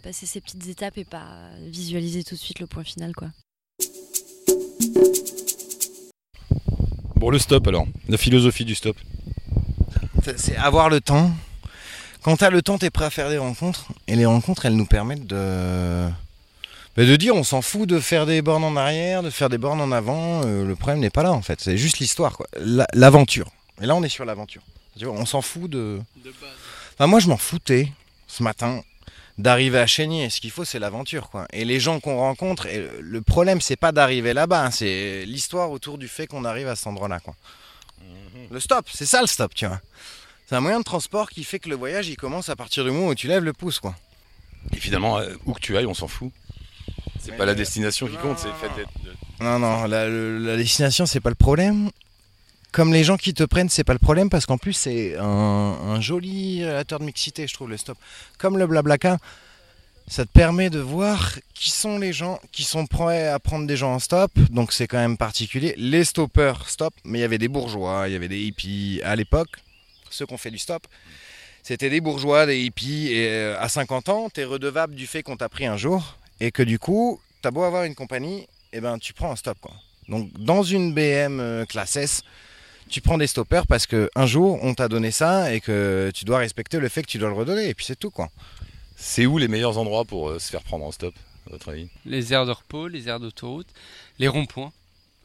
Passer 0.02 0.26
ces 0.26 0.42
petites 0.42 0.68
étapes 0.68 0.98
et 0.98 1.06
pas 1.06 1.50
visualiser 1.68 2.24
tout 2.24 2.36
de 2.36 2.40
suite 2.40 2.60
le 2.60 2.68
point 2.68 2.84
final, 2.84 3.14
quoi. 3.16 3.30
Bon, 7.16 7.30
le 7.30 7.38
stop 7.40 7.68
alors, 7.68 7.86
la 8.10 8.18
philosophie 8.18 8.66
du 8.66 8.76
stop. 8.76 8.98
C'est- 10.36 10.56
avoir 10.58 10.90
le 10.90 11.00
temps. 11.00 11.32
Quand 12.24 12.38
tu 12.38 12.44
as 12.44 12.50
le 12.50 12.62
temps, 12.62 12.78
tu 12.78 12.86
es 12.86 12.90
prêt 12.90 13.06
à 13.06 13.10
faire 13.10 13.30
des 13.30 13.38
rencontres. 13.38 13.88
Et 14.08 14.16
les 14.16 14.26
rencontres, 14.26 14.66
elles 14.66 14.76
nous 14.76 14.86
permettent 14.86 15.28
de, 15.28 16.08
bah, 16.98 17.06
de 17.06 17.16
dire 17.16 17.36
on 17.36 17.44
s'en 17.44 17.62
fout 17.62 17.88
de 17.88 18.00
faire 18.00 18.26
des 18.26 18.42
bornes 18.42 18.64
en 18.64 18.76
arrière, 18.76 19.22
de 19.24 19.30
faire 19.30 19.50
des 19.50 19.58
bornes 19.58 19.82
en 19.82 19.92
avant. 19.92 20.42
euh, 20.46 20.66
le 20.66 20.76
problème 20.76 21.00
n'est 21.00 21.10
pas 21.10 21.24
là 21.24 21.32
en 21.34 21.42
fait. 21.42 21.60
C'est 21.62 21.78
juste 21.78 22.00
l'histoire, 22.00 22.36
quoi. 22.38 22.48
La- 22.58 22.88
L'aventure. 22.94 23.50
Et 23.82 23.86
là, 23.86 23.96
on 23.96 24.04
est 24.04 24.10
sur 24.10 24.26
l'aventure. 24.26 24.64
Tu 24.98 25.06
vois, 25.06 25.14
On 25.14 25.26
s'en 25.26 25.42
fout 25.42 25.70
de. 25.70 26.00
Enfin, 26.96 27.08
moi, 27.08 27.20
je 27.20 27.28
m'en 27.28 27.38
foutais 27.38 27.92
ce 28.28 28.44
matin 28.44 28.82
d'arriver 29.38 29.80
à 29.80 29.88
Chénier. 29.88 30.30
Ce 30.30 30.40
qu'il 30.42 30.52
faut, 30.52 30.66
c'est 30.66 30.80
l'aventure, 30.80 31.30
quoi. 31.30 31.48
Et 31.54 31.66
les 31.66 31.80
gens 31.80 32.00
qu'on 32.00 32.18
rencontre, 32.18 32.66
et 32.68 32.88
le 33.00 33.22
problème, 33.22 33.62
c'est 33.62 33.76
pas 33.76 33.92
d'arriver 33.92 34.34
là-bas, 34.34 34.66
hein, 34.66 34.72
c'est 34.72 35.26
l'histoire 35.26 35.72
autour 35.72 35.98
du 35.98 36.08
fait 36.08 36.28
qu'on 36.28 36.46
arrive 36.46 36.68
à 36.68 36.76
cet 36.76 36.88
endroit-là, 36.88 37.20
quoi. 37.20 37.36
Le 38.52 38.60
stop, 38.60 38.88
c'est 38.94 39.06
ça 39.06 39.22
le 39.22 39.28
stop, 39.28 39.54
tu 39.56 39.66
vois. 39.66 39.80
C'est 40.48 40.56
un 40.56 40.60
moyen 40.62 40.80
de 40.80 40.84
transport 40.84 41.30
qui 41.30 41.44
fait 41.44 41.60
que 41.60 41.70
le 41.70 41.76
voyage, 41.76 42.08
il 42.10 42.18
commence 42.18 42.50
à 42.50 42.56
partir 42.56 42.84
du 42.84 42.92
moment 42.92 43.08
où 43.08 43.16
tu 43.16 43.28
lèves 43.28 43.44
le 43.44 43.54
pouce, 43.54 43.80
quoi. 43.80 43.96
Et 44.74 44.78
finalement, 44.78 45.18
euh, 45.18 45.34
où 45.46 45.54
que 45.54 45.60
tu 45.60 45.76
ailles, 45.78 45.86
on 45.86 45.94
s'en 45.94 46.08
fout. 46.08 46.32
C'est 47.20 47.36
pas 47.38 47.46
la 47.46 47.56
destination 47.56 48.08
qui 48.08 48.18
compte, 48.18 48.38
c'est 48.40 48.50
le 48.50 48.54
fait 48.56 48.70
d'être. 48.76 48.90
de- 49.04 49.44
Non, 49.44 49.58
non, 49.60 49.86
la, 49.86 50.10
la 50.10 50.58
destination, 50.58 51.06
c'est 51.06 51.22
pas 51.22 51.30
le 51.30 51.36
problème. 51.36 51.90
Comme 52.74 52.92
les 52.92 53.04
gens 53.04 53.18
qui 53.18 53.36
te 53.36 53.44
prennent, 53.44 53.70
c'est 53.70 53.84
pas 53.84 53.94
le 53.94 54.00
problème 54.00 54.32
parce 54.32 54.48
qu'en 54.48 54.58
plus, 54.58 54.74
c'est 54.74 55.16
un, 55.20 56.02
joli 56.02 56.66
relateur 56.66 56.98
de 56.98 57.06
mixité, 57.06 57.46
je 57.46 57.54
trouve, 57.54 57.70
le 57.70 57.78
stop. 57.78 58.00
Comme 58.40 58.58
le 58.58 58.66
blablacar, 58.66 59.20
ça 60.08 60.26
te 60.26 60.32
permet 60.32 60.72
de 60.72 60.80
voir 60.80 61.38
qui 61.54 61.70
sont 61.70 62.00
les 62.00 62.14
gens 62.14 62.40
qui 62.52 62.64
sont 62.64 62.88
prêts 62.88 63.28
à 63.28 63.38
prendre 63.38 63.68
des 63.68 63.78
gens 63.78 63.94
en 63.94 64.00
stop. 64.00 64.32
Donc, 64.50 64.74
c'est 64.74 64.88
quand 64.88 64.98
même 64.98 65.18
particulier. 65.18 65.76
Les 65.78 66.04
stoppeurs 66.04 66.68
stop, 66.68 66.96
mais 67.06 67.20
il 67.20 67.22
y 67.22 67.26
avait 67.26 67.38
des 67.38 67.48
bourgeois, 67.48 68.06
il 68.08 68.14
y 68.14 68.16
avait 68.16 68.28
des 68.28 68.40
hippies 68.40 69.02
à 69.04 69.16
l'époque, 69.16 69.52
ceux 70.10 70.26
qui 70.26 70.34
ont 70.34 70.40
fait 70.40 70.52
du 70.52 70.58
stop. 70.58 70.88
C'était 71.62 71.92
des 71.92 72.02
bourgeois, 72.02 72.48
des 72.48 72.60
hippies, 72.60 73.10
et 73.12 73.30
euh, 73.30 73.62
à 73.62 73.70
50 73.70 74.10
ans, 74.10 74.30
tu 74.34 74.42
es 74.42 74.46
redevable 74.46 74.96
du 74.96 75.06
fait 75.06 75.22
qu'on 75.22 75.38
t'a 75.38 75.48
pris 75.48 75.68
un 75.68 75.78
jour, 75.78 76.18
et 76.40 76.50
que 76.50 76.64
du 76.64 76.80
coup, 76.80 77.22
t'as 77.44 77.52
beau 77.52 77.62
avoir 77.62 77.84
une 77.84 77.94
compagnie, 77.94 78.48
et 78.74 78.82
ben 78.82 78.98
tu 78.98 79.14
prends 79.14 79.32
un 79.32 79.36
stop. 79.36 79.60
Donc 80.10 80.32
dans 80.40 80.64
une 80.64 80.92
BM 80.94 81.40
euh, 81.40 81.66
classe 81.66 81.96
S, 81.98 82.24
tu 82.90 83.02
prends 83.02 83.18
des 83.18 83.28
stoppers 83.28 83.66
parce 83.68 83.86
que 83.88 84.10
un 84.16 84.26
jour 84.26 84.60
on 84.62 84.74
t'a 84.74 84.88
donné 84.88 85.12
ça 85.12 85.54
et 85.54 85.60
que 85.62 86.12
tu 86.14 86.26
dois 86.26 86.38
respecter 86.40 86.80
le 86.80 86.90
fait 86.90 87.04
que 87.04 87.08
tu 87.10 87.18
dois 87.18 87.30
le 87.30 87.36
redonner, 87.36 87.68
et 87.70 87.74
puis 87.74 87.86
c'est 87.86 87.96
tout 88.00 88.12
quoi. 88.12 88.30
C'est 88.96 89.26
où 89.26 89.38
les 89.38 89.48
meilleurs 89.48 89.78
endroits 89.78 90.06
pour 90.06 90.30
euh, 90.30 90.40
se 90.40 90.50
faire 90.50 90.64
prendre 90.64 90.86
en 90.86 90.92
stop, 90.92 91.14
à 91.48 91.52
votre 91.52 91.70
avis? 91.70 91.90
Les 92.06 92.32
aires 92.34 92.46
de 92.46 92.52
repos, 92.52 92.88
les 92.88 93.08
aires 93.10 93.20
d'autoroute, 93.20 93.68
les 94.20 94.28
ronds-points. 94.28 94.72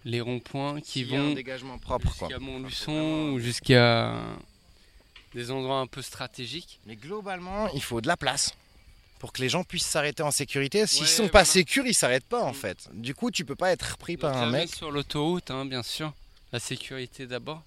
Les 0.05 0.21
ronds-points 0.21 0.81
qui 0.81 1.01
Il 1.03 1.11
y 1.13 1.17
a 1.17 1.21
un 1.21 1.25
vont 1.29 1.35
dégagement 1.35 1.77
propre 1.79 2.15
quoi. 2.17 2.29
jusqu'à 2.29 2.41
Montluçon 2.43 3.31
ou 3.35 3.39
jusqu'à 3.41 4.15
des 5.35 5.51
endroits 5.51 5.81
un 5.81 5.87
peu 5.87 6.03
stratégiques. 6.03 6.81
Mais 6.87 6.97
globalement, 6.97 7.69
il 7.75 7.83
faut 7.83 8.01
de 8.01 8.07
la 8.09 8.17
place 8.17 8.55
pour 9.19 9.33
que 9.33 9.43
les 9.43 9.49
gens 9.49 9.65
puissent 9.65 9.85
s'arrêter 9.87 10.23
en 10.23 10.31
sécurité. 10.31 10.87
S'ils 10.87 11.03
Ouais, 11.03 11.09
sont 11.09 11.25
pas 11.25 11.31
voilà. 11.41 11.45
sécures, 11.47 11.85
ils 11.87 11.95
s'arrêtent 11.95 12.25
pas 12.29 12.43
en 12.45 12.53
fait. 12.53 12.89
Du 12.95 13.15
coup, 13.15 13.31
tu 13.31 13.45
peux 13.45 13.57
pas 13.57 13.73
être 13.73 13.83
repris 13.93 14.17
par 14.17 14.37
un 14.37 14.51
mec. 14.51 14.73
sur 14.75 14.91
l'autoroute, 14.91 15.51
hein, 15.51 15.67
bien 15.67 15.83
sûr. 15.83 16.13
La 16.53 16.59
sécurité 16.59 17.27
d'abord. 17.27 17.63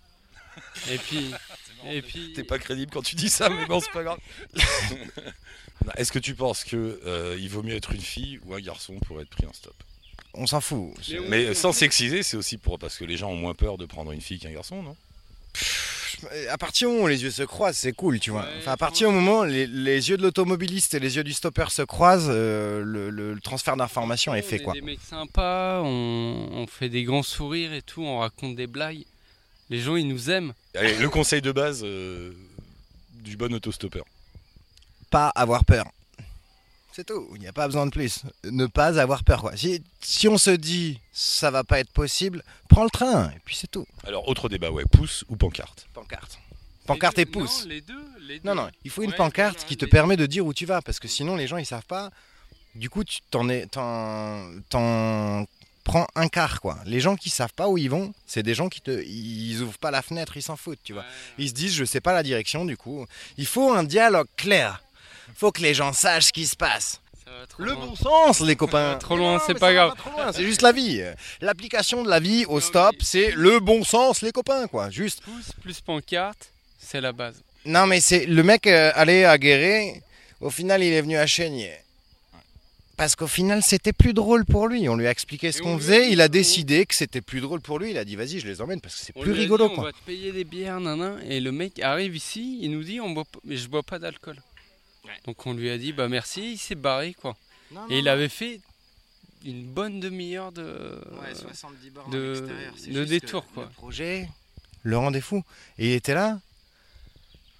Et 0.90 0.98
puis, 0.98 1.32
et 1.86 2.02
puis. 2.02 2.34
T'es 2.34 2.44
pas 2.44 2.60
crédible 2.60 2.92
quand 2.92 3.02
tu 3.02 3.16
dis 3.16 3.30
ça, 3.30 3.50
mais 3.50 3.66
bon, 3.66 3.80
c'est 3.80 3.92
pas 3.92 4.04
grave. 4.04 4.20
Est-ce 5.98 6.12
que 6.12 6.20
tu 6.20 6.36
penses 6.36 6.64
que 6.64 7.02
euh, 7.06 7.38
il 7.40 7.50
vaut 7.50 7.64
mieux 7.64 7.76
être 7.76 7.92
une 7.94 8.02
fille 8.02 8.40
ou 8.46 8.54
un 8.54 8.60
garçon 8.60 9.00
pour 9.08 9.20
être 9.22 9.30
pris 9.30 9.46
en 9.46 9.54
stop? 9.54 9.76
On 10.34 10.48
s'en 10.48 10.62
fout. 10.62 10.94
Mais 11.10 11.20
oui, 11.20 11.26
Mais 11.30 11.50
oui, 11.50 11.56
sans 11.56 11.70
oui. 11.70 11.76
sexiser, 11.76 12.24
c'est 12.24 12.38
aussi 12.38 12.58
pour 12.58 12.80
parce 12.80 12.98
que 12.98 13.06
les 13.06 13.18
gens 13.18 13.30
ont 13.32 13.36
moins 13.36 13.56
peur 13.56 13.78
de 13.78 13.86
prendre 13.86 14.12
une 14.12 14.22
fille 14.22 14.40
qu'un 14.40 14.52
garçon, 14.52 14.84
non? 14.84 14.96
À 16.50 16.58
partir 16.58 16.88
du 16.88 16.94
moment 16.94 17.06
où 17.06 17.08
les 17.10 17.24
yeux 17.24 17.32
se 17.32 17.44
croisent, 17.44 17.78
c'est 17.78 17.94
cool, 17.94 18.20
tu 18.20 18.32
vois. 18.32 18.42
Ouais, 18.44 18.48
enfin, 18.60 18.72
à 18.74 18.78
partir 18.78 19.10
du 19.10 19.16
moment 19.16 19.40
où 19.40 19.44
les, 19.46 19.68
les 19.68 20.10
yeux 20.10 20.18
de 20.18 20.22
l'automobiliste 20.24 20.94
et 20.94 21.00
les 21.00 21.16
yeux 21.16 21.24
du 21.24 21.34
stopper 21.34 21.66
se 21.70 21.82
croisent, 21.82 22.28
euh, 22.30 22.84
le, 22.84 23.10
le- 23.10 23.34
le 23.34 23.40
transfert 23.42 23.76
d'information 23.78 24.34
est 24.36 24.44
On 24.46 24.48
fait, 24.48 24.60
quoi. 24.60 24.74
des 24.74 24.82
mecs 24.82 25.00
sympas, 25.02 25.82
on, 25.84 26.50
on 26.52 26.68
fait 26.68 26.90
des 26.90 27.04
grands 27.04 27.24
sourires 27.24 27.74
et 27.74 27.82
tout, 27.82 28.04
on 28.04 28.20
raconte 28.20 28.56
des 28.56 28.68
blagues. 28.68 29.04
Les 29.70 29.80
gens, 29.80 29.96
ils 29.96 30.08
nous 30.08 30.30
aiment. 30.30 30.54
Allez, 30.76 30.96
le 30.98 31.10
conseil 31.10 31.42
de 31.42 31.52
base 31.52 31.82
euh, 31.84 32.32
du 33.14 33.38
bon 33.38 33.54
autostoppeur. 33.54 34.04
Pas 35.10 35.30
avoir 35.30 35.64
peur. 35.66 35.86
C'est 36.94 37.06
tout, 37.06 37.30
il 37.36 37.40
n'y 37.42 37.48
a 37.48 37.54
pas 37.54 37.68
besoin 37.68 37.86
de 37.86 37.92
plus. 37.92 38.20
Ne 38.44 38.66
pas 38.66 39.00
avoir 39.00 39.24
peur, 39.24 39.42
quoi. 39.42 39.56
Si, 39.56 39.82
si 40.02 40.28
on 40.28 40.38
se 40.38 40.52
dit 40.52 41.00
ça 41.14 41.50
va 41.50 41.64
pas 41.64 41.80
être 41.80 41.92
possible, 41.92 42.44
prends 42.68 42.84
le 42.84 42.90
train, 42.90 43.30
et 43.30 43.40
puis 43.46 43.56
c'est 43.56 43.72
tout. 43.72 43.88
Alors, 44.06 44.28
autre 44.28 44.50
débat, 44.50 44.72
ouais, 44.72 44.84
pouce 44.92 45.24
ou 45.30 45.36
pancarte? 45.38 45.88
Pancarte. 45.94 46.38
Pancarte 46.86 47.18
Les 47.18 47.24
et 47.24 47.26
pouce. 47.26 47.64
Non, 47.64 47.70
les 47.70 47.82
deux. 47.82 47.94
Les 48.28 48.40
deux. 48.40 48.50
Non, 48.50 48.56
non, 48.56 48.70
il 48.84 48.92
faut 48.92 49.04
une 49.04 49.12
Ouais, 49.12 49.16
pancarte 49.16 49.66
qui 49.66 49.78
te 49.78 49.86
permet 49.86 50.18
de 50.18 50.26
dire 50.26 50.46
où 50.46 50.54
tu 50.54 50.66
vas, 50.66 50.82
parce 50.82 51.00
que 51.00 51.08
sinon 51.08 51.36
les 51.36 51.48
gens 51.48 51.58
ils 51.58 51.66
savent 51.66 51.86
pas. 51.86 52.12
Du 52.76 52.90
coup, 52.90 53.04
tu 53.04 53.20
t'en 53.30 53.48
es, 53.50 53.66
t'en, 53.68 54.48
t'en 54.70 55.46
prends 55.84 56.08
un 56.16 56.28
quart 56.28 56.62
quoi. 56.62 56.78
Les 56.86 57.00
gens 57.00 57.16
qui 57.16 57.30
savent 57.30 57.54
pas 57.54 57.68
où 57.68 57.78
ils 57.78 57.90
vont, 57.90 58.14
c'est 58.26 58.44
des 58.44 58.54
gens 58.54 58.70
qui 58.70 58.82
te, 58.82 59.04
ils 59.06 59.62
ouvrent 59.62 59.78
pas 59.78 59.92
la 59.92 60.02
fenêtre, 60.02 60.38
ils 60.38 60.42
s'en 60.42 60.56
foutent, 60.56 60.80
tu 60.84 60.94
vois. 60.94 61.04
Ouais. 61.04 61.08
Ils 61.38 61.50
se 61.50 61.54
disent 61.54 61.74
je 61.74 61.86
sais 61.86 62.02
pas 62.02 62.14
la 62.14 62.24
direction, 62.24 62.66
du 62.66 62.78
coup, 62.78 63.06
il 63.38 63.46
faut 63.46 63.74
un 63.74 63.84
dialogue 63.84 64.28
clair. 64.38 64.82
Faut 65.36 65.52
que 65.52 65.62
les 65.62 65.74
gens 65.74 65.94
sachent 65.94 66.26
ce 66.26 66.32
qui 66.34 66.46
se 66.46 66.56
passe. 66.56 67.00
Le 67.58 67.74
loin. 67.74 67.88
bon 67.88 67.96
sens, 67.96 68.42
les 68.42 68.56
copains. 68.56 68.96
trop 69.00 69.18
loin, 69.18 69.42
c'est 69.46 69.58
pas 69.58 69.74
grave. 69.74 69.94
C'est 70.34 70.44
juste 70.44 70.62
la 70.62 70.72
vie. 70.72 71.02
L'application 71.42 72.04
de 72.04 72.10
la 72.10 72.20
vie 72.20 72.46
au 72.46 72.60
stop, 72.60 72.96
c'est 73.02 73.32
le 73.32 73.60
bon 73.60 73.84
sens, 73.84 74.22
les 74.22 74.32
copains, 74.32 74.68
quoi. 74.68 74.90
Juste. 74.90 75.22
Pouce 75.22 75.52
plus 75.62 75.80
pancarte, 75.82 76.50
c'est 76.80 77.02
la 77.02 77.12
base. 77.14 77.42
Non, 77.66 77.88
mais 77.88 78.00
c'est 78.02 78.26
le 78.26 78.44
mec 78.44 78.68
euh, 78.68 78.92
allé 78.96 79.24
à 79.24 79.38
Guéret. 79.38 80.02
Au 80.40 80.50
final, 80.50 80.84
il 80.84 80.92
est 80.94 81.02
venu 81.02 81.18
à 81.18 81.26
Chénier. 81.28 81.74
parce 82.98 83.16
qu'au 83.16 83.28
final, 83.28 83.64
c'était 83.64 83.94
plus 83.94 84.14
drôle 84.14 84.46
pour 84.46 84.68
lui. 84.68 84.88
On 84.90 84.96
lui 84.96 85.08
a 85.08 85.12
expliqué 85.12 85.52
ce 85.52 85.62
qu'on 85.62 85.78
faisait. 85.78 86.12
Il 86.12 86.22
a 86.22 86.28
décidé 86.28 86.86
que 86.86 86.94
c'était 86.96 87.22
plus 87.22 87.42
drôle 87.42 87.62
pour 87.62 87.80
lui. 87.80 87.92
Il 87.92 87.98
a 87.98 88.06
dit, 88.06 88.16
vas-y, 88.16 88.40
je 88.40 88.48
les 88.48 88.62
emmène 88.62 88.82
parce 88.82 88.96
que 88.96 89.06
c'est 89.06 89.14
plus 89.14 89.32
rigolo. 89.32 89.68
dit, 89.68 89.72
On 89.74 89.76
quoi. 89.76 89.84
va 89.86 89.92
te 89.92 90.04
payer 90.06 90.32
des 90.32 90.44
bières, 90.44 90.80
nanan. 90.80 91.20
Et 91.28 91.40
le 91.40 91.52
mec 91.52 91.80
arrive 91.80 92.16
ici, 92.16 92.60
il 92.62 92.72
nous 92.72 92.84
dit, 92.84 93.00
on 93.00 93.10
boit, 93.12 93.24
je 93.50 93.68
bois 93.68 93.84
pas 93.84 93.98
d'alcool. 94.00 94.36
Donc 95.26 95.46
on 95.46 95.54
lui 95.54 95.70
a 95.70 95.78
dit, 95.78 95.94
bah 95.94 96.08
merci, 96.08 96.54
il 96.54 96.58
s'est 96.58 96.76
barré 96.76 97.14
quoi. 97.14 97.36
Non, 97.72 97.88
et 97.90 98.00
il 98.00 98.06
non. 98.06 98.12
avait 98.12 98.30
fait 98.30 98.60
une 99.46 99.64
bonne 99.66 100.00
demi-heure 100.00 100.52
de, 100.52 101.00
Ouais, 101.22 101.34
70 101.34 101.90
bornes 101.90 102.14
à 102.14 102.18
de, 102.18 103.06
détour 103.06 103.46
quoi. 103.54 103.64
Le 103.64 103.70
projet, 103.70 104.30
le 104.84 104.98
rendez-vous. 104.98 105.44
Et 105.78 105.90
il 105.90 105.94
était 105.94 106.14
là. 106.14 106.40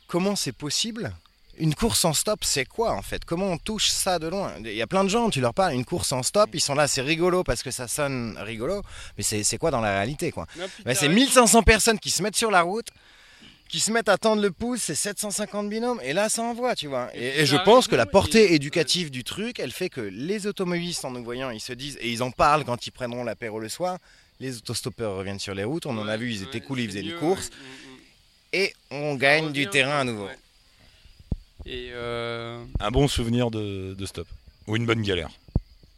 Comment 0.08 0.36
c'est 0.36 0.52
possible? 0.52 1.14
Une 1.58 1.76
course 1.76 2.06
en 2.06 2.14
stop, 2.14 2.44
c'est 2.44 2.66
quoi 2.66 2.94
en 2.94 3.02
fait? 3.02 3.24
Comment 3.26 3.48
on 3.52 3.58
touche 3.58 3.90
ça 3.90 4.20
de 4.20 4.28
loin? 4.28 4.54
Il 4.60 4.74
y 4.74 4.82
a 4.82 4.88
plein 4.88 5.04
de 5.04 5.10
gens, 5.10 5.30
tu 5.30 5.42
leur 5.42 5.54
parles, 5.54 5.74
une 5.74 5.86
course 5.86 6.12
en 6.12 6.24
stop, 6.24 6.50
ils 6.54 6.62
sont 6.62 6.74
là, 6.76 6.88
c'est 6.88 7.02
rigolo 7.02 7.44
parce 7.44 7.62
que 7.62 7.72
ça 7.72 7.88
sonne 7.88 8.38
rigolo, 8.40 8.82
mais 9.18 9.24
c'est 9.24 9.44
c'est 9.44 9.58
quoi 9.58 9.70
dans 9.70 9.82
la 9.82 9.92
réalité 9.92 10.32
quoi? 10.32 10.48
Bah, 10.58 10.96
C'est 10.96 11.08
t'as- 11.08 11.14
1500 11.14 11.64
personnes 11.64 12.00
qui 12.00 12.10
se 12.10 12.24
mettent 12.24 12.36
sur 12.38 12.52
la 12.52 12.62
route, 12.62 12.88
qui 13.72 13.80
se 13.80 13.90
mettent 13.92 14.10
à 14.10 14.18
tendre 14.18 14.42
le 14.42 14.52
pouce, 14.52 14.82
c'est 14.82 14.96
750 14.96 15.70
binômes, 15.70 16.02
et 16.04 16.12
là 16.12 16.28
ça 16.28 16.42
envoie, 16.44 16.76
tu 16.76 16.88
vois. 16.88 17.10
Et, 17.16 17.40
et 17.42 17.46
je 17.46 17.56
pense 17.56 17.88
que 17.88 17.96
la 17.96 18.06
portée 18.06 18.54
éducative 18.54 19.10
du 19.10 19.24
truc, 19.24 19.60
elle 19.60 19.72
fait 19.72 19.90
que 19.90 20.02
les 20.02 20.46
automobilistes 20.46 21.06
en 21.06 21.12
nous 21.12 21.24
voyant, 21.24 21.50
ils 21.52 21.62
se 21.62 21.72
disent, 21.72 21.98
et 22.02 22.10
ils 22.12 22.22
en 22.22 22.32
parlent 22.32 22.66
quand 22.66 22.86
ils 22.86 22.92
prendront 22.92 23.24
l'apéro 23.24 23.60
le 23.60 23.70
soir, 23.70 23.98
les 24.42 24.58
autostoppeurs 24.58 25.16
reviennent 25.16 25.40
sur 25.40 25.56
les 25.56 25.64
routes, 25.64 25.86
on 25.86 25.98
en 25.98 26.08
a 26.08 26.18
vu, 26.18 26.32
ils 26.34 26.44
étaient 26.44 26.60
cool, 26.60 26.82
ils 26.82 26.88
faisaient 26.90 27.02
des 27.02 27.14
courses, 27.14 27.50
et 28.52 28.74
on 28.92 29.16
gagne 29.16 29.54
du 29.54 29.68
terrain 29.68 30.00
à 30.02 30.04
nouveau. 30.04 30.28
Et 31.66 31.90
euh, 31.94 32.62
Un 32.80 32.92
bon 32.92 33.08
souvenir 33.08 33.52
de, 33.52 33.94
de 33.94 34.06
stop. 34.06 34.28
Ou 34.68 34.76
une 34.76 34.86
bonne 34.86 35.02
galère. 35.02 35.30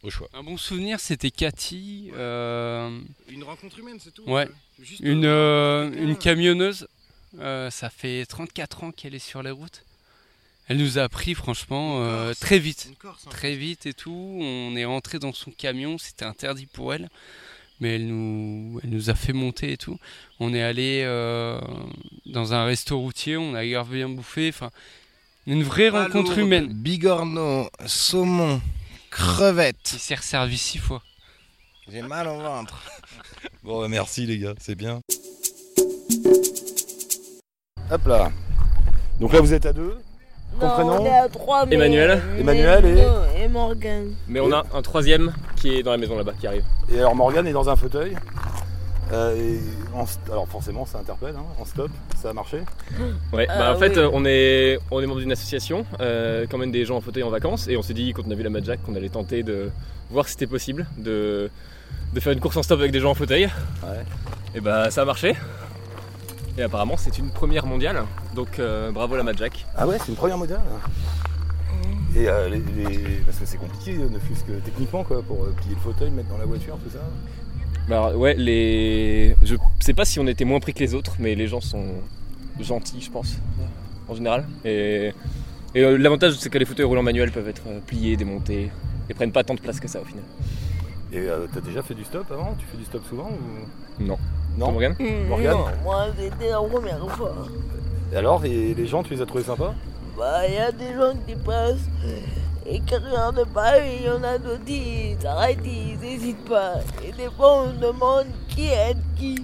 Au 0.02 0.10
choix. 0.10 0.28
un 0.34 0.42
bon 0.42 0.58
souvenir, 0.58 1.00
c'était 1.00 1.30
Cathy. 1.30 2.10
euh, 2.14 3.00
Une 3.28 3.42
rencontre 3.42 3.78
humaine, 3.78 3.96
c'est 3.98 4.12
tout 4.12 4.22
Ouais. 4.26 4.46
Juste, 4.80 5.00
Une, 5.02 5.24
euh, 5.24 5.90
une 5.96 6.16
camionneuse. 6.16 6.86
Euh, 7.40 7.70
ça 7.70 7.90
fait 7.90 8.24
34 8.26 8.84
ans 8.84 8.90
qu'elle 8.92 9.14
est 9.14 9.18
sur 9.18 9.42
les 9.42 9.50
routes. 9.50 9.84
Elle 10.66 10.78
nous 10.78 10.98
a 10.98 11.08
pris 11.08 11.34
franchement 11.34 11.98
euh, 12.00 12.28
Corse. 12.28 12.40
très 12.40 12.58
vite. 12.58 12.90
Corse, 12.98 13.26
hein. 13.26 13.30
Très 13.30 13.54
vite 13.54 13.86
et 13.86 13.92
tout. 13.92 14.38
On 14.40 14.74
est 14.76 14.84
rentré 14.84 15.18
dans 15.18 15.32
son 15.32 15.50
camion. 15.50 15.98
C'était 15.98 16.24
interdit 16.24 16.66
pour 16.66 16.94
elle. 16.94 17.08
Mais 17.80 17.96
elle 17.96 18.06
nous, 18.06 18.80
elle 18.82 18.90
nous 18.90 19.10
a 19.10 19.14
fait 19.14 19.32
monter 19.32 19.72
et 19.72 19.76
tout. 19.76 19.98
On 20.40 20.54
est 20.54 20.62
allé 20.62 21.02
euh, 21.04 21.60
dans 22.24 22.54
un 22.54 22.64
resto 22.64 22.98
routier. 22.98 23.36
On 23.36 23.54
a 23.54 23.66
grave 23.66 23.90
bien 23.90 24.08
bouffé. 24.08 24.48
Enfin, 24.48 24.70
une 25.46 25.62
vraie 25.62 25.90
rencontre 25.90 26.38
humaine. 26.38 26.68
Bigorneau, 26.72 27.68
saumon, 27.84 28.62
crevettes. 29.10 29.92
Il 29.92 29.98
s'est 29.98 30.14
resservi 30.14 30.56
six 30.56 30.78
fois. 30.78 31.02
J'ai 31.88 32.00
mal 32.00 32.28
au 32.28 32.40
ventre. 32.40 32.82
Bon, 33.62 33.80
bah, 33.80 33.88
merci 33.88 34.24
les 34.24 34.38
gars, 34.38 34.54
c'est 34.58 34.74
bien. 34.74 35.00
Hop 37.90 38.06
là. 38.06 38.30
Donc 39.20 39.32
là, 39.32 39.40
vous 39.40 39.52
êtes 39.54 39.66
à 39.66 39.72
deux. 39.72 39.96
Ton 40.60 40.68
prénom 40.70 40.98
on 41.00 41.04
est 41.06 41.10
à 41.10 41.28
trois, 41.28 41.66
mais- 41.66 41.74
Emmanuel. 41.74 42.22
mais 42.34 42.40
Emmanuel 42.40 42.84
et- 42.84 42.94
non, 42.94 43.22
et 43.44 43.48
Morgan. 43.48 44.12
Mais 44.28 44.38
on 44.40 44.52
a 44.52 44.64
un 44.72 44.82
troisième 44.82 45.32
qui 45.56 45.74
est 45.76 45.82
dans 45.82 45.90
la 45.90 45.96
maison 45.96 46.16
là-bas, 46.16 46.32
qui 46.38 46.46
arrive. 46.46 46.64
Et 46.92 46.98
alors 46.98 47.14
Morgane 47.16 47.46
est 47.48 47.52
dans 47.52 47.68
un 47.68 47.76
fauteuil. 47.76 48.16
Euh, 49.12 49.36
et 49.36 49.58
en 49.94 50.04
st- 50.04 50.30
alors 50.30 50.48
forcément, 50.48 50.86
ça 50.86 50.98
interpelle. 50.98 51.34
hein, 51.36 51.44
en 51.60 51.64
stop, 51.64 51.90
ça 52.20 52.30
a 52.30 52.32
marché. 52.32 52.60
Ouais, 53.32 53.46
Ah, 53.50 53.58
bah 53.58 53.72
en 53.74 53.78
fait, 53.78 53.90
oui. 53.90 53.98
euh, 53.98 54.10
on 54.12 54.24
est, 54.24 54.78
on 54.90 55.00
est 55.00 55.06
membre 55.06 55.20
d'une 55.20 55.32
association 55.32 55.84
euh, 56.00 56.46
qui 56.46 56.54
emmène 56.54 56.70
des 56.72 56.84
gens 56.84 56.96
en 56.96 57.00
fauteuil 57.00 57.22
en 57.24 57.30
vacances 57.30 57.68
et 57.68 57.76
on 57.76 57.82
s'est 57.82 57.92
dit, 57.92 58.12
quand 58.14 58.22
on 58.26 58.30
a 58.30 58.34
vu 58.34 58.42
la 58.44 58.50
Mad 58.50 58.64
Jack, 58.64 58.80
qu'on 58.82 58.94
allait 58.94 59.08
tenter 59.10 59.42
de 59.42 59.70
voir 60.10 60.24
si 60.26 60.32
c'était 60.32 60.46
possible 60.46 60.86
de, 60.96 61.50
de 62.14 62.20
faire 62.20 62.32
une 62.32 62.40
course 62.40 62.56
en 62.56 62.62
stop 62.62 62.78
avec 62.80 62.92
des 62.92 63.00
gens 63.00 63.10
en 63.10 63.14
fauteuil. 63.14 63.48
Et 64.54 64.60
bah 64.60 64.90
ça 64.90 65.02
a 65.02 65.04
marché. 65.04 65.34
Et 66.56 66.62
apparemment, 66.62 66.96
c'est 66.96 67.18
une 67.18 67.30
première 67.30 67.66
mondiale, 67.66 68.04
donc 68.34 68.58
euh, 68.58 68.92
bravo 68.92 69.16
la 69.16 69.24
Mad 69.24 69.36
Jack. 69.36 69.66
Ah 69.76 69.86
ouais, 69.88 69.96
c'est 69.98 70.08
une 70.08 70.14
première 70.16 70.38
modèle. 70.38 70.60
Et 72.16 72.28
euh, 72.28 72.48
les, 72.48 72.58
les- 72.58 72.98
parce 73.26 73.38
que 73.38 73.44
c'est 73.46 73.56
compliqué, 73.56 73.96
ne 73.98 74.18
fût-ce 74.20 74.44
que 74.44 74.52
techniquement, 74.64 75.02
quoi, 75.02 75.20
pour 75.22 75.42
euh, 75.42 75.52
plier 75.56 75.74
le 75.74 75.80
fauteuil, 75.80 76.10
le 76.10 76.16
mettre 76.16 76.28
dans 76.28 76.38
la 76.38 76.44
voiture, 76.44 76.78
tout 76.84 76.90
ça. 76.90 77.00
Bah 77.88 78.06
alors, 78.06 78.16
ouais, 78.20 78.34
les. 78.34 79.34
Je 79.42 79.56
sais 79.80 79.94
pas 79.94 80.04
si 80.04 80.20
on 80.20 80.26
était 80.28 80.44
moins 80.44 80.60
pris 80.60 80.72
que 80.74 80.78
les 80.78 80.94
autres, 80.94 81.16
mais 81.18 81.34
les 81.34 81.48
gens 81.48 81.60
sont 81.60 81.86
gentils, 82.60 83.00
je 83.00 83.10
pense, 83.10 83.38
en 84.08 84.14
général. 84.14 84.46
Et, 84.64 85.12
et 85.74 85.82
euh, 85.82 85.98
l'avantage, 85.98 86.34
c'est 86.38 86.50
que 86.50 86.58
les 86.58 86.64
fauteuils 86.66 86.86
roulants 86.86 87.02
manuels 87.02 87.32
peuvent 87.32 87.48
être 87.48 87.62
euh, 87.66 87.80
pliés, 87.84 88.16
démontés, 88.16 88.70
et 89.10 89.14
prennent 89.14 89.32
pas 89.32 89.42
tant 89.42 89.54
de 89.56 89.60
place 89.60 89.80
que 89.80 89.88
ça 89.88 90.00
au 90.00 90.04
final. 90.04 90.22
Et 91.12 91.18
euh, 91.18 91.46
t'as 91.52 91.60
déjà 91.60 91.82
fait 91.82 91.94
du 91.94 92.04
stop 92.04 92.30
avant? 92.30 92.54
Tu 92.58 92.66
fais 92.66 92.76
du 92.76 92.84
stop 92.84 93.02
souvent 93.08 93.30
ou... 93.30 94.02
Non. 94.02 94.18
Non 94.56 94.72
Morgane? 94.72 94.96
Morgane? 95.28 95.52
Non, 95.52 95.66
moi 95.82 96.06
c'était 96.18 96.50
la 96.50 96.60
première 96.60 97.08
fois. 97.10 97.34
Et 98.12 98.16
alors, 98.16 98.44
et 98.44 98.74
les 98.74 98.86
gens, 98.86 99.02
tu 99.02 99.14
les 99.14 99.22
as 99.22 99.26
trouvés 99.26 99.44
sympas? 99.44 99.74
Bah, 100.16 100.46
il 100.46 100.54
y 100.54 100.58
a 100.58 100.70
des 100.70 100.94
gens 100.94 101.12
qui 101.26 101.34
passent 101.34 101.88
et 102.66 102.80
qui 102.80 102.94
regardent 102.94 103.46
pas, 103.52 103.78
et 103.78 103.96
il 104.00 104.06
y 104.06 104.10
en 104.10 104.22
a 104.22 104.38
d'autres 104.38 104.64
qui 104.64 105.16
s'arrêtent, 105.20 105.58
ils 105.64 105.98
n'hésitent 105.98 106.48
pas. 106.48 106.74
Et 107.04 107.12
des 107.12 107.28
fois, 107.36 107.64
on 107.64 107.72
se 107.72 107.78
demande 107.78 108.26
qui 108.48 108.68
aide 108.68 108.98
qui. 109.16 109.42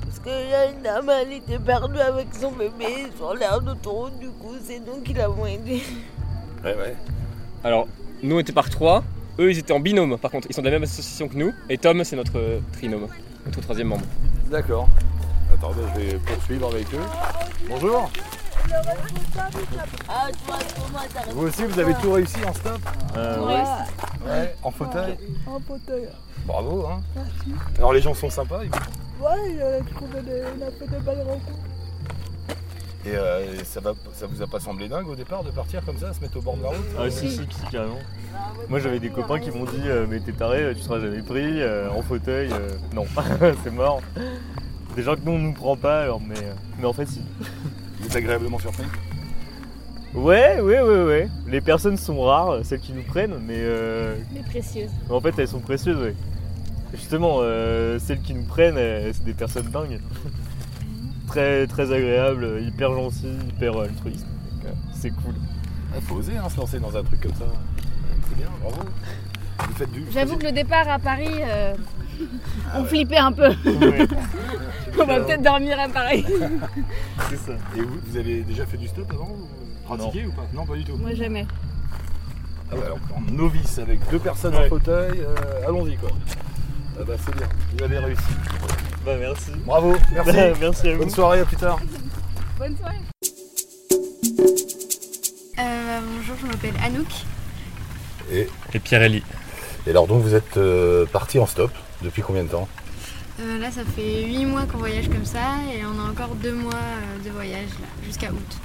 Parce 0.00 0.20
qu'il 0.20 0.48
y 0.48 0.54
a 0.54 0.70
une 0.70 0.82
dame, 0.82 1.10
elle 1.10 1.32
était 1.32 1.58
perdue 1.58 1.98
avec 1.98 2.28
son 2.32 2.52
bébé 2.52 3.08
sur 3.16 3.34
l'air 3.34 3.60
d'autoroute, 3.60 4.18
du 4.20 4.28
coup, 4.28 4.54
c'est 4.62 4.80
nous 4.80 5.02
qui 5.02 5.12
l'avons 5.12 5.44
aidée. 5.44 5.82
Ouais, 6.62 6.76
ouais. 6.76 6.96
Alors, 7.64 7.88
nous 8.22 8.36
on 8.36 8.38
était 8.38 8.52
par 8.52 8.70
trois, 8.70 9.02
eux 9.38 9.50
ils 9.50 9.58
étaient 9.58 9.72
en 9.72 9.80
binôme 9.80 10.16
par 10.18 10.30
contre, 10.30 10.46
ils 10.50 10.54
sont 10.54 10.62
de 10.62 10.66
la 10.66 10.72
même 10.72 10.82
association 10.84 11.28
que 11.28 11.36
nous, 11.36 11.52
et 11.68 11.78
Tom 11.78 12.02
c'est 12.04 12.16
notre 12.16 12.38
euh, 12.38 12.60
trinôme, 12.72 13.08
notre 13.46 13.60
troisième 13.60 13.88
membre. 13.88 14.04
D'accord. 14.50 14.88
Attends, 15.52 15.70
bah, 15.70 15.82
je 15.94 16.00
vais 16.00 16.18
poursuivre 16.18 16.68
avec 16.68 16.86
eux. 16.94 16.98
Bonjour. 17.68 18.10
Ah, 20.08 20.28
Vous 21.32 21.46
aussi, 21.46 21.64
vous 21.64 21.78
avez 21.78 21.94
tout 21.94 22.12
réussi 22.12 22.36
en 22.46 22.52
stop 22.52 22.80
Euh, 23.16 23.46
Ouais. 23.46 23.62
ouais. 24.30 24.54
En 24.62 24.70
fauteuil 24.70 25.16
En 25.46 25.60
fauteuil. 25.60 26.08
Bravo, 26.46 26.86
hein. 26.86 27.00
Merci. 27.14 27.60
Alors, 27.78 27.92
les 27.92 28.00
gens 28.00 28.14
sont 28.14 28.30
sympas 28.30 28.62
ils- 28.64 28.70
Ouais, 29.22 29.80
trouvé 29.94 30.20
des, 30.22 30.42
on 30.58 30.62
a 30.66 30.70
fait 30.70 30.86
des 30.90 30.98
belles 31.04 31.20
rencontres. 31.26 31.68
Et, 33.06 33.10
euh, 33.14 33.60
et 33.60 33.64
ça, 33.64 33.80
va, 33.80 33.92
ça 34.14 34.26
vous 34.26 34.40
a 34.40 34.46
pas 34.46 34.60
semblé 34.60 34.88
dingue 34.88 35.06
au 35.08 35.14
départ 35.14 35.44
de 35.44 35.50
partir 35.50 35.84
comme 35.84 35.98
ça, 35.98 36.14
se 36.14 36.20
mettre 36.20 36.38
au 36.38 36.40
bord 36.40 36.56
de 36.56 36.62
la 36.62 36.68
route? 36.70 36.78
Ah 36.98 37.10
si, 37.10 37.28
si, 37.30 37.36
si, 37.36 37.46
carrément. 37.70 37.98
Moi 38.70 38.78
j'avais 38.80 38.98
des 38.98 39.10
copains 39.10 39.38
qui 39.38 39.50
m'ont 39.50 39.64
dit 39.64 39.82
euh, 39.86 40.06
mais 40.08 40.20
t'es 40.20 40.32
taré, 40.32 40.72
tu 40.74 40.82
seras 40.82 41.00
jamais 41.00 41.20
pris, 41.22 41.60
euh, 41.60 41.90
en 41.90 42.00
fauteuil, 42.02 42.48
euh, 42.50 42.70
non, 42.94 43.04
c'est 43.62 43.70
mort. 43.70 44.00
Des 44.96 45.02
gens 45.02 45.16
que 45.16 45.20
nous 45.24 45.32
on 45.32 45.38
nous 45.38 45.52
prend 45.52 45.76
pas 45.76 46.02
alors 46.02 46.20
mais, 46.20 46.34
mais 46.78 46.86
en 46.86 46.92
fait 46.94 47.06
si. 47.06 47.20
Vous 48.00 48.06
êtes 48.06 48.16
agréablement 48.16 48.58
surpris? 48.58 48.84
Ouais, 50.14 50.60
ouais, 50.60 50.80
ouais, 50.80 51.04
ouais. 51.04 51.28
Les 51.46 51.60
personnes 51.60 51.96
sont 51.98 52.22
rares, 52.22 52.60
celles 52.64 52.80
qui 52.80 52.92
nous 52.92 53.02
prennent, 53.02 53.36
mais 53.46 53.56
euh, 53.58 54.16
Mais 54.32 54.40
précieuse. 54.42 54.90
en 55.10 55.20
fait 55.20 55.34
elles 55.38 55.48
sont 55.48 55.60
précieuses, 55.60 55.98
ouais. 56.00 56.14
Justement, 56.94 57.38
euh, 57.40 57.98
celles 57.98 58.20
qui 58.22 58.32
nous 58.34 58.44
prennent, 58.44 58.76
c'est 59.12 59.24
des 59.24 59.34
personnes 59.34 59.66
dingues. 59.70 60.00
Très, 61.34 61.66
très 61.66 61.92
agréables, 61.92 62.60
hyper 62.60 62.94
gentilles, 62.94 63.38
hyper 63.48 63.76
euh, 63.76 63.84
altruistes. 63.84 64.26
Donc, 64.26 64.66
euh, 64.66 64.68
c'est 64.94 65.10
cool. 65.10 65.34
Il 65.96 66.02
faut 66.02 66.16
oser 66.16 66.36
hein, 66.36 66.48
se 66.48 66.56
lancer 66.56 66.78
dans 66.78 66.96
un 66.96 67.02
truc 67.02 67.20
comme 67.22 67.34
ça. 67.34 67.46
C'est 68.28 68.36
bien, 68.36 68.48
bravo. 68.62 68.82
Vous 69.66 69.74
faites 69.74 69.90
du. 69.90 70.04
J'avoue 70.12 70.36
que 70.36 70.46
le 70.46 70.52
départ 70.52 70.88
à 70.88 70.98
Paris, 70.98 71.40
euh, 71.40 71.74
on 72.76 72.84
flippait 72.84 73.16
un 73.16 73.32
peu. 73.32 73.50
on 75.00 75.04
va 75.04 75.20
peut-être 75.20 75.42
dormir 75.42 75.78
à 75.80 75.88
Paris. 75.88 76.24
C'est 77.30 77.38
ça. 77.38 77.52
Et 77.76 77.80
vous, 77.80 77.98
vous 78.06 78.16
avez 78.16 78.42
déjà 78.42 78.64
fait 78.66 78.76
du 78.76 78.86
stop 78.86 79.10
avant 79.12 79.36
Pratiqué 79.84 80.26
ou 80.26 80.32
pas? 80.32 80.46
Non, 80.54 80.64
pas 80.64 80.76
du 80.76 80.84
tout. 80.84 80.96
Moi 80.96 81.14
jamais. 81.14 81.46
Ah 82.70 82.76
alors, 82.84 82.98
en 83.14 83.32
novice 83.32 83.78
avec 83.78 84.00
deux 84.10 84.18
personnes 84.18 84.54
en 84.54 84.68
fauteuil, 84.68 85.20
euh, 85.20 85.68
allons-y 85.68 85.96
quoi. 85.96 86.10
Ah 86.98 87.02
bah 87.06 87.14
c'est 87.24 87.34
bien, 87.36 87.48
vous 87.76 87.84
avez 87.84 87.98
réussi. 87.98 88.22
Bah 89.04 89.12
merci. 89.18 89.50
Bravo, 89.66 89.94
merci. 90.12 90.32
Merci 90.60 90.88
à 90.88 90.92
vous. 90.92 90.98
Bonne 91.00 91.10
soirée, 91.10 91.40
à 91.40 91.44
plus 91.44 91.56
tard. 91.56 91.78
Bonne 92.58 92.76
soirée. 92.76 92.96
Euh, 95.58 96.00
bonjour, 96.16 96.36
je 96.40 96.46
m'appelle 96.46 96.74
Anouk. 96.82 97.08
Et, 98.32 98.48
et 98.72 98.78
Pierre-Elie. 98.78 99.22
Et 99.86 99.90
alors 99.90 100.06
donc 100.06 100.22
vous 100.22 100.34
êtes 100.34 100.56
euh, 100.56 101.04
parti 101.06 101.38
en 101.38 101.46
stop 101.46 101.70
depuis 102.02 102.22
combien 102.22 102.44
de 102.44 102.48
temps? 102.48 102.68
Euh, 103.40 103.58
là, 103.58 103.70
ça 103.70 103.82
fait 103.84 104.24
8 104.26 104.46
mois 104.46 104.62
qu'on 104.64 104.78
voyage 104.78 105.08
comme 105.08 105.24
ça 105.24 105.56
et 105.74 105.84
on 105.84 105.98
a 106.06 106.10
encore 106.10 106.34
2 106.36 106.52
mois 106.54 106.72
euh, 106.74 107.24
de 107.24 107.30
voyage 107.30 107.68
là, 107.80 107.86
jusqu'à 108.06 108.30
août. 108.30 108.58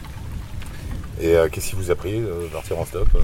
Et 1.19 1.35
euh, 1.35 1.49
qu'est-ce 1.51 1.71
qui 1.71 1.75
vous 1.75 1.91
a 1.91 1.95
pris 1.95 2.19
de 2.21 2.47
partir 2.53 2.77
en 2.79 2.85
stop? 2.85 3.09
Euh 3.15 3.19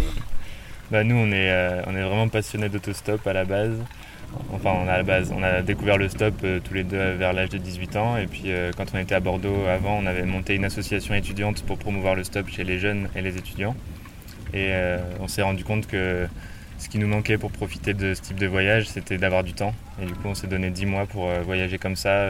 Bah 0.91 1.03
nous 1.03 1.15
on 1.15 1.31
est, 1.31 1.51
euh, 1.51 1.81
on 1.87 1.95
est 1.95 2.03
vraiment 2.03 2.27
passionnés 2.27 2.67
d'autostop 2.69 3.25
à 3.27 3.33
la 3.33 3.45
base. 3.45 3.77
Enfin 4.51 4.71
on 4.73 4.87
a 4.87 4.97
la 4.97 5.03
base, 5.03 5.31
on 5.35 5.43
a 5.43 5.61
découvert 5.61 5.97
le 5.97 6.07
stop 6.09 6.33
euh, 6.43 6.59
tous 6.63 6.73
les 6.73 6.83
deux 6.83 7.13
vers 7.13 7.33
l'âge 7.33 7.49
de 7.49 7.57
18 7.57 7.95
ans 7.95 8.17
et 8.17 8.27
puis 8.27 8.43
euh, 8.47 8.71
quand 8.75 8.85
on 8.93 8.97
était 8.97 9.15
à 9.15 9.19
Bordeaux 9.19 9.65
avant 9.67 9.97
on 9.97 10.05
avait 10.05 10.23
monté 10.23 10.55
une 10.55 10.65
association 10.65 11.13
étudiante 11.13 11.63
pour 11.63 11.77
promouvoir 11.77 12.15
le 12.15 12.23
stop 12.23 12.47
chez 12.49 12.63
les 12.63 12.79
jeunes 12.79 13.09
et 13.15 13.21
les 13.21 13.37
étudiants. 13.37 13.75
Et 14.53 14.69
euh, 14.69 14.99
on 15.19 15.27
s'est 15.27 15.41
rendu 15.41 15.63
compte 15.63 15.87
que 15.87 16.27
ce 16.77 16.89
qui 16.89 16.99
nous 16.99 17.07
manquait 17.07 17.37
pour 17.37 17.51
profiter 17.51 17.93
de 17.93 18.13
ce 18.13 18.21
type 18.21 18.37
de 18.37 18.47
voyage, 18.47 18.87
c'était 18.87 19.17
d'avoir 19.17 19.43
du 19.43 19.53
temps. 19.53 19.73
Et 20.01 20.05
du 20.05 20.13
coup, 20.13 20.27
on 20.27 20.35
s'est 20.35 20.47
donné 20.47 20.69
10 20.69 20.85
mois 20.85 21.05
pour 21.05 21.29
voyager 21.45 21.77
comme 21.77 21.95
ça, 21.95 22.27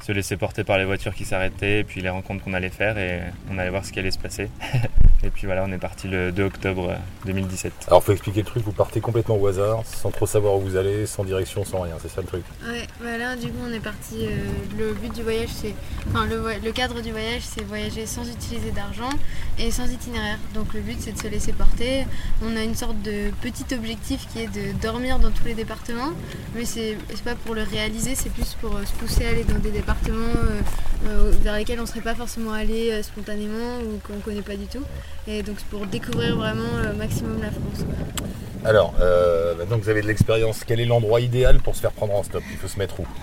se 0.00 0.12
laisser 0.12 0.36
porter 0.36 0.64
par 0.64 0.78
les 0.78 0.84
voitures 0.84 1.14
qui 1.14 1.24
s'arrêtaient, 1.24 1.80
et 1.80 1.84
puis 1.84 2.00
les 2.00 2.08
rencontres 2.08 2.42
qu'on 2.44 2.54
allait 2.54 2.70
faire, 2.70 2.96
et 2.98 3.20
on 3.50 3.58
allait 3.58 3.70
voir 3.70 3.84
ce 3.84 3.92
qui 3.92 3.98
allait 3.98 4.10
se 4.10 4.18
passer. 4.18 4.48
et 5.22 5.28
puis 5.30 5.46
voilà, 5.46 5.62
on 5.66 5.72
est 5.72 5.78
parti 5.78 6.08
le 6.08 6.32
2 6.32 6.42
octobre 6.44 6.90
euh, 6.90 6.96
2017. 7.26 7.72
Alors 7.88 8.02
faut 8.02 8.12
expliquer 8.12 8.40
le 8.40 8.46
truc, 8.46 8.64
vous 8.64 8.72
partez 8.72 9.00
complètement 9.00 9.36
au 9.36 9.46
hasard, 9.46 9.82
sans 9.84 10.10
trop 10.10 10.26
savoir 10.26 10.54
où 10.54 10.60
vous 10.60 10.76
allez, 10.76 11.04
sans 11.06 11.24
direction, 11.24 11.64
sans 11.64 11.80
rien, 11.82 11.96
c'est 12.00 12.08
ça 12.08 12.22
le 12.22 12.26
truc. 12.26 12.44
Ouais, 12.66 12.86
bah 13.02 13.18
là 13.18 13.36
du 13.36 13.48
coup 13.48 13.58
on 13.68 13.72
est 13.72 13.80
parti. 13.80 14.26
euh, 14.26 14.38
le 14.78 14.94
but 14.94 15.14
du 15.14 15.22
voyage, 15.22 15.50
c'est. 15.50 15.74
Enfin, 16.08 16.24
le, 16.26 16.42
le 16.64 16.72
cadre 16.72 17.02
du 17.02 17.10
voyage, 17.10 17.42
c'est 17.42 17.62
voyager 17.64 18.06
sans 18.06 18.26
utiliser 18.26 18.70
d'argent 18.70 19.10
et 19.58 19.70
sans 19.70 19.90
itinéraire. 19.90 20.38
Donc 20.54 20.72
le 20.72 20.80
but, 20.80 20.96
c'est 21.00 21.12
de 21.12 21.18
se 21.18 21.28
laisser 21.28 21.52
porter. 21.52 22.06
On 22.42 22.56
a 22.56 22.62
une 22.62 22.74
sorte 22.74 23.00
de 23.02 23.30
petit 23.42 23.74
objectif 23.74 24.26
qui 24.32 24.40
est 24.40 24.46
de 24.48 24.72
dormir 24.80 25.18
dans 25.18 25.30
tous 25.30 25.44
les 25.44 25.54
départements, 25.54 26.12
mais 26.54 26.64
c'est 26.64 26.96
c'est 27.10 27.22
pas 27.24 27.34
pour 27.34 27.54
le 27.54 27.62
réaliser, 27.62 28.14
c'est 28.14 28.30
plus 28.30 28.56
pour 28.60 28.76
euh, 28.76 28.84
se 28.86 28.92
pousser 28.92 29.26
à 29.26 29.28
aller 29.30 29.44
dans 29.44 29.58
des 29.58 29.70
départements 29.70 29.89
euh, 30.08 30.60
euh, 31.06 31.32
vers 31.42 31.56
lesquels 31.56 31.80
on 31.80 31.86
serait 31.86 32.00
pas 32.00 32.14
forcément 32.14 32.52
allé 32.52 32.90
euh, 32.90 33.02
spontanément 33.02 33.78
ou 33.80 33.98
qu'on 34.06 34.18
connaît 34.20 34.42
pas 34.42 34.56
du 34.56 34.66
tout. 34.66 34.82
Et 35.26 35.42
donc 35.42 35.56
c'est 35.58 35.66
pour 35.68 35.86
découvrir 35.86 36.36
vraiment 36.36 36.78
le 36.82 36.92
maximum 36.94 37.40
la 37.40 37.50
France. 37.50 37.84
quoi. 37.84 38.68
Alors, 38.68 38.94
euh, 39.00 39.54
maintenant 39.56 39.78
que 39.78 39.84
vous 39.84 39.88
avez 39.88 40.02
de 40.02 40.06
l'expérience, 40.06 40.64
quel 40.66 40.80
est 40.80 40.84
l'endroit 40.86 41.20
idéal 41.20 41.58
pour 41.60 41.74
se 41.74 41.80
faire 41.80 41.92
prendre 41.92 42.14
en 42.14 42.22
stop? 42.22 42.42
Il 42.50 42.56
faut 42.58 42.68
se 42.68 42.78
mettre 42.78 43.00
où? 43.00 43.06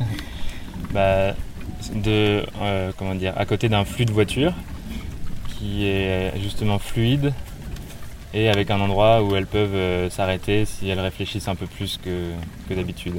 Bah, 0.93 1.33
de, 1.93 2.43
euh, 2.61 2.91
comment 2.97 3.13
dire, 3.13 3.33
à 3.35 3.45
côté 3.45 3.67
d'un 3.67 3.83
flux 3.83 4.05
de 4.05 4.11
voitures 4.13 4.53
qui 5.59 5.85
est 5.85 6.31
justement 6.41 6.79
fluide 6.79 7.33
et 8.33 8.47
avec 8.49 8.71
un 8.71 8.79
endroit 8.79 9.21
où 9.21 9.35
elles 9.35 9.47
peuvent 9.47 9.75
euh, 9.75 10.09
s'arrêter 10.09 10.63
si 10.65 10.87
elles 10.87 10.99
réfléchissent 10.99 11.49
un 11.49 11.55
peu 11.55 11.65
plus 11.67 11.99
que, 12.03 12.31
que 12.69 12.73
d'habitude. 12.73 13.15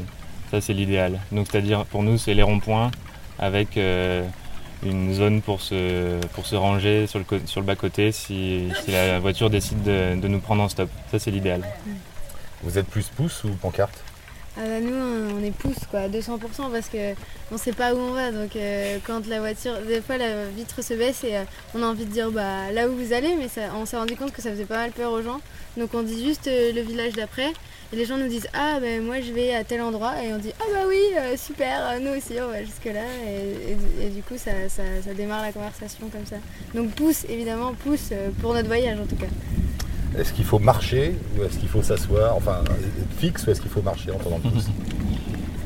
Ça, 0.51 0.63
c'est 0.63 0.73
l'idéal. 0.73 1.21
Donc, 1.31 1.49
c'est-à-dire, 1.51 1.85
pour 1.85 2.03
nous, 2.03 2.17
c'est 2.17 2.33
les 2.33 2.43
ronds-points 2.43 2.91
avec 3.39 3.77
euh, 3.77 4.25
une 4.83 5.15
zone 5.15 5.43
pour 5.43 5.61
se, 5.61 6.55
ranger 6.55 7.07
sur 7.07 7.19
le, 7.19 7.63
bas-côté 7.63 8.13
si, 8.13 8.69
si 8.85 8.91
la 8.91 9.19
voiture 9.19 9.51
décide 9.51 9.83
de, 9.83 10.21
de 10.21 10.29
nous 10.29 10.41
prendre 10.41 10.63
en 10.63 10.69
stop. 10.69 10.91
Ça, 11.11 11.19
c'est 11.19 11.31
l'idéal. 11.31 11.63
Vous 12.63 12.79
êtes 12.79 12.89
plus 12.89 13.09
pouce 13.09 13.45
ou 13.45 13.49
pancarte? 13.51 14.03
Ah 14.61 14.65
bah, 14.67 14.81
nous 14.81 14.93
on 14.93 15.41
est 15.45 15.53
pousse 15.53 15.87
quoi, 15.89 16.01
à 16.01 16.09
200% 16.09 16.41
parce 16.73 16.89
que 16.89 17.15
on 17.53 17.59
sait 17.59 17.73
pas 17.73 17.95
où 17.95 17.99
on 17.99 18.11
va 18.11 18.33
donc 18.33 18.57
euh, 18.57 18.99
quand 19.07 19.25
la 19.29 19.39
voiture, 19.39 19.75
des 19.87 20.01
fois 20.01 20.17
la 20.17 20.47
vitre 20.47 20.83
se 20.83 20.95
baisse 20.95 21.23
et 21.23 21.37
euh, 21.37 21.45
on 21.77 21.83
a 21.85 21.87
envie 21.87 22.05
de 22.05 22.11
dire 22.11 22.33
bah 22.33 22.73
là 22.73 22.89
où 22.89 22.97
vous 22.97 23.13
allez 23.13 23.37
mais 23.37 23.47
on 23.77 23.87
s'est 23.87 23.97
rendu 23.97 24.17
compte 24.17 24.33
que 24.33 24.43
ça 24.43 24.51
faisait 24.51 24.65
pas 24.65 24.79
mal 24.79 24.91
peur 24.91 25.13
aux 25.13 25.23
gens 25.23 25.41
donc 25.77 25.95
on 25.95 26.03
dit 26.03 26.25
juste 26.25 26.49
euh, 26.49 26.73
le 26.73 26.81
village 26.81 27.13
d'après 27.13 27.53
et 27.93 27.97
les 27.97 28.05
gens 28.05 28.17
nous 28.17 28.27
disent 28.27 28.49
ah 28.53 28.79
ben 28.81 29.01
moi 29.01 29.21
je 29.21 29.33
vais 29.33 29.55
à 29.55 29.63
tel 29.63 29.81
endroit 29.81 30.21
et 30.25 30.35
on 30.35 30.39
dit 30.39 30.53
ah 30.59 30.65
bah 30.73 30.87
oui 30.89 31.37
super 31.37 32.01
nous 32.01 32.17
aussi 32.19 32.33
on 32.45 32.49
va 32.49 32.65
jusque 32.65 32.87
là 32.87 33.05
et, 34.01 34.09
du 34.09 34.23
coup 34.23 34.39
ça, 34.39 34.51
ça, 34.69 34.83
ça 35.05 35.15
démarre 35.15 35.43
la 35.43 35.53
conversation 35.53 36.09
comme 36.09 36.27
ça 36.27 36.37
donc 36.75 36.91
pousse 36.97 37.27
évidemment 37.29 37.75
pousse 37.75 38.11
pour 38.41 38.55
notre 38.55 38.67
voyage 38.67 38.99
en 38.99 39.07
tout 39.07 39.17
cas. 39.17 39.29
Est-ce 40.17 40.33
qu'il 40.33 40.45
faut 40.45 40.59
marcher 40.59 41.15
ou 41.37 41.45
est-ce 41.45 41.59
qu'il 41.59 41.69
faut 41.69 41.83
s'asseoir 41.83 42.37
Enfin, 42.37 42.61
être 42.65 43.21
fixe 43.21 43.47
ou 43.47 43.51
est-ce 43.51 43.61
qu'il 43.61 43.71
faut 43.71 43.83
marcher 43.83 44.11
en 44.11 44.19
tendant 44.19 44.41
le 44.43 44.51
pouce 44.51 44.69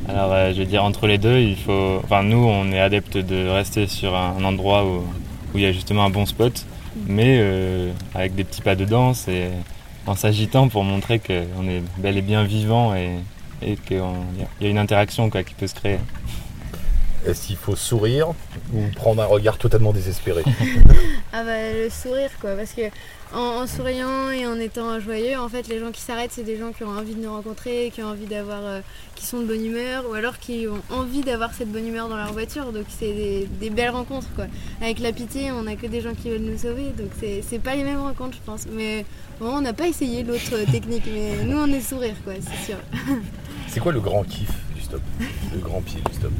Alors, 0.08 0.32
euh, 0.32 0.52
je 0.52 0.58
veux 0.58 0.66
dire, 0.66 0.84
entre 0.84 1.06
les 1.06 1.18
deux, 1.18 1.38
il 1.38 1.56
faut. 1.56 2.00
Enfin, 2.04 2.22
nous, 2.22 2.38
on 2.44 2.70
est 2.72 2.80
adepte 2.80 3.16
de 3.16 3.48
rester 3.48 3.86
sur 3.86 4.14
un 4.16 4.42
endroit 4.44 4.84
où, 4.84 4.98
où 4.98 5.58
il 5.58 5.60
y 5.62 5.66
a 5.66 5.72
justement 5.72 6.04
un 6.04 6.10
bon 6.10 6.26
spot, 6.26 6.66
mais 7.06 7.38
euh, 7.40 7.92
avec 8.14 8.34
des 8.34 8.44
petits 8.44 8.62
pas 8.62 8.74
de 8.74 8.84
danse 8.84 9.28
et 9.28 9.48
en 10.06 10.16
s'agitant 10.16 10.68
pour 10.68 10.82
montrer 10.84 11.20
qu'on 11.20 11.68
est 11.68 11.82
bel 11.98 12.18
et 12.18 12.22
bien 12.22 12.42
vivant 12.44 12.94
et, 12.94 13.10
et 13.62 13.76
qu'il 13.76 14.02
y 14.60 14.66
a 14.66 14.68
une 14.68 14.78
interaction 14.78 15.30
quoi, 15.30 15.44
qui 15.44 15.54
peut 15.54 15.68
se 15.68 15.74
créer. 15.74 15.98
Est-ce 17.24 17.46
qu'il 17.46 17.56
faut 17.56 17.76
sourire 17.76 18.30
ou 18.74 18.82
prendre 18.96 19.22
un 19.22 19.26
regard 19.26 19.56
totalement 19.56 19.92
désespéré? 19.92 20.42
Ah 21.34 21.44
bah 21.44 21.72
le 21.72 21.88
sourire 21.88 22.28
quoi, 22.42 22.54
parce 22.56 22.72
que 22.72 22.82
en, 23.34 23.62
en 23.62 23.66
souriant 23.66 24.30
et 24.30 24.46
en 24.46 24.58
étant 24.58 24.98
joyeux, 25.00 25.38
en 25.38 25.48
fait 25.48 25.68
les 25.68 25.78
gens 25.78 25.90
qui 25.90 26.00
s'arrêtent 26.00 26.32
c'est 26.32 26.44
des 26.44 26.56
gens 26.56 26.72
qui 26.72 26.84
ont 26.84 26.90
envie 26.90 27.14
de 27.14 27.22
nous 27.22 27.30
rencontrer, 27.30 27.90
qui 27.94 28.02
ont 28.02 28.08
envie 28.08 28.26
d'avoir, 28.26 28.60
euh, 28.62 28.80
qui 29.14 29.26
sont 29.26 29.40
de 29.40 29.46
bonne 29.46 29.64
humeur 29.64 30.04
ou 30.10 30.14
alors 30.14 30.38
qui 30.38 30.66
ont 30.66 30.82
envie 30.94 31.20
d'avoir 31.20 31.52
cette 31.54 31.70
bonne 31.70 31.86
humeur 31.86 32.08
dans 32.08 32.16
leur 32.16 32.32
voiture, 32.32 32.72
donc 32.72 32.84
c'est 32.88 33.12
des, 33.12 33.48
des 33.60 33.70
belles 33.70 33.90
rencontres 33.90 34.28
quoi. 34.34 34.46
Avec 34.80 34.98
la 35.00 35.12
pitié 35.12 35.50
on 35.52 35.66
a 35.66 35.76
que 35.76 35.86
des 35.86 36.00
gens 36.00 36.14
qui 36.14 36.30
veulent 36.30 36.40
nous 36.40 36.58
sauver, 36.58 36.90
donc 36.98 37.10
c'est 37.20 37.42
c'est 37.42 37.58
pas 37.58 37.74
les 37.74 37.84
mêmes 37.84 38.00
rencontres 38.00 38.36
je 38.36 38.42
pense, 38.44 38.66
mais 38.70 39.04
bon 39.40 39.48
on 39.48 39.60
n'a 39.60 39.72
pas 39.72 39.88
essayé 39.88 40.22
l'autre 40.22 40.56
technique, 40.70 41.04
mais 41.06 41.44
nous 41.44 41.58
on 41.58 41.66
est 41.68 41.80
sourire 41.80 42.16
quoi, 42.24 42.34
c'est 42.40 42.72
sûr. 42.72 42.76
C'est 43.68 43.80
quoi 43.80 43.92
le 43.92 44.00
grand 44.00 44.22
kiff 44.24 44.50
du 44.74 44.82
stop? 44.82 45.00
Le 45.50 45.58
grand 45.58 45.80
pied 45.80 45.98
du 46.06 46.14
stop? 46.14 46.30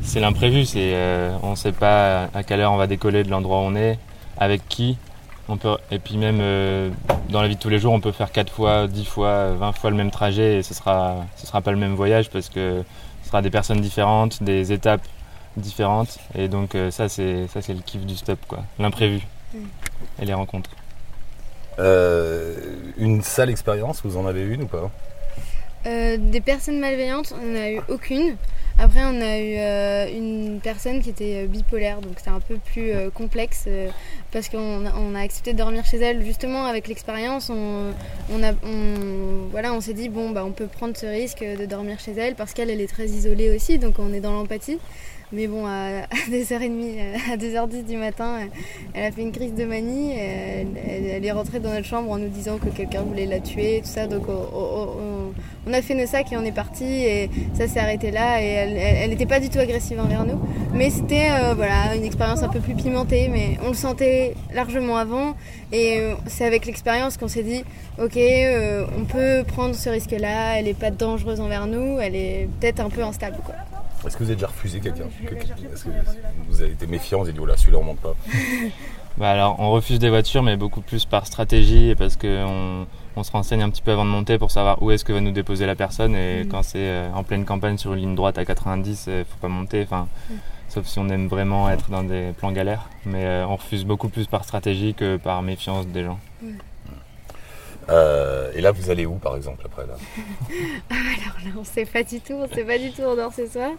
C'est 0.00 0.20
l'imprévu, 0.20 0.64
c'est 0.64 0.94
euh, 0.94 1.36
on 1.42 1.50
ne 1.50 1.56
sait 1.56 1.72
pas 1.72 2.30
à 2.32 2.42
quelle 2.44 2.60
heure 2.60 2.72
on 2.72 2.78
va 2.78 2.86
décoller 2.86 3.24
de 3.24 3.28
l'endroit 3.28 3.58
où 3.58 3.64
on 3.64 3.74
est, 3.74 3.98
avec 4.38 4.66
qui. 4.66 4.96
On 5.48 5.56
peut, 5.56 5.76
et 5.92 5.98
puis 6.00 6.16
même 6.16 6.38
euh, 6.40 6.90
dans 7.28 7.40
la 7.40 7.48
vie 7.48 7.54
de 7.54 7.60
tous 7.60 7.68
les 7.68 7.78
jours, 7.78 7.92
on 7.92 8.00
peut 8.00 8.10
faire 8.12 8.32
4 8.32 8.52
fois, 8.52 8.88
10 8.88 9.04
fois, 9.04 9.52
20 9.52 9.72
fois 9.72 9.90
le 9.90 9.96
même 9.96 10.10
trajet 10.10 10.58
et 10.58 10.62
ce 10.62 10.74
sera, 10.74 11.24
ce 11.36 11.46
sera 11.46 11.60
pas 11.60 11.70
le 11.70 11.76
même 11.76 11.94
voyage 11.94 12.30
parce 12.30 12.48
que 12.48 12.82
ce 13.22 13.28
sera 13.28 13.42
des 13.42 13.50
personnes 13.50 13.80
différentes, 13.80 14.42
des 14.42 14.72
étapes 14.72 15.06
différentes. 15.56 16.18
Et 16.34 16.48
donc 16.48 16.74
euh, 16.74 16.90
ça, 16.90 17.08
c'est 17.08 17.46
ça 17.48 17.62
c'est 17.62 17.74
le 17.74 17.80
kiff 17.80 18.04
du 18.04 18.16
stop, 18.16 18.40
quoi. 18.48 18.64
L'imprévu 18.78 19.20
et 20.20 20.24
les 20.24 20.34
rencontres. 20.34 20.70
Euh, 21.78 22.56
Une 22.96 23.22
sale 23.22 23.50
expérience, 23.50 24.00
vous 24.04 24.16
en 24.16 24.26
avez 24.26 24.42
une 24.42 24.62
ou 24.62 24.66
pas? 24.66 24.90
Euh, 25.86 26.16
des 26.18 26.40
personnes 26.40 26.80
malveillantes, 26.80 27.32
on 27.40 27.46
n'en 27.46 27.60
a 27.60 27.70
eu 27.70 27.80
aucune. 27.88 28.36
Après, 28.78 29.00
on 29.04 29.20
a 29.22 29.38
eu 29.38 29.54
euh, 29.56 30.06
une 30.14 30.60
personne 30.62 31.00
qui 31.00 31.08
était 31.08 31.44
euh, 31.44 31.46
bipolaire, 31.46 32.02
donc 32.02 32.12
c'était 32.18 32.30
un 32.30 32.40
peu 32.40 32.56
plus 32.56 32.90
euh, 32.92 33.08
complexe 33.08 33.66
parce 34.32 34.50
qu'on 34.50 34.84
a, 34.84 35.20
accepté 35.20 35.54
de 35.54 35.58
dormir 35.58 35.86
chez 35.86 35.96
elle. 35.96 36.22
Justement, 36.22 36.66
avec 36.66 36.86
l'expérience, 36.86 37.48
on, 37.48 37.92
on- 38.30 39.48
voilà, 39.50 39.72
on 39.72 39.80
s'est 39.80 39.94
dit 39.94 40.10
bon, 40.10 40.30
bah, 40.30 40.44
on 40.44 40.52
peut 40.52 40.66
prendre 40.66 40.94
ce 40.94 41.06
risque 41.06 41.42
de 41.42 41.64
dormir 41.64 41.98
chez 41.98 42.12
elle 42.12 42.34
parce 42.34 42.52
qu'elle, 42.52 42.68
elle 42.68 42.82
est 42.82 42.86
très 42.86 43.06
isolée 43.06 43.54
aussi, 43.54 43.78
donc 43.78 43.98
on 43.98 44.12
est 44.12 44.20
dans 44.20 44.32
l'empathie. 44.32 44.78
Mais 45.32 45.48
bon, 45.48 45.66
à, 45.66 46.02
à 46.04 46.06
2h30, 46.30 46.70
euh, 46.70 47.16
à 47.32 47.36
2h10 47.36 47.84
du 47.84 47.96
matin, 47.96 48.36
euh, 48.38 48.46
elle 48.94 49.04
a 49.06 49.10
fait 49.10 49.22
une 49.22 49.32
crise 49.32 49.54
de 49.54 49.64
manie. 49.64 50.12
euh, 50.16 50.62
Elle, 50.88 51.24
est 51.24 51.32
rentrée 51.32 51.58
dans 51.58 51.70
notre 51.72 51.84
chambre 51.86 52.10
en 52.12 52.18
nous 52.18 52.28
disant 52.28 52.58
que 52.58 52.68
quelqu'un 52.68 53.02
voulait 53.02 53.26
la 53.26 53.40
tuer, 53.40 53.80
tout 53.82 53.88
ça. 53.90 54.06
Donc 54.06 54.22
on, 54.28 55.72
a 55.72 55.82
fait 55.82 55.94
nos 55.96 56.06
sacs 56.06 56.30
et 56.32 56.36
on 56.36 56.44
est 56.44 56.52
parti. 56.54 56.84
Et 56.84 57.28
ça 57.54 57.66
s'est 57.66 57.80
arrêté 57.80 58.12
là. 58.12 58.40
Et 58.40 58.46
elle- 58.46 59.10
n'était 59.10 59.26
pas 59.26 59.40
du 59.40 59.48
tout 59.50 59.58
agressive 59.58 59.98
envers 59.98 60.24
nous. 60.24 60.38
Mais 60.72 60.90
c'était 60.90 61.28
euh, 61.32 61.54
voilà, 61.54 61.96
une 61.96 62.04
expérience 62.04 62.44
un 62.44 62.48
peu 62.48 62.60
plus 62.60 62.74
pimentée. 62.74 63.28
Mais 63.28 63.58
on 63.64 63.68
le 63.70 63.74
sentait 63.74 64.34
largement 64.54 64.96
avant. 64.96 65.34
Et 65.72 65.98
euh, 65.98 66.14
c'est 66.28 66.44
avec 66.44 66.66
l'expérience 66.66 67.16
qu'on 67.16 67.28
s'est 67.28 67.42
dit 67.42 67.64
ok, 68.00 68.16
euh, 68.16 68.86
on 68.96 69.04
peut 69.04 69.42
prendre 69.44 69.74
ce 69.74 69.88
risque-là. 69.90 70.58
Elle 70.60 70.66
n'est 70.66 70.74
pas 70.74 70.92
dangereuse 70.92 71.40
envers 71.40 71.66
nous. 71.66 71.98
Elle 71.98 72.14
est 72.14 72.48
peut-être 72.60 72.78
un 72.78 72.90
peu 72.90 73.02
instable. 73.02 73.38
Quoi. 73.44 73.54
Est-ce 74.06 74.16
que 74.16 74.22
vous 74.24 74.30
avez 74.30 74.36
déjà 74.36 74.46
refusé 74.48 74.80
quelqu'un 74.80 75.04
Que- 75.26 75.34
Est-ce 75.34 75.84
que 75.84 75.90
vous 76.48 76.62
avez 76.62 76.72
été 76.72 76.86
méfiant, 76.86 77.18
vous 77.18 77.24
avez 77.24 77.32
dit 77.32 77.40
oh 77.40 77.46
là, 77.46 77.56
celui-là 77.56 77.78
on 77.78 77.82
monte 77.84 77.98
pas 78.00 78.14
Bah 79.18 79.30
alors, 79.30 79.56
on 79.60 79.70
refuse 79.70 79.98
des 79.98 80.10
voitures, 80.10 80.42
mais 80.42 80.56
beaucoup 80.58 80.82
plus 80.82 81.06
par 81.06 81.26
stratégie 81.26 81.88
et 81.88 81.94
parce 81.94 82.16
qu'on 82.16 82.86
on 83.16 83.22
se 83.22 83.32
renseigne 83.32 83.62
un 83.62 83.70
petit 83.70 83.80
peu 83.80 83.92
avant 83.92 84.04
de 84.04 84.10
monter 84.10 84.36
pour 84.38 84.50
savoir 84.50 84.82
où 84.82 84.90
est-ce 84.90 85.06
que 85.06 85.12
va 85.14 85.20
nous 85.22 85.30
déposer 85.32 85.64
la 85.64 85.74
personne. 85.74 86.14
Et 86.14 86.44
Mm. 86.44 86.48
quand 86.48 86.62
c'est 86.62 86.76
euh, 86.78 87.10
en 87.14 87.22
pleine 87.24 87.46
campagne 87.46 87.78
sur 87.78 87.94
une 87.94 88.00
ligne 88.00 88.14
droite 88.14 88.36
à 88.36 88.44
90, 88.44 89.06
il 89.08 89.24
faut 89.24 89.38
pas 89.40 89.48
monter. 89.48 89.82
Enfin, 89.84 90.06
Mm. 90.30 90.34
sauf 90.68 90.84
si 90.86 90.98
on 90.98 91.08
aime 91.08 91.28
vraiment 91.28 91.70
être 91.70 91.88
dans 91.90 92.02
des 92.02 92.32
plans 92.38 92.52
galères. 92.52 92.90
Mais 93.06 93.24
euh, 93.24 93.46
on 93.48 93.56
refuse 93.56 93.86
beaucoup 93.86 94.10
plus 94.10 94.26
par 94.26 94.44
stratégie 94.44 94.92
que 94.92 95.16
par 95.16 95.40
méfiance 95.40 95.86
des 95.86 96.04
gens. 96.04 96.18
Euh, 97.88 98.50
Et 98.54 98.60
là, 98.60 98.72
vous 98.72 98.90
allez 98.90 99.06
où 99.06 99.14
par 99.14 99.36
exemple 99.36 99.62
après 99.64 99.86
là? 99.86 99.94
Alors 100.90 101.36
là, 101.44 101.50
on 101.58 101.64
sait 101.64 101.84
pas 101.84 102.02
du 102.02 102.20
tout, 102.20 102.32
on 102.34 102.48
sait 102.52 102.64
pas 102.64 102.78
du 102.78 102.90
tout, 102.90 103.02
on 103.02 103.14
dort 103.14 103.32
ce 103.32 103.46
soir. 103.46 103.70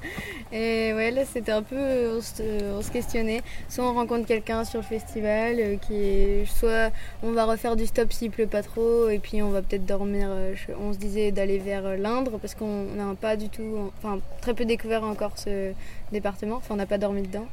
Et 0.52 0.94
ouais, 0.94 1.12
là, 1.12 1.24
c'était 1.26 1.52
un 1.52 1.64
peu, 1.64 2.16
on 2.18 2.22
se, 2.22 2.74
on 2.78 2.82
se 2.82 2.90
questionnait. 2.92 3.42
Soit 3.70 3.84
on 3.90 3.94
rencontre 3.94 4.26
quelqu'un 4.26 4.64
sur 4.64 4.80
le 4.80 4.86
festival, 4.86 5.56
euh, 5.60 5.76
qui 5.78 5.96
est, 5.96 6.46
soit 6.46 6.92
on 7.24 7.32
va 7.32 7.46
refaire 7.46 7.76
du 7.76 7.86
stop 7.86 8.14
s'il 8.14 8.32
pleut 8.32 8.48
pas 8.48 8.64
trop, 8.64 9.10
et 9.10 9.20
puis 9.20 9.42
on 9.42 9.50
va 9.50 9.62
peut-être 9.62 9.86
dormir. 9.86 10.28
euh, 10.32 10.54
je- 10.56 10.74
on 10.80 10.94
se 10.94 10.98
disait 10.98 11.32
d'aller 11.32 11.58
vers 11.58 11.98
l'Indre, 11.98 12.38
parce 12.40 12.56
qu'on 12.56 12.84
n'a 12.96 13.14
pas 13.20 13.36
du 13.36 13.50
tout, 13.50 13.92
enfin, 13.98 14.20
très 14.42 14.54
peu 14.54 14.64
découvert 14.66 15.04
encore 15.04 15.32
ce 15.38 15.72
département, 16.12 16.56
enfin, 16.58 16.76
on 16.76 16.78
n'a 16.78 16.86
pas 16.86 16.98
dormi 16.98 17.24
dedans. 17.24 17.48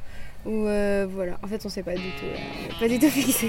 Ou 0.46 0.66
euh, 0.66 1.06
voilà, 1.10 1.38
en 1.42 1.46
fait, 1.48 1.64
on 1.64 1.70
sait 1.70 1.82
pas 1.82 1.94
du 1.94 2.00
tout, 2.20 2.26
euh, 2.26 2.78
pas 2.78 2.86
du 2.86 2.98
tout 2.98 3.08
fixé. 3.08 3.48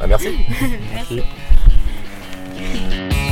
Ah, 0.00 0.06
merci. 0.06 0.28
merci. 0.94 1.16
Merci. 1.16 1.22
Mm-hmm. 2.60 3.29